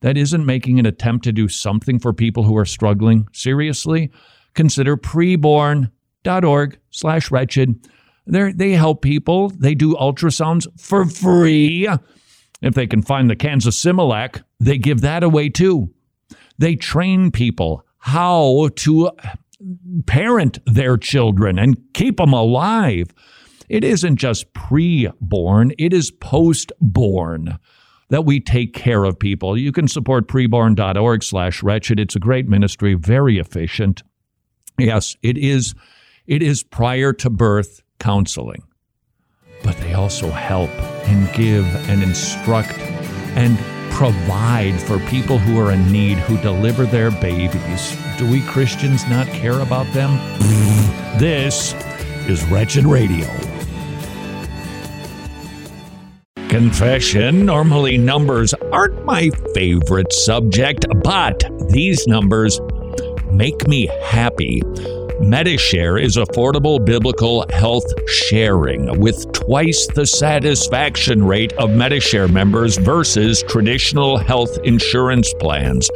that 0.00 0.16
isn't 0.16 0.44
making 0.44 0.78
an 0.78 0.86
attempt 0.86 1.24
to 1.24 1.32
do 1.32 1.48
something 1.48 1.98
for 1.98 2.12
people 2.12 2.42
who 2.42 2.56
are 2.56 2.66
struggling? 2.66 3.26
Seriously? 3.32 4.10
Consider 4.54 4.96
preborn 4.96 5.90
preborn.org 6.26 6.78
slash 6.90 7.30
wretched. 7.30 7.88
They're, 8.26 8.52
they 8.52 8.72
help 8.72 9.02
people. 9.02 9.50
They 9.50 9.74
do 9.74 9.94
ultrasounds 9.94 10.66
for 10.80 11.04
free. 11.06 11.88
If 12.62 12.74
they 12.74 12.86
can 12.86 13.02
find 13.02 13.30
the 13.30 13.36
Kansas 13.36 13.80
Similac, 13.82 14.42
they 14.58 14.78
give 14.78 15.02
that 15.02 15.22
away 15.22 15.48
too. 15.48 15.92
They 16.58 16.74
train 16.74 17.30
people 17.30 17.84
how 17.98 18.70
to 18.76 19.10
parent 20.06 20.58
their 20.66 20.96
children 20.96 21.58
and 21.58 21.76
keep 21.94 22.18
them 22.18 22.32
alive. 22.32 23.08
It 23.68 23.84
isn't 23.84 24.16
just 24.16 24.52
pre-born, 24.52 25.72
it 25.78 25.92
is 25.92 26.10
post-born 26.10 27.58
that 28.08 28.24
we 28.24 28.38
take 28.38 28.72
care 28.72 29.04
of 29.04 29.18
people. 29.18 29.58
You 29.58 29.72
can 29.72 29.88
support 29.88 30.28
preborn.org 30.28 31.24
slash 31.24 31.62
wretched. 31.62 31.98
It's 31.98 32.14
a 32.14 32.20
great 32.20 32.46
ministry, 32.46 32.94
very 32.94 33.38
efficient. 33.38 34.02
Yes, 34.78 35.16
it 35.22 35.36
is 35.36 35.74
it 36.26 36.42
is 36.42 36.62
prior 36.62 37.12
to 37.14 37.30
birth 37.30 37.82
counseling. 37.98 38.62
But 39.62 39.76
they 39.78 39.94
also 39.94 40.30
help 40.30 40.70
and 41.08 41.32
give 41.34 41.64
and 41.88 42.02
instruct 42.02 42.78
and 43.36 43.58
provide 43.96 44.78
for 44.78 44.98
people 45.08 45.38
who 45.38 45.58
are 45.58 45.72
in 45.72 45.90
need, 45.90 46.18
who 46.18 46.36
deliver 46.42 46.84
their 46.84 47.10
babies. 47.10 47.96
Do 48.18 48.30
we 48.30 48.42
Christians 48.42 49.08
not 49.08 49.26
care 49.28 49.60
about 49.60 49.90
them? 49.94 50.18
This 51.18 51.72
is 52.28 52.44
Wretched 52.50 52.84
Radio. 52.84 53.26
Confession. 56.50 57.46
Normally, 57.46 57.96
numbers 57.96 58.52
aren't 58.70 59.02
my 59.06 59.30
favorite 59.54 60.12
subject, 60.12 60.84
but 61.02 61.42
these 61.70 62.06
numbers 62.06 62.60
make 63.30 63.66
me 63.66 63.86
happy. 64.02 64.60
Medi-Share 65.20 65.98
is 65.98 66.16
affordable 66.16 66.84
biblical 66.84 67.46
health 67.50 67.86
sharing 68.08 68.98
with 69.00 69.32
twice 69.32 69.86
the 69.94 70.04
satisfaction 70.04 71.24
rate 71.24 71.54
of 71.54 71.70
Medi-Share 71.70 72.28
members 72.28 72.76
versus 72.76 73.42
traditional 73.48 74.18
health 74.18 74.58
insurance 74.64 75.32
plans. 75.40 75.88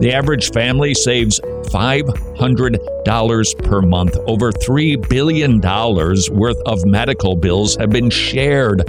The 0.00 0.12
average 0.14 0.52
family 0.52 0.94
saves 0.94 1.40
$500 1.40 3.64
per 3.64 3.82
month. 3.82 4.16
Over 4.26 4.52
$3 4.52 5.08
billion 5.08 5.60
worth 5.60 6.60
of 6.66 6.86
medical 6.86 7.34
bills 7.34 7.74
have 7.76 7.90
been 7.90 8.10
shared 8.10 8.88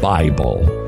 Bible. 0.00 0.79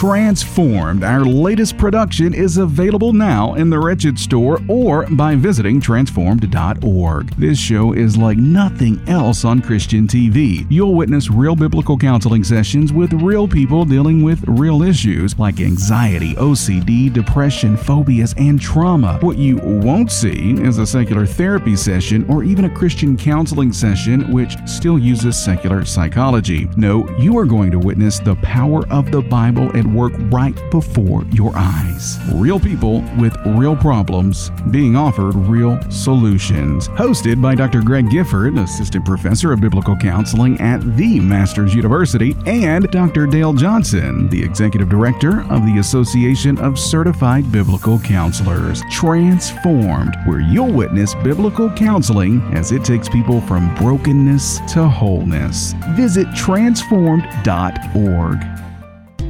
Transformed, 0.00 1.04
our 1.04 1.26
latest 1.26 1.76
production, 1.76 2.32
is 2.32 2.56
available 2.56 3.12
now 3.12 3.52
in 3.52 3.68
the 3.68 3.78
Wretched 3.78 4.18
store 4.18 4.58
or 4.66 5.04
by 5.10 5.34
visiting 5.34 5.78
transformed.org. 5.78 7.36
This 7.36 7.58
show 7.58 7.92
is 7.92 8.16
like 8.16 8.38
nothing 8.38 9.06
else 9.06 9.44
on 9.44 9.60
Christian 9.60 10.06
TV. 10.06 10.66
You'll 10.70 10.94
witness 10.94 11.28
real 11.28 11.54
biblical 11.54 11.98
counseling 11.98 12.44
sessions 12.44 12.94
with 12.94 13.12
real 13.12 13.46
people 13.46 13.84
dealing 13.84 14.22
with 14.22 14.42
real 14.48 14.82
issues 14.82 15.38
like 15.38 15.60
anxiety, 15.60 16.32
OCD, 16.36 17.12
depression, 17.12 17.76
phobias, 17.76 18.32
and 18.38 18.58
trauma. 18.58 19.18
What 19.20 19.36
you 19.36 19.58
won't 19.58 20.10
see 20.10 20.52
is 20.62 20.78
a 20.78 20.86
secular 20.86 21.26
therapy 21.26 21.76
session 21.76 22.24
or 22.30 22.42
even 22.42 22.64
a 22.64 22.74
Christian 22.74 23.18
counseling 23.18 23.70
session 23.70 24.32
which 24.32 24.56
still 24.64 24.98
uses 24.98 25.38
secular 25.38 25.84
psychology. 25.84 26.70
No, 26.78 27.06
you 27.18 27.36
are 27.36 27.44
going 27.44 27.70
to 27.72 27.78
witness 27.78 28.18
the 28.18 28.36
power 28.36 28.88
of 28.88 29.10
the 29.10 29.20
Bible 29.20 29.68
at 29.76 29.89
work 29.94 30.12
right 30.30 30.58
before 30.70 31.24
your 31.32 31.52
eyes. 31.54 32.18
Real 32.34 32.58
people 32.58 33.02
with 33.18 33.36
real 33.46 33.76
problems 33.76 34.50
being 34.70 34.96
offered 34.96 35.34
real 35.34 35.80
solutions. 35.90 36.88
Hosted 36.88 37.40
by 37.40 37.54
Dr. 37.54 37.82
Greg 37.82 38.10
Gifford, 38.10 38.58
Assistant 38.58 39.04
Professor 39.04 39.52
of 39.52 39.60
Biblical 39.60 39.96
Counseling 39.96 40.60
at 40.60 40.80
the 40.96 41.20
Masters 41.20 41.74
University, 41.74 42.36
and 42.46 42.90
Dr. 42.90 43.26
Dale 43.26 43.52
Johnson, 43.52 44.28
the 44.28 44.42
Executive 44.42 44.88
Director 44.88 45.42
of 45.50 45.66
the 45.66 45.78
Association 45.78 46.58
of 46.58 46.78
Certified 46.78 47.50
Biblical 47.52 47.98
Counselors. 47.98 48.82
Transformed, 48.90 50.16
where 50.26 50.40
you'll 50.40 50.72
witness 50.72 51.14
biblical 51.16 51.70
counseling 51.70 52.40
as 52.54 52.72
it 52.72 52.84
takes 52.84 53.08
people 53.08 53.40
from 53.42 53.74
brokenness 53.76 54.60
to 54.72 54.88
wholeness. 54.88 55.74
Visit 55.96 56.26
transformed.org. 56.34 58.69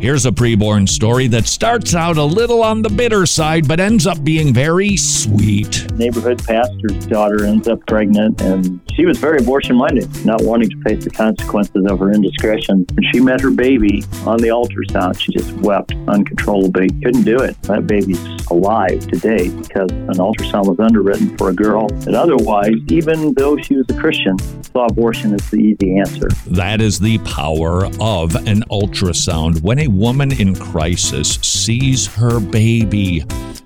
Here's 0.01 0.25
a 0.25 0.33
preborn 0.33 0.89
story 0.89 1.27
that 1.29 1.47
starts 1.47 1.95
out 1.95 2.17
a 2.17 2.25
little 2.25 2.63
on 2.63 2.81
the 2.81 2.89
bitter 2.89 3.27
side, 3.27 3.69
but 3.69 3.81
ends 3.81 4.07
up 4.07 4.25
being 4.25 4.55
very 4.55 4.97
sweet. 4.97 5.93
Neighborhood 5.93 6.43
pastor's 6.43 7.05
daughter 7.05 7.45
ends 7.45 7.69
up 7.69 7.87
pregnant, 7.87 8.41
and 8.41 8.81
she 8.95 9.05
was 9.05 9.19
very 9.19 9.43
abortion 9.43 9.77
minded, 9.77 10.09
not 10.25 10.41
wanting 10.43 10.71
to 10.71 10.83
face 10.85 11.05
the 11.05 11.11
consequences 11.11 11.85
of 11.87 11.99
her 11.99 12.13
indiscretion. 12.13 12.87
When 12.95 13.13
she 13.13 13.21
met 13.21 13.43
her 13.43 13.51
baby 13.51 14.03
on 14.25 14.39
the 14.39 14.49
ultrasound, 14.49 15.21
she 15.21 15.33
just 15.33 15.53
wept 15.59 15.93
uncontrollably. 16.09 16.89
Couldn't 17.03 17.25
do 17.25 17.39
it. 17.39 17.61
That 17.65 17.87
baby's 17.87 18.25
alive 18.51 19.07
today 19.07 19.51
because 19.51 19.91
an 19.91 20.15
ultrasound 20.15 20.67
was 20.67 20.81
underwritten 20.81 21.37
for 21.37 21.51
a 21.51 21.55
girl 21.55 21.89
that 21.89 22.15
otherwise, 22.15 22.73
even 22.89 23.35
though 23.35 23.59
she 23.59 23.77
was 23.77 23.85
a 23.91 24.01
Christian, 24.01 24.39
saw 24.63 24.87
abortion 24.87 25.35
as 25.35 25.51
the 25.51 25.59
easy 25.59 25.99
answer. 25.99 26.29
That 26.47 26.81
is 26.81 26.99
the 26.99 27.19
power 27.19 27.85
of 28.01 28.35
an 28.47 28.63
ultrasound. 28.71 29.61
When 29.61 29.79
a 29.79 29.90
woman 29.91 30.33
in 30.33 30.55
crisis 30.55 31.35
sees 31.43 32.07
her 32.07 32.41
baby, 32.41 33.21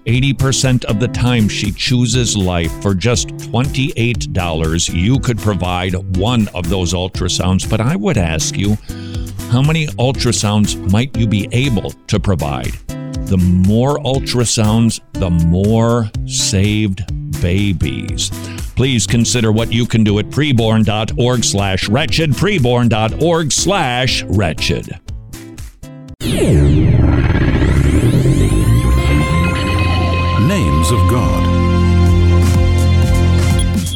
80% 0.06 0.84
of 0.86 1.00
the 1.00 1.08
time 1.08 1.48
she 1.48 1.70
chooses 1.70 2.36
life 2.36 2.72
for 2.82 2.94
just 2.94 3.28
$28. 3.28 4.94
You 4.94 5.18
could 5.20 5.38
provide 5.38 5.94
one 6.16 6.48
of 6.48 6.68
those 6.68 6.92
ultrasounds, 6.92 7.68
but 7.68 7.80
I 7.80 7.96
would 7.96 8.18
ask 8.18 8.56
you, 8.56 8.76
how 9.50 9.62
many 9.62 9.86
ultrasounds 9.86 10.90
might 10.90 11.16
you 11.16 11.26
be 11.26 11.48
able 11.52 11.90
to 11.90 12.18
provide? 12.18 12.72
The 13.28 13.38
more 13.38 13.98
ultrasounds, 13.98 15.00
the 15.12 15.30
more 15.30 16.10
saved 16.26 17.04
babies. 17.40 18.30
Please 18.74 19.06
consider 19.06 19.52
what 19.52 19.72
you 19.72 19.86
can 19.86 20.02
do 20.02 20.18
at 20.18 20.26
preborn.org 20.26 21.44
slash 21.44 21.88
wretched, 21.88 22.30
preborn.org 22.30 23.52
slash 23.52 24.24
wretched. 24.24 25.03
Names 30.48 30.90
of 30.90 30.98
God. 31.08 31.46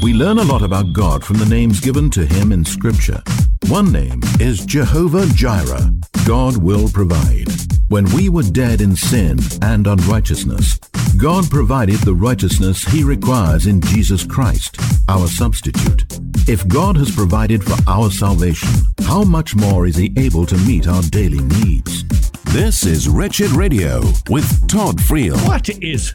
We 0.05 0.14
learn 0.14 0.39
a 0.39 0.45
lot 0.45 0.62
about 0.62 0.93
God 0.93 1.24
from 1.24 1.39
the 1.39 1.47
names 1.47 1.80
given 1.80 2.11
to 2.11 2.24
him 2.24 2.53
in 2.53 2.64
Scripture. 2.64 3.20
One 3.66 3.91
name 3.91 4.20
is 4.39 4.64
Jehovah 4.64 5.26
Jireh. 5.34 5.91
God 6.26 6.57
will 6.59 6.89
provide. 6.89 7.49
When 7.89 8.05
we 8.14 8.28
were 8.28 8.45
dead 8.45 8.82
in 8.82 8.95
sin 8.95 9.41
and 9.62 9.89
unrighteousness, 9.89 10.78
God 11.16 11.51
provided 11.51 11.99
the 12.01 12.14
righteousness 12.14 12.84
he 12.84 13.03
requires 13.03 13.66
in 13.66 13.80
Jesus 13.80 14.24
Christ, 14.24 14.76
our 15.09 15.26
substitute. 15.26 16.05
If 16.47 16.68
God 16.68 16.97
has 16.99 17.11
provided 17.11 17.64
for 17.64 17.76
our 17.91 18.12
salvation, 18.12 18.70
how 19.01 19.24
much 19.24 19.57
more 19.57 19.86
is 19.86 19.97
he 19.97 20.12
able 20.16 20.47
to 20.47 20.57
meet 20.59 20.86
our 20.86 21.03
daily 21.03 21.41
needs? 21.41 22.05
This 22.51 22.86
is 22.86 23.09
Wretched 23.09 23.51
Radio 23.51 24.01
with 24.30 24.68
Todd 24.68 24.96
Friel. 24.96 25.36
What 25.46 25.68
is 25.82 26.14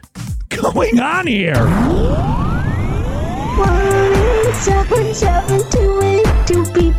going 0.49 0.99
on 0.99 1.27
here? 1.27 1.65
One 3.55 4.13
eight 4.13 4.53
seven 4.55 5.13
seven 5.13 5.61
two 5.69 5.99
eight 6.03 6.47
two 6.47 6.65
beep. 6.73 6.93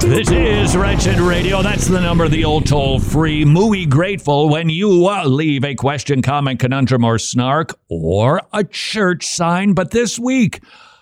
This 0.00 0.30
is 0.30 0.76
Wretched 0.76 1.20
Radio. 1.20 1.62
That's 1.62 1.86
the 1.86 2.00
number, 2.00 2.28
the 2.28 2.44
old 2.44 2.66
toll 2.66 2.98
free. 2.98 3.44
Muy 3.44 3.86
grateful 3.86 4.48
when 4.50 4.68
you 4.68 5.06
uh, 5.08 5.24
leave 5.24 5.64
a 5.64 5.74
question, 5.74 6.22
comment, 6.22 6.60
conundrum, 6.60 7.04
or 7.04 7.18
snark, 7.18 7.78
or 7.88 8.42
a 8.52 8.64
church 8.64 9.26
sign. 9.26 9.72
But 9.72 9.92
this 9.92 10.18
week, 10.18 10.60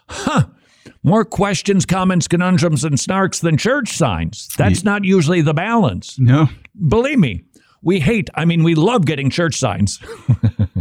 huh, 0.08 0.46
more 1.03 1.24
questions, 1.24 1.86
comments, 1.86 2.28
conundrums, 2.28 2.84
and 2.84 2.96
snarks 2.96 3.40
than 3.40 3.57
church 3.57 3.92
signs. 3.92 4.48
That's 4.59 4.84
not 4.84 5.05
usually 5.05 5.40
the 5.40 5.55
balance. 5.55 6.18
No. 6.18 6.48
Believe 6.88 7.18
me, 7.18 7.44
We 7.82 8.01
hate, 8.01 8.28
I 8.34 8.44
mean, 8.44 8.62
we 8.62 8.74
love 8.74 9.07
getting 9.07 9.30
church 9.30 9.57
signs. 9.59 9.98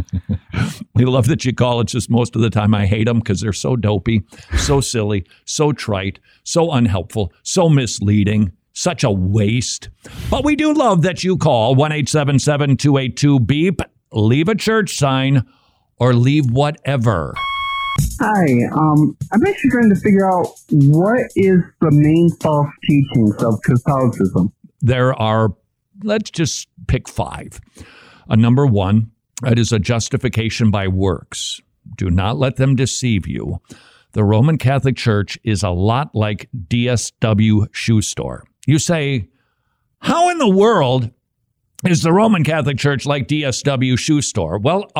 we 0.94 1.04
love 1.06 1.26
that 1.28 1.44
you 1.46 1.54
call. 1.54 1.80
It's 1.80 1.92
just 1.92 2.10
most 2.10 2.36
of 2.36 2.42
the 2.42 2.50
time 2.50 2.74
I 2.74 2.84
hate 2.86 3.06
them 3.06 3.20
because 3.20 3.40
they're 3.40 3.54
so 3.54 3.74
dopey, 3.76 4.22
so 4.58 4.80
silly, 4.82 5.24
so 5.46 5.72
trite, 5.72 6.18
so 6.44 6.70
unhelpful, 6.70 7.32
so 7.42 7.70
misleading. 7.70 8.52
Such 8.72 9.02
a 9.02 9.10
waste. 9.10 9.88
But 10.30 10.44
we 10.44 10.54
do 10.56 10.72
love 10.72 11.02
that 11.02 11.24
you 11.24 11.36
call 11.36 11.74
1 11.74 11.92
877 11.92 12.76
282 12.76 13.40
BEEP, 13.40 13.80
leave 14.12 14.48
a 14.48 14.54
church 14.54 14.96
sign, 14.96 15.44
or 15.96 16.14
leave 16.14 16.50
whatever. 16.50 17.34
Hi, 18.20 18.68
um, 18.72 19.16
I'm 19.32 19.46
actually 19.46 19.70
trying 19.70 19.90
to 19.90 19.96
figure 19.96 20.30
out 20.30 20.46
what 20.70 21.20
is 21.36 21.60
the 21.80 21.90
main 21.90 22.30
false 22.40 22.68
teachings 22.84 23.42
of 23.42 23.60
Catholicism. 23.62 24.52
There 24.80 25.14
are, 25.14 25.50
let's 26.02 26.30
just 26.30 26.68
pick 26.86 27.08
five. 27.08 27.60
A 28.28 28.36
number 28.36 28.66
one, 28.66 29.10
it 29.44 29.58
is 29.58 29.72
a 29.72 29.78
justification 29.78 30.70
by 30.70 30.88
works. 30.88 31.60
Do 31.96 32.10
not 32.10 32.38
let 32.38 32.56
them 32.56 32.76
deceive 32.76 33.26
you. 33.26 33.60
The 34.12 34.24
Roman 34.24 34.58
Catholic 34.58 34.96
Church 34.96 35.38
is 35.44 35.62
a 35.62 35.70
lot 35.70 36.14
like 36.14 36.48
DSW 36.68 37.68
shoe 37.72 38.02
store. 38.02 38.44
You 38.66 38.78
say, 38.78 39.28
how 40.00 40.28
in 40.30 40.38
the 40.38 40.48
world 40.48 41.10
is 41.84 42.02
the 42.02 42.12
Roman 42.12 42.44
Catholic 42.44 42.78
Church 42.78 43.06
like 43.06 43.28
DSW 43.28 43.98
shoe 43.98 44.20
store? 44.20 44.58
Well, 44.58 44.90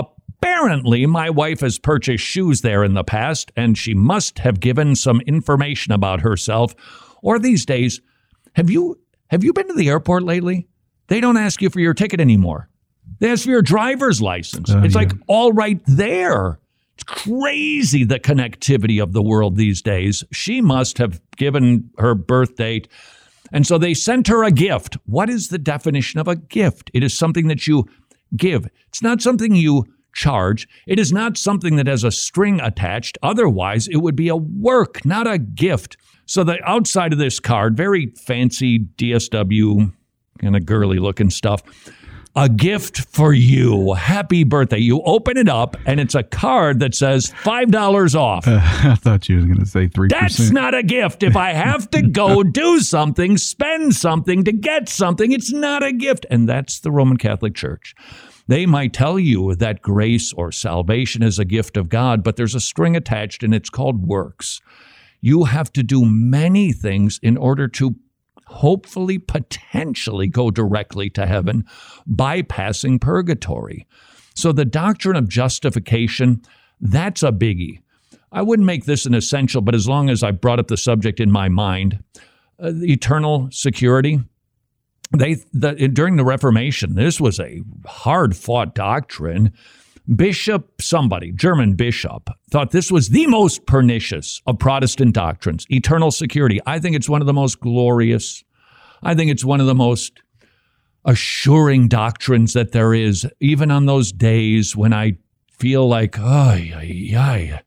apparently 0.42 1.06
my 1.06 1.28
wife 1.28 1.60
has 1.60 1.78
purchased 1.78 2.24
shoes 2.24 2.62
there 2.62 2.82
in 2.82 2.94
the 2.94 3.04
past 3.04 3.52
and 3.56 3.76
she 3.76 3.94
must 3.94 4.38
have 4.38 4.60
given 4.60 4.96
some 4.96 5.20
information 5.22 5.92
about 5.92 6.20
herself. 6.20 6.74
Or 7.22 7.38
these 7.38 7.66
days, 7.66 8.00
have 8.54 8.70
you 8.70 8.98
have 9.28 9.44
you 9.44 9.52
been 9.52 9.68
to 9.68 9.74
the 9.74 9.88
airport 9.88 10.22
lately? 10.22 10.66
They 11.08 11.20
don't 11.20 11.36
ask 11.36 11.62
you 11.62 11.70
for 11.70 11.80
your 11.80 11.94
ticket 11.94 12.20
anymore. 12.20 12.68
They 13.18 13.30
ask 13.30 13.44
for 13.44 13.50
your 13.50 13.62
driver's 13.62 14.20
license. 14.22 14.70
Uh, 14.70 14.82
it's 14.84 14.94
yeah. 14.94 15.02
like 15.02 15.12
all 15.26 15.52
right 15.52 15.80
there. 15.86 16.58
It's 16.94 17.04
crazy 17.04 18.04
the 18.04 18.18
connectivity 18.18 19.02
of 19.02 19.12
the 19.12 19.22
world 19.22 19.56
these 19.56 19.82
days. 19.82 20.24
She 20.32 20.60
must 20.60 20.98
have 20.98 21.20
given 21.36 21.90
her 21.98 22.14
birth 22.14 22.56
date. 22.56 22.88
And 23.52 23.66
so 23.66 23.78
they 23.78 23.94
sent 23.94 24.28
her 24.28 24.44
a 24.44 24.50
gift. 24.50 24.96
What 25.06 25.28
is 25.28 25.48
the 25.48 25.58
definition 25.58 26.20
of 26.20 26.28
a 26.28 26.36
gift? 26.36 26.90
It 26.94 27.02
is 27.02 27.16
something 27.16 27.48
that 27.48 27.66
you 27.66 27.86
give. 28.36 28.68
It's 28.88 29.02
not 29.02 29.20
something 29.20 29.54
you 29.54 29.86
charge. 30.12 30.68
It 30.86 30.98
is 30.98 31.12
not 31.12 31.36
something 31.36 31.76
that 31.76 31.86
has 31.86 32.04
a 32.04 32.10
string 32.10 32.60
attached. 32.60 33.18
Otherwise, 33.22 33.88
it 33.88 33.98
would 33.98 34.16
be 34.16 34.28
a 34.28 34.36
work, 34.36 35.04
not 35.04 35.26
a 35.26 35.38
gift. 35.38 35.96
So 36.26 36.44
the 36.44 36.58
outside 36.64 37.12
of 37.12 37.18
this 37.18 37.40
card, 37.40 37.76
very 37.76 38.12
fancy 38.16 38.78
DSW, 38.78 39.92
kind 40.38 40.56
of 40.56 40.64
girly 40.64 40.98
looking 40.98 41.30
stuff. 41.30 41.62
A 42.36 42.48
gift 42.48 43.00
for 43.00 43.32
you. 43.32 43.94
Happy 43.94 44.44
birthday. 44.44 44.78
You 44.78 45.02
open 45.02 45.36
it 45.36 45.48
up 45.48 45.76
and 45.84 45.98
it's 45.98 46.14
a 46.14 46.22
card 46.22 46.78
that 46.78 46.94
says 46.94 47.32
$5 47.42 48.14
off. 48.14 48.44
I 48.46 48.94
thought 48.94 49.28
you 49.28 49.36
was 49.36 49.46
going 49.46 49.58
to 49.58 49.66
say 49.66 49.88
3%. 49.88 50.10
That's 50.10 50.52
not 50.52 50.72
a 50.72 50.84
gift. 50.84 51.24
If 51.24 51.34
I 51.34 51.50
have 51.52 51.90
to 51.90 52.02
go 52.02 52.42
do 52.44 52.78
something, 52.78 53.36
spend 53.36 53.96
something 53.96 54.44
to 54.44 54.52
get 54.52 54.88
something, 54.88 55.32
it's 55.32 55.52
not 55.52 55.82
a 55.82 55.92
gift. 55.92 56.24
And 56.30 56.48
that's 56.48 56.78
the 56.78 56.92
Roman 56.92 57.16
Catholic 57.16 57.56
Church. 57.56 57.96
They 58.50 58.66
might 58.66 58.92
tell 58.92 59.16
you 59.16 59.54
that 59.54 59.80
grace 59.80 60.32
or 60.32 60.50
salvation 60.50 61.22
is 61.22 61.38
a 61.38 61.44
gift 61.44 61.76
of 61.76 61.88
God, 61.88 62.24
but 62.24 62.34
there's 62.34 62.56
a 62.56 62.60
string 62.60 62.96
attached 62.96 63.44
and 63.44 63.54
it's 63.54 63.70
called 63.70 64.04
works. 64.04 64.60
You 65.20 65.44
have 65.44 65.72
to 65.74 65.84
do 65.84 66.04
many 66.04 66.72
things 66.72 67.20
in 67.22 67.36
order 67.36 67.68
to 67.68 67.94
hopefully, 68.48 69.18
potentially 69.18 70.26
go 70.26 70.50
directly 70.50 71.08
to 71.10 71.26
heaven, 71.26 71.64
bypassing 72.10 73.00
purgatory. 73.00 73.86
So 74.34 74.50
the 74.50 74.64
doctrine 74.64 75.14
of 75.14 75.28
justification, 75.28 76.42
that's 76.80 77.22
a 77.22 77.30
biggie. 77.30 77.78
I 78.32 78.42
wouldn't 78.42 78.66
make 78.66 78.84
this 78.84 79.06
an 79.06 79.14
essential, 79.14 79.60
but 79.60 79.76
as 79.76 79.86
long 79.86 80.10
as 80.10 80.24
I 80.24 80.32
brought 80.32 80.58
up 80.58 80.66
the 80.66 80.76
subject 80.76 81.20
in 81.20 81.30
my 81.30 81.48
mind, 81.48 82.02
uh, 82.60 82.72
eternal 82.82 83.48
security, 83.52 84.18
they 85.16 85.36
the, 85.52 85.88
during 85.88 86.16
the 86.16 86.24
Reformation, 86.24 86.94
this 86.94 87.20
was 87.20 87.40
a 87.40 87.62
hard 87.86 88.36
fought 88.36 88.74
doctrine. 88.74 89.52
Bishop, 90.16 90.80
somebody, 90.80 91.30
German 91.30 91.74
bishop, 91.74 92.30
thought 92.50 92.72
this 92.72 92.90
was 92.90 93.10
the 93.10 93.26
most 93.28 93.66
pernicious 93.66 94.40
of 94.46 94.58
Protestant 94.58 95.14
doctrines, 95.14 95.66
eternal 95.68 96.10
security. 96.10 96.58
I 96.66 96.80
think 96.80 96.96
it's 96.96 97.08
one 97.08 97.20
of 97.20 97.26
the 97.26 97.32
most 97.32 97.60
glorious. 97.60 98.42
I 99.02 99.14
think 99.14 99.30
it's 99.30 99.44
one 99.44 99.60
of 99.60 99.66
the 99.66 99.74
most 99.74 100.20
assuring 101.04 101.88
doctrines 101.88 102.54
that 102.54 102.72
there 102.72 102.92
is, 102.92 103.26
even 103.40 103.70
on 103.70 103.86
those 103.86 104.10
days 104.10 104.74
when 104.74 104.92
I 104.92 105.18
feel 105.58 105.86
like, 105.88 106.18
ay, 106.18 106.72
ay, 107.16 107.60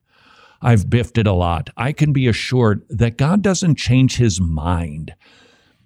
I've 0.60 0.90
biffed 0.90 1.18
it 1.18 1.26
a 1.26 1.32
lot. 1.32 1.70
I 1.76 1.92
can 1.92 2.12
be 2.12 2.26
assured 2.26 2.84
that 2.90 3.16
God 3.16 3.42
doesn't 3.42 3.76
change 3.76 4.16
his 4.16 4.40
mind. 4.40 5.14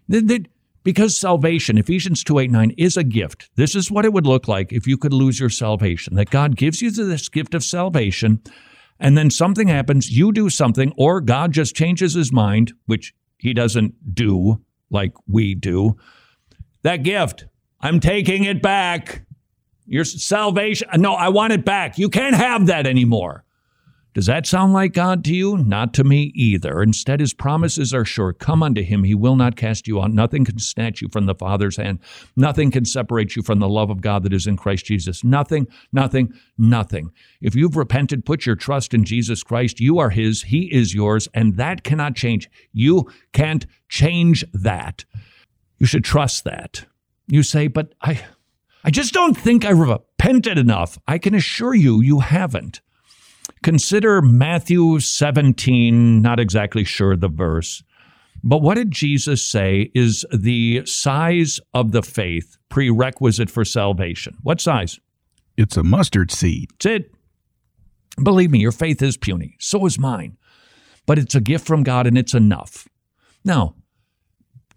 That- 0.08 0.46
because 0.88 1.14
salvation, 1.14 1.76
Ephesians 1.76 2.24
2 2.24 2.38
8 2.38 2.50
9, 2.50 2.70
is 2.78 2.96
a 2.96 3.04
gift. 3.04 3.50
This 3.56 3.74
is 3.74 3.90
what 3.90 4.06
it 4.06 4.12
would 4.14 4.26
look 4.26 4.48
like 4.48 4.72
if 4.72 4.86
you 4.86 4.96
could 4.96 5.12
lose 5.12 5.38
your 5.38 5.50
salvation. 5.50 6.14
That 6.14 6.30
God 6.30 6.56
gives 6.56 6.80
you 6.80 6.90
this 6.90 7.28
gift 7.28 7.52
of 7.52 7.62
salvation, 7.62 8.40
and 8.98 9.14
then 9.14 9.28
something 9.28 9.68
happens, 9.68 10.10
you 10.10 10.32
do 10.32 10.48
something, 10.48 10.94
or 10.96 11.20
God 11.20 11.52
just 11.52 11.76
changes 11.76 12.14
his 12.14 12.32
mind, 12.32 12.72
which 12.86 13.12
he 13.36 13.52
doesn't 13.52 14.14
do 14.14 14.62
like 14.88 15.12
we 15.26 15.54
do. 15.54 15.98
That 16.84 17.02
gift, 17.02 17.44
I'm 17.82 18.00
taking 18.00 18.44
it 18.44 18.62
back. 18.62 19.26
Your 19.84 20.06
salvation, 20.06 20.88
no, 20.96 21.12
I 21.12 21.28
want 21.28 21.52
it 21.52 21.66
back. 21.66 21.98
You 21.98 22.08
can't 22.08 22.34
have 22.34 22.64
that 22.68 22.86
anymore. 22.86 23.44
Does 24.18 24.26
that 24.26 24.48
sound 24.48 24.72
like 24.72 24.94
God 24.94 25.22
to 25.26 25.32
you? 25.32 25.58
Not 25.58 25.94
to 25.94 26.02
me 26.02 26.32
either. 26.34 26.82
Instead, 26.82 27.20
his 27.20 27.32
promises 27.32 27.94
are 27.94 28.04
sure. 28.04 28.32
Come 28.32 28.64
unto 28.64 28.82
him. 28.82 29.04
He 29.04 29.14
will 29.14 29.36
not 29.36 29.54
cast 29.54 29.86
you 29.86 30.02
out. 30.02 30.10
Nothing 30.10 30.44
can 30.44 30.58
snatch 30.58 31.00
you 31.00 31.08
from 31.12 31.26
the 31.26 31.36
Father's 31.36 31.76
hand. 31.76 32.00
Nothing 32.34 32.72
can 32.72 32.84
separate 32.84 33.36
you 33.36 33.42
from 33.42 33.60
the 33.60 33.68
love 33.68 33.90
of 33.90 34.00
God 34.00 34.24
that 34.24 34.32
is 34.32 34.48
in 34.48 34.56
Christ 34.56 34.86
Jesus. 34.86 35.22
Nothing, 35.22 35.68
nothing, 35.92 36.32
nothing. 36.58 37.12
If 37.40 37.54
you've 37.54 37.76
repented, 37.76 38.26
put 38.26 38.44
your 38.44 38.56
trust 38.56 38.92
in 38.92 39.04
Jesus 39.04 39.44
Christ. 39.44 39.78
You 39.78 40.00
are 40.00 40.10
his. 40.10 40.42
He 40.42 40.62
is 40.74 40.92
yours. 40.92 41.28
And 41.32 41.56
that 41.56 41.84
cannot 41.84 42.16
change. 42.16 42.50
You 42.72 43.08
can't 43.32 43.66
change 43.88 44.44
that. 44.52 45.04
You 45.78 45.86
should 45.86 46.02
trust 46.02 46.42
that. 46.42 46.86
You 47.28 47.44
say, 47.44 47.68
but 47.68 47.94
I, 48.02 48.20
I 48.82 48.90
just 48.90 49.14
don't 49.14 49.36
think 49.36 49.64
I 49.64 49.70
repented 49.70 50.58
enough. 50.58 50.98
I 51.06 51.18
can 51.18 51.36
assure 51.36 51.76
you, 51.76 52.00
you 52.00 52.18
haven't. 52.18 52.80
Consider 53.62 54.22
Matthew 54.22 55.00
17, 55.00 56.22
not 56.22 56.38
exactly 56.38 56.84
sure 56.84 57.16
the 57.16 57.28
verse, 57.28 57.82
but 58.44 58.62
what 58.62 58.74
did 58.74 58.90
Jesus 58.90 59.44
say 59.44 59.90
is 59.94 60.24
the 60.32 60.86
size 60.86 61.60
of 61.74 61.92
the 61.92 62.02
faith 62.02 62.56
prerequisite 62.68 63.50
for 63.50 63.64
salvation? 63.64 64.36
What 64.42 64.60
size? 64.60 65.00
It's 65.56 65.76
a 65.76 65.82
mustard 65.82 66.30
seed. 66.30 66.70
That's 66.72 66.86
it. 66.86 67.14
Believe 68.22 68.50
me, 68.50 68.60
your 68.60 68.72
faith 68.72 69.02
is 69.02 69.16
puny. 69.16 69.56
So 69.58 69.84
is 69.86 69.98
mine. 69.98 70.36
But 71.06 71.18
it's 71.18 71.34
a 71.34 71.40
gift 71.40 71.66
from 71.66 71.82
God 71.82 72.06
and 72.06 72.16
it's 72.16 72.34
enough. 72.34 72.86
Now, 73.44 73.74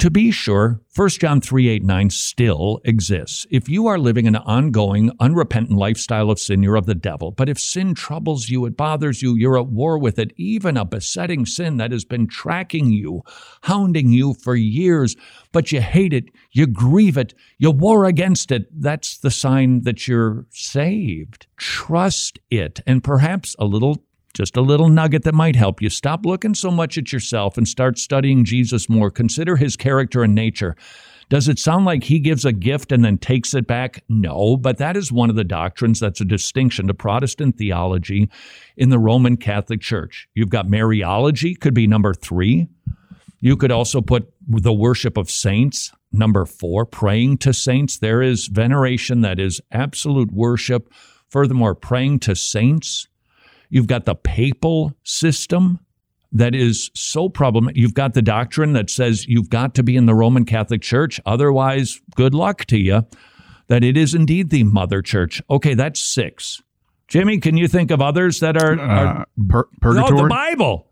to 0.01 0.09
be 0.09 0.31
sure, 0.31 0.81
1 0.95 1.09
John 1.09 1.39
3 1.39 1.69
8 1.69 1.83
9 1.83 2.09
still 2.09 2.81
exists. 2.85 3.45
If 3.51 3.69
you 3.69 3.85
are 3.85 3.99
living 3.99 4.25
an 4.25 4.35
ongoing, 4.35 5.11
unrepentant 5.19 5.77
lifestyle 5.77 6.31
of 6.31 6.39
sin, 6.39 6.63
you're 6.63 6.75
of 6.75 6.87
the 6.87 6.95
devil. 6.95 7.29
But 7.29 7.49
if 7.49 7.59
sin 7.59 7.93
troubles 7.93 8.49
you, 8.49 8.65
it 8.65 8.75
bothers 8.75 9.21
you, 9.21 9.35
you're 9.35 9.59
at 9.59 9.67
war 9.67 9.99
with 9.99 10.17
it, 10.17 10.33
even 10.37 10.75
a 10.75 10.85
besetting 10.85 11.45
sin 11.45 11.77
that 11.77 11.91
has 11.91 12.03
been 12.03 12.25
tracking 12.25 12.87
you, 12.87 13.21
hounding 13.61 14.09
you 14.09 14.33
for 14.33 14.55
years, 14.55 15.15
but 15.51 15.71
you 15.71 15.81
hate 15.81 16.13
it, 16.13 16.29
you 16.51 16.65
grieve 16.65 17.15
it, 17.15 17.35
you 17.59 17.69
war 17.69 18.05
against 18.05 18.51
it, 18.51 18.63
that's 18.81 19.19
the 19.19 19.29
sign 19.29 19.83
that 19.83 20.07
you're 20.07 20.47
saved. 20.49 21.45
Trust 21.57 22.39
it, 22.49 22.79
and 22.87 23.03
perhaps 23.03 23.55
a 23.59 23.65
little 23.65 24.03
just 24.31 24.57
a 24.57 24.61
little 24.61 24.89
nugget 24.89 25.23
that 25.23 25.33
might 25.33 25.55
help 25.55 25.81
you. 25.81 25.89
Stop 25.89 26.25
looking 26.25 26.53
so 26.53 26.71
much 26.71 26.97
at 26.97 27.11
yourself 27.11 27.57
and 27.57 27.67
start 27.67 27.97
studying 27.97 28.43
Jesus 28.45 28.89
more. 28.89 29.11
Consider 29.11 29.55
his 29.55 29.75
character 29.75 30.23
and 30.23 30.35
nature. 30.35 30.75
Does 31.29 31.47
it 31.47 31.59
sound 31.59 31.85
like 31.85 32.03
he 32.03 32.19
gives 32.19 32.43
a 32.43 32.51
gift 32.51 32.91
and 32.91 33.05
then 33.05 33.17
takes 33.17 33.53
it 33.53 33.65
back? 33.65 34.03
No, 34.09 34.57
but 34.57 34.77
that 34.79 34.97
is 34.97 35.13
one 35.13 35.29
of 35.29 35.37
the 35.37 35.45
doctrines 35.45 35.97
that's 35.97 36.19
a 36.19 36.25
distinction 36.25 36.87
to 36.87 36.93
Protestant 36.93 37.57
theology 37.57 38.29
in 38.75 38.89
the 38.89 38.99
Roman 38.99 39.37
Catholic 39.37 39.79
Church. 39.79 40.27
You've 40.33 40.49
got 40.49 40.67
Mariology, 40.67 41.57
could 41.57 41.73
be 41.73 41.87
number 41.87 42.13
three. 42.13 42.67
You 43.39 43.55
could 43.55 43.71
also 43.71 44.01
put 44.01 44.31
the 44.45 44.73
worship 44.73 45.15
of 45.15 45.31
saints, 45.31 45.93
number 46.11 46.45
four, 46.45 46.85
praying 46.85 47.37
to 47.39 47.53
saints. 47.53 47.97
There 47.97 48.21
is 48.21 48.47
veneration 48.47 49.21
that 49.21 49.39
is 49.39 49.61
absolute 49.71 50.33
worship. 50.33 50.93
Furthermore, 51.29 51.75
praying 51.75 52.19
to 52.19 52.35
saints. 52.35 53.07
You've 53.71 53.87
got 53.87 54.05
the 54.05 54.13
papal 54.15 54.93
system 55.03 55.79
that 56.31 56.53
is 56.53 56.91
so 56.93 57.27
problematic. 57.29 57.77
You've 57.77 57.93
got 57.95 58.13
the 58.13 58.21
doctrine 58.21 58.73
that 58.73 58.89
says 58.89 59.25
you've 59.27 59.49
got 59.49 59.73
to 59.75 59.83
be 59.83 59.95
in 59.95 60.05
the 60.05 60.13
Roman 60.15 60.45
Catholic 60.45 60.81
Church, 60.81 61.19
otherwise, 61.25 61.99
good 62.15 62.33
luck 62.35 62.65
to 62.65 62.77
you. 62.77 63.01
that 63.67 63.83
it 63.85 63.95
is 63.97 64.13
indeed 64.13 64.49
the 64.49 64.63
mother 64.65 65.01
church. 65.01 65.41
Okay, 65.49 65.73
that's 65.73 65.99
six. 66.01 66.61
Jimmy, 67.07 67.37
can 67.39 67.55
you 67.57 67.67
think 67.69 67.89
of 67.91 68.01
others 68.01 68.41
that 68.41 68.57
are, 68.61 68.77
are 68.79 69.21
Uh, 69.21 69.23
pur- 69.47 69.69
No, 69.81 70.07
the 70.23 70.27
Bible. 70.29 70.87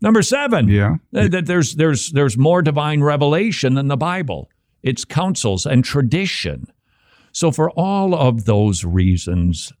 Number 0.00 0.22
seven. 0.22 0.68
Yeah. 0.68 0.96
That 1.12 1.30
that 1.32 1.46
there's 1.46 1.74
there's 1.74 2.10
there's 2.12 2.36
more 2.38 2.62
divine 2.62 3.02
revelation 3.02 3.74
than 3.74 3.88
the 3.88 3.96
Bible. 3.98 4.48
It's 4.82 5.04
councils 5.04 5.66
and 5.66 5.84
tradition. 5.84 6.66
So 7.32 7.50
for 7.50 7.70
all 7.72 8.14
of 8.14 8.44
those 8.46 8.82
reasons, 8.84 9.72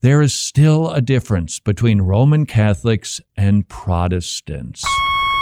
there 0.00 0.22
is 0.22 0.34
still 0.34 0.90
a 0.90 1.00
difference 1.00 1.58
between 1.58 2.02
Roman 2.02 2.46
Catholics 2.46 3.20
and 3.36 3.68
Protestants. 3.68 4.84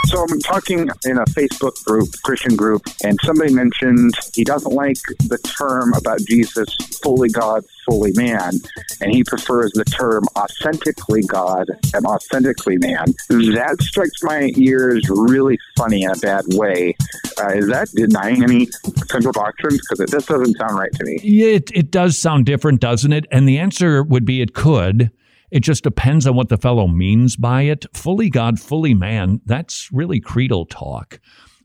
So 0.05 0.23
I'm 0.23 0.39
talking 0.39 0.89
in 1.05 1.17
a 1.17 1.25
Facebook 1.25 1.83
group, 1.83 2.09
Christian 2.23 2.55
group, 2.55 2.81
and 3.03 3.19
somebody 3.23 3.53
mentioned 3.53 4.13
he 4.33 4.43
doesn't 4.43 4.73
like 4.73 4.97
the 5.27 5.37
term 5.59 5.93
about 5.93 6.19
Jesus, 6.21 6.73
fully 7.03 7.29
God, 7.29 7.65
fully 7.85 8.13
man, 8.13 8.53
and 9.01 9.13
he 9.13 9.23
prefers 9.23 9.71
the 9.73 9.83
term 9.83 10.23
authentically 10.37 11.23
God 11.23 11.67
and 11.93 12.05
authentically 12.05 12.77
man. 12.77 13.13
That 13.29 13.77
strikes 13.81 14.23
my 14.23 14.51
ears 14.55 15.03
really 15.09 15.59
funny 15.77 16.03
in 16.03 16.11
a 16.11 16.17
bad 16.17 16.45
way. 16.49 16.95
Uh, 17.41 17.49
is 17.49 17.67
that 17.67 17.89
denying 17.93 18.43
any 18.43 18.67
central 19.09 19.33
doctrines? 19.33 19.81
Because 19.81 19.99
it 19.99 20.09
just 20.09 20.27
doesn't 20.27 20.57
sound 20.57 20.77
right 20.77 20.91
to 20.93 21.03
me. 21.03 21.19
Yeah, 21.21 21.47
it, 21.47 21.71
it 21.73 21.91
does 21.91 22.17
sound 22.17 22.45
different, 22.45 22.79
doesn't 22.79 23.11
it? 23.11 23.25
And 23.31 23.47
the 23.47 23.57
answer 23.59 24.03
would 24.03 24.25
be 24.25 24.41
it 24.41 24.53
could. 24.53 25.11
It 25.51 25.61
just 25.61 25.83
depends 25.83 26.27
on 26.27 26.35
what 26.35 26.49
the 26.49 26.57
fellow 26.57 26.87
means 26.87 27.35
by 27.35 27.63
it. 27.63 27.85
Fully 27.93 28.29
God, 28.29 28.59
fully 28.59 28.93
man, 28.93 29.41
that's 29.45 29.89
really 29.91 30.19
creedal 30.19 30.65
talk. 30.65 31.19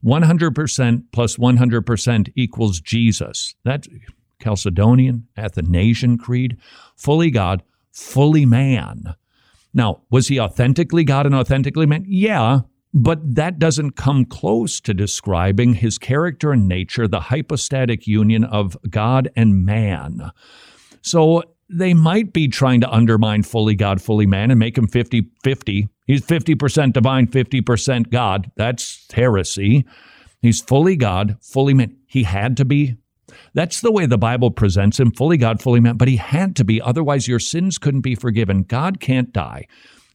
100% 0.05 1.05
plus 1.13 1.37
100% 1.37 2.33
equals 2.35 2.81
Jesus. 2.81 3.55
That's 3.65 3.89
Chalcedonian, 4.41 5.25
Athanasian 5.37 6.19
Creed. 6.19 6.59
Fully 6.97 7.31
God, 7.31 7.63
fully 7.93 8.45
man. 8.45 9.15
Now, 9.75 10.03
was 10.11 10.29
he 10.29 10.39
authentically 10.39 11.05
God 11.05 11.27
and 11.27 11.35
authentically 11.35 11.87
man? 11.87 12.05
Yeah, 12.07 12.61
but 12.93 13.35
that 13.37 13.59
doesn't 13.59 13.93
come 13.93 14.25
close 14.25 14.81
to 14.81 14.93
describing 14.93 15.75
his 15.75 15.99
character 15.99 16.53
and 16.53 16.69
nature, 16.69 17.09
the 17.09 17.21
hypostatic 17.21 18.07
union 18.07 18.45
of 18.45 18.77
God 18.91 19.31
and 19.35 19.65
man. 19.65 20.31
So 21.01 21.43
they 21.73 21.95
might 21.95 22.33
be 22.33 22.49
trying 22.49 22.81
to 22.81 22.91
undermine 22.91 23.43
fully 23.43 23.75
God, 23.75 24.01
fully 24.01 24.27
man 24.27 24.51
and 24.51 24.59
make 24.59 24.77
him 24.77 24.87
50 24.87 25.31
50. 25.43 25.89
He's 26.07 26.23
50% 26.23 26.93
divine, 26.93 27.27
50% 27.27 28.11
God. 28.11 28.51
That's 28.57 29.07
heresy. 29.13 29.87
He's 30.41 30.61
fully 30.61 30.97
God, 30.97 31.37
fully 31.41 31.75
man. 31.75 31.97
He 32.07 32.25
had 32.25 32.57
to 32.59 32.65
be. 32.65 32.97
That's 33.55 33.81
the 33.81 33.93
way 33.93 34.07
the 34.07 34.19
Bible 34.19 34.51
presents 34.51 35.01
him 35.01 35.13
fully 35.13 35.37
God, 35.37 35.63
fully 35.63 35.81
man, 35.81 35.97
but 35.97 36.09
he 36.09 36.17
had 36.17 36.57
to 36.57 36.65
be. 36.65 36.83
Otherwise, 36.83 37.29
your 37.29 37.39
sins 37.39 37.79
couldn't 37.79 38.01
be 38.01 38.15
forgiven. 38.15 38.65
God 38.65 39.01
can't 39.01 39.33
die. 39.33 39.67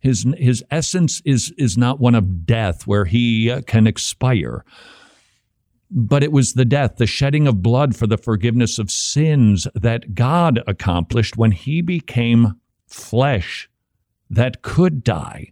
His, 0.02 0.26
his 0.38 0.64
essence 0.70 1.22
is, 1.26 1.52
is 1.58 1.78
not 1.78 2.00
one 2.00 2.14
of 2.14 2.46
death 2.46 2.86
where 2.86 3.06
he 3.06 3.62
can 3.66 3.88
expire 3.88 4.64
but 5.90 6.24
it 6.24 6.32
was 6.32 6.54
the 6.54 6.66
death, 6.66 6.98
the 6.98 7.06
shedding 7.06 7.48
of 7.48 7.62
blood 7.62 7.96
for 7.96 8.08
the 8.08 8.18
forgiveness 8.18 8.78
of 8.78 8.92
sins 8.92 9.68
that 9.74 10.14
God 10.14 10.62
accomplished 10.68 11.38
when 11.38 11.52
he 11.52 11.82
became 11.82 12.60
flesh 12.88 13.70
that 14.30 14.62
could 14.62 15.04
die. 15.04 15.52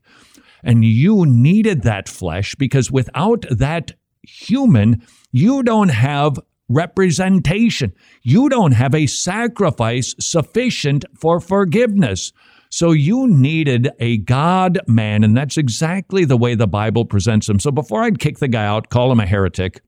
And 0.63 0.83
you 0.83 1.25
needed 1.25 1.83
that 1.83 2.09
flesh 2.09 2.55
because 2.55 2.91
without 2.91 3.45
that 3.49 3.93
human, 4.23 5.05
you 5.31 5.63
don't 5.63 5.89
have 5.89 6.39
representation. 6.67 7.93
You 8.23 8.49
don't 8.49 8.71
have 8.71 8.95
a 8.95 9.05
sacrifice 9.07 10.15
sufficient 10.19 11.05
for 11.15 11.39
forgiveness. 11.39 12.33
So 12.69 12.91
you 12.91 13.27
needed 13.27 13.89
a 13.99 14.17
God 14.17 14.79
man, 14.87 15.23
and 15.23 15.37
that's 15.37 15.57
exactly 15.57 16.25
the 16.25 16.35
way 16.35 16.55
the 16.55 16.67
Bible 16.67 17.05
presents 17.05 17.47
him. 17.47 17.59
So 17.59 17.71
before 17.71 18.03
I'd 18.03 18.19
kick 18.19 18.39
the 18.39 18.47
guy 18.47 18.65
out, 18.65 18.89
call 18.89 19.11
him 19.11 19.19
a 19.19 19.25
heretic, 19.25 19.81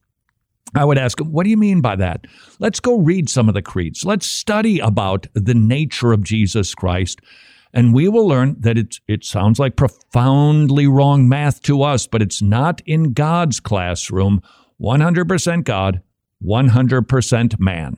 I 0.75 0.85
would 0.85 0.97
ask 0.97 1.19
him, 1.19 1.31
what 1.31 1.43
do 1.43 1.49
you 1.49 1.57
mean 1.57 1.81
by 1.81 1.95
that? 1.95 2.25
Let's 2.59 2.79
go 2.79 2.99
read 2.99 3.29
some 3.29 3.47
of 3.47 3.55
the 3.55 3.61
creeds. 3.61 4.05
Let's 4.05 4.25
study 4.25 4.79
about 4.79 5.27
the 5.33 5.53
nature 5.53 6.11
of 6.11 6.23
Jesus 6.23 6.75
Christ. 6.75 7.21
And 7.73 7.93
we 7.93 8.07
will 8.07 8.27
learn 8.27 8.55
that 8.59 8.77
it, 8.77 8.99
it 9.07 9.23
sounds 9.23 9.59
like 9.59 9.75
profoundly 9.75 10.87
wrong 10.87 11.27
math 11.29 11.61
to 11.63 11.83
us, 11.83 12.07
but 12.07 12.21
it's 12.21 12.41
not 12.41 12.81
in 12.85 13.13
God's 13.13 13.59
classroom. 13.59 14.41
100% 14.81 15.63
God, 15.63 16.01
100% 16.43 17.59
man. 17.59 17.97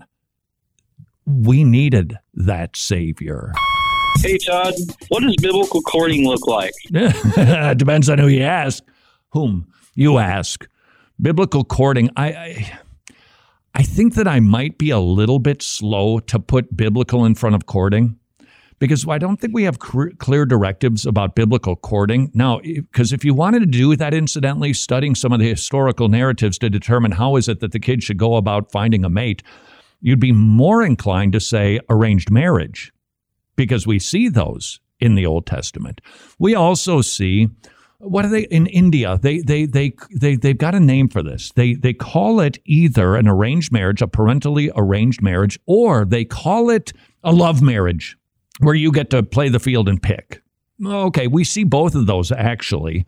We 1.25 1.63
needed 1.63 2.17
that 2.33 2.75
Savior. 2.75 3.53
Hey, 4.17 4.37
Todd, 4.37 4.73
what 5.09 5.21
does 5.21 5.35
biblical 5.37 5.81
courting 5.81 6.25
look 6.25 6.45
like? 6.47 6.73
Depends 7.77 8.09
on 8.09 8.17
who 8.17 8.27
you 8.27 8.43
ask. 8.43 8.83
Whom 9.29 9.71
you 9.93 10.17
ask. 10.17 10.67
Biblical 11.21 11.63
courting, 11.63 12.09
I, 12.15 12.27
I 12.27 12.79
I 13.75 13.83
think 13.83 14.15
that 14.15 14.27
I 14.27 14.39
might 14.39 14.77
be 14.77 14.89
a 14.89 14.99
little 14.99 15.39
bit 15.39 15.61
slow 15.61 16.19
to 16.19 16.39
put 16.39 16.75
biblical 16.75 17.23
in 17.23 17.35
front 17.35 17.55
of 17.55 17.65
courting 17.65 18.17
because 18.79 19.07
I 19.07 19.17
don't 19.17 19.39
think 19.39 19.53
we 19.53 19.63
have 19.63 19.79
clear 19.79 20.45
directives 20.45 21.05
about 21.05 21.35
biblical 21.35 21.75
courting. 21.75 22.31
Now, 22.33 22.61
because 22.61 23.13
if 23.13 23.25
you 23.25 23.33
wanted 23.33 23.59
to 23.59 23.65
do 23.65 23.95
that, 23.95 24.13
incidentally, 24.13 24.73
studying 24.73 25.15
some 25.15 25.33
of 25.33 25.39
the 25.39 25.49
historical 25.49 26.07
narratives 26.07 26.57
to 26.59 26.69
determine 26.69 27.11
how 27.11 27.35
is 27.35 27.47
it 27.47 27.59
that 27.59 27.73
the 27.73 27.79
kid 27.79 28.01
should 28.03 28.17
go 28.17 28.35
about 28.35 28.71
finding 28.71 29.03
a 29.03 29.09
mate, 29.09 29.43
you'd 30.01 30.19
be 30.19 30.31
more 30.31 30.81
inclined 30.81 31.33
to 31.33 31.39
say 31.39 31.79
arranged 31.89 32.31
marriage 32.31 32.91
because 33.55 33.85
we 33.85 33.99
see 33.99 34.29
those 34.29 34.79
in 34.99 35.15
the 35.15 35.25
Old 35.25 35.45
Testament. 35.45 35.99
We 36.39 36.55
also 36.55 37.01
see 37.01 37.49
what 37.99 38.25
are 38.25 38.29
they 38.29 38.43
in 38.43 38.65
India? 38.67 39.19
They 39.21 39.39
they 39.39 39.65
they 39.65 39.93
they 40.11 40.35
they've 40.35 40.57
got 40.57 40.75
a 40.75 40.79
name 40.79 41.09
for 41.09 41.21
this. 41.21 41.51
They 41.51 41.73
they 41.73 41.93
call 41.93 42.39
it 42.39 42.57
either 42.65 43.15
an 43.15 43.27
arranged 43.27 43.71
marriage, 43.71 44.01
a 44.01 44.07
parentally 44.07 44.71
arranged 44.75 45.21
marriage, 45.21 45.59
or 45.65 46.05
they 46.05 46.25
call 46.25 46.69
it 46.69 46.93
a 47.23 47.31
love 47.31 47.61
marriage, 47.61 48.17
where 48.59 48.75
you 48.75 48.91
get 48.91 49.09
to 49.11 49.21
play 49.21 49.49
the 49.49 49.59
field 49.59 49.89
and 49.89 50.01
pick. 50.01 50.41
Okay, 50.85 51.27
we 51.27 51.43
see 51.43 51.65
both 51.65 51.93
of 51.93 52.07
those 52.07 52.31
actually 52.31 53.05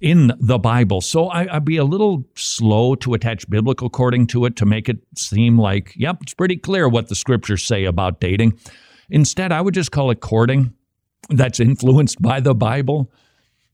in 0.00 0.32
the 0.40 0.58
Bible. 0.58 1.00
So 1.00 1.28
I, 1.28 1.54
I'd 1.54 1.64
be 1.64 1.76
a 1.76 1.84
little 1.84 2.24
slow 2.34 2.96
to 2.96 3.14
attach 3.14 3.48
biblical 3.48 3.88
courting 3.88 4.26
to 4.28 4.44
it 4.46 4.56
to 4.56 4.66
make 4.66 4.88
it 4.88 4.98
seem 5.16 5.56
like, 5.56 5.92
yep, 5.96 6.18
it's 6.22 6.34
pretty 6.34 6.56
clear 6.56 6.88
what 6.88 7.08
the 7.08 7.14
scriptures 7.14 7.62
say 7.62 7.84
about 7.84 8.20
dating. 8.20 8.58
Instead, 9.08 9.52
I 9.52 9.60
would 9.60 9.74
just 9.74 9.92
call 9.92 10.10
it 10.10 10.20
courting 10.20 10.74
that's 11.28 11.60
influenced 11.60 12.20
by 12.20 12.40
the 12.40 12.56
Bible 12.56 13.12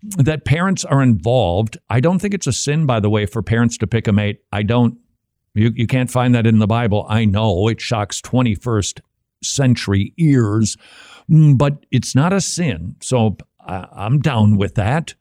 that 0.02 0.44
parents 0.44 0.84
are 0.84 1.02
involved. 1.02 1.76
I 1.90 2.00
don't 2.00 2.18
think 2.18 2.34
it's 2.34 2.46
a 2.46 2.52
sin, 2.52 2.86
by 2.86 3.00
the 3.00 3.10
way, 3.10 3.26
for 3.26 3.42
parents 3.42 3.76
to 3.78 3.86
pick 3.86 4.06
a 4.06 4.12
mate. 4.12 4.40
I 4.52 4.62
don't. 4.62 4.98
You, 5.54 5.72
you 5.74 5.86
can't 5.86 6.10
find 6.10 6.34
that 6.34 6.46
in 6.46 6.58
the 6.58 6.66
Bible. 6.66 7.04
I 7.08 7.24
know 7.24 7.68
it 7.68 7.80
shocks 7.80 8.20
21st 8.20 9.00
century 9.42 10.12
ears, 10.16 10.76
mm, 11.28 11.58
but 11.58 11.84
it's 11.90 12.14
not 12.14 12.32
a 12.32 12.40
sin. 12.40 12.96
So 13.00 13.36
I'm 13.66 14.20
down 14.20 14.56
with 14.56 14.74
that. 14.76 15.14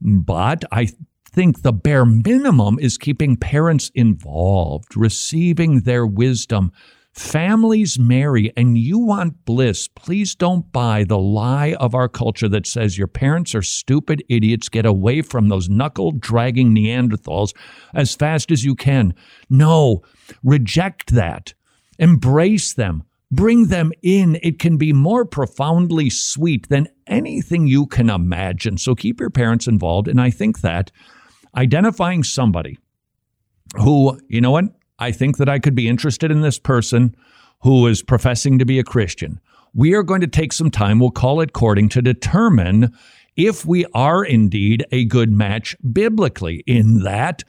But 0.00 0.64
I 0.72 0.88
think 1.30 1.62
the 1.62 1.72
bare 1.72 2.04
minimum 2.04 2.78
is 2.78 2.98
keeping 2.98 3.36
parents 3.36 3.90
involved, 3.94 4.96
receiving 4.96 5.80
their 5.80 6.06
wisdom. 6.06 6.72
Families 7.14 7.96
marry 7.96 8.52
and 8.56 8.76
you 8.76 8.98
want 8.98 9.44
bliss. 9.44 9.86
Please 9.86 10.34
don't 10.34 10.72
buy 10.72 11.04
the 11.04 11.18
lie 11.18 11.74
of 11.74 11.94
our 11.94 12.08
culture 12.08 12.48
that 12.48 12.66
says 12.66 12.98
your 12.98 13.06
parents 13.06 13.54
are 13.54 13.62
stupid 13.62 14.24
idiots. 14.28 14.68
Get 14.68 14.84
away 14.84 15.22
from 15.22 15.48
those 15.48 15.68
knuckle 15.68 16.10
dragging 16.10 16.74
Neanderthals 16.74 17.54
as 17.94 18.16
fast 18.16 18.50
as 18.50 18.64
you 18.64 18.74
can. 18.74 19.14
No, 19.48 20.02
reject 20.42 21.14
that. 21.14 21.54
Embrace 22.00 22.74
them. 22.74 23.04
Bring 23.30 23.68
them 23.68 23.92
in. 24.02 24.36
It 24.42 24.58
can 24.58 24.76
be 24.76 24.92
more 24.92 25.24
profoundly 25.24 26.10
sweet 26.10 26.68
than 26.68 26.88
anything 27.06 27.68
you 27.68 27.86
can 27.86 28.10
imagine. 28.10 28.76
So 28.76 28.96
keep 28.96 29.20
your 29.20 29.30
parents 29.30 29.68
involved. 29.68 30.08
And 30.08 30.20
I 30.20 30.30
think 30.30 30.62
that 30.62 30.90
identifying 31.56 32.24
somebody 32.24 32.76
who, 33.76 34.18
you 34.28 34.40
know 34.40 34.50
what? 34.50 34.64
I 35.04 35.12
think 35.12 35.36
that 35.36 35.50
I 35.50 35.58
could 35.58 35.74
be 35.74 35.86
interested 35.86 36.30
in 36.30 36.40
this 36.40 36.58
person 36.58 37.14
who 37.60 37.86
is 37.86 38.02
professing 38.02 38.58
to 38.58 38.64
be 38.64 38.78
a 38.78 38.84
Christian. 38.84 39.38
We 39.74 39.92
are 39.92 40.02
going 40.02 40.22
to 40.22 40.26
take 40.26 40.50
some 40.50 40.70
time, 40.70 40.98
we'll 40.98 41.10
call 41.10 41.42
it 41.42 41.52
courting, 41.52 41.90
to 41.90 42.00
determine 42.00 42.90
if 43.36 43.66
we 43.66 43.84
are 43.92 44.24
indeed 44.24 44.86
a 44.92 45.04
good 45.04 45.30
match 45.30 45.76
biblically, 45.92 46.64
in 46.66 47.02
that 47.02 47.44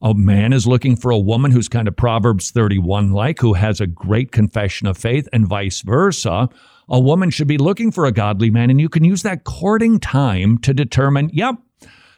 a 0.00 0.14
man 0.14 0.52
is 0.52 0.68
looking 0.68 0.94
for 0.94 1.10
a 1.10 1.18
woman 1.18 1.50
who's 1.50 1.66
kind 1.66 1.88
of 1.88 1.96
Proverbs 1.96 2.52
31 2.52 3.10
like, 3.10 3.40
who 3.40 3.54
has 3.54 3.80
a 3.80 3.88
great 3.88 4.30
confession 4.30 4.86
of 4.86 4.96
faith, 4.96 5.28
and 5.32 5.48
vice 5.48 5.80
versa. 5.80 6.48
A 6.88 7.00
woman 7.00 7.30
should 7.30 7.48
be 7.48 7.58
looking 7.58 7.90
for 7.90 8.04
a 8.04 8.12
godly 8.12 8.50
man, 8.50 8.70
and 8.70 8.80
you 8.80 8.88
can 8.88 9.02
use 9.02 9.22
that 9.22 9.42
courting 9.42 9.98
time 9.98 10.58
to 10.58 10.72
determine, 10.72 11.28
yep, 11.32 11.56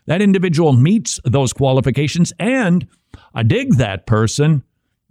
that 0.05 0.21
individual 0.21 0.75
meets 0.75 1.19
those 1.25 1.55
qualifications, 1.55 2.31
and 2.39 2.87
I 3.35 3.43
dig 3.43 3.77
that 3.77 4.05
person 4.07 4.65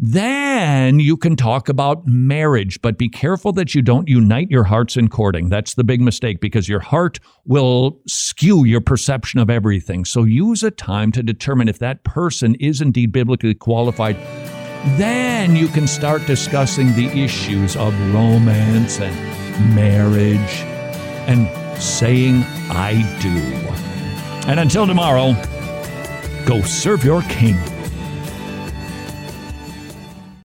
Then 0.03 0.99
you 0.99 1.15
can 1.15 1.35
talk 1.35 1.69
about 1.69 2.07
marriage, 2.07 2.81
but 2.81 2.97
be 2.97 3.07
careful 3.07 3.51
that 3.53 3.75
you 3.75 3.83
don't 3.83 4.09
unite 4.09 4.49
your 4.49 4.63
hearts 4.63 4.97
in 4.97 5.09
courting. 5.09 5.49
That's 5.49 5.75
the 5.75 5.83
big 5.83 6.01
mistake 6.01 6.39
because 6.41 6.67
your 6.67 6.79
heart 6.79 7.19
will 7.45 7.99
skew 8.07 8.65
your 8.65 8.81
perception 8.81 9.39
of 9.39 9.51
everything. 9.51 10.03
So 10.05 10.23
use 10.23 10.63
a 10.63 10.71
time 10.71 11.11
to 11.11 11.21
determine 11.21 11.69
if 11.69 11.77
that 11.79 12.03
person 12.03 12.55
is 12.55 12.81
indeed 12.81 13.11
biblically 13.11 13.53
qualified. 13.53 14.15
Then 14.97 15.55
you 15.55 15.67
can 15.67 15.85
start 15.85 16.25
discussing 16.25 16.95
the 16.95 17.05
issues 17.09 17.75
of 17.75 17.93
romance 18.11 18.99
and 18.99 19.75
marriage 19.75 20.63
and 21.29 21.47
saying, 21.79 22.43
I 22.71 23.03
do. 23.21 24.49
And 24.49 24.59
until 24.59 24.87
tomorrow, 24.87 25.33
go 26.47 26.63
serve 26.63 27.03
your 27.03 27.21
king. 27.23 27.55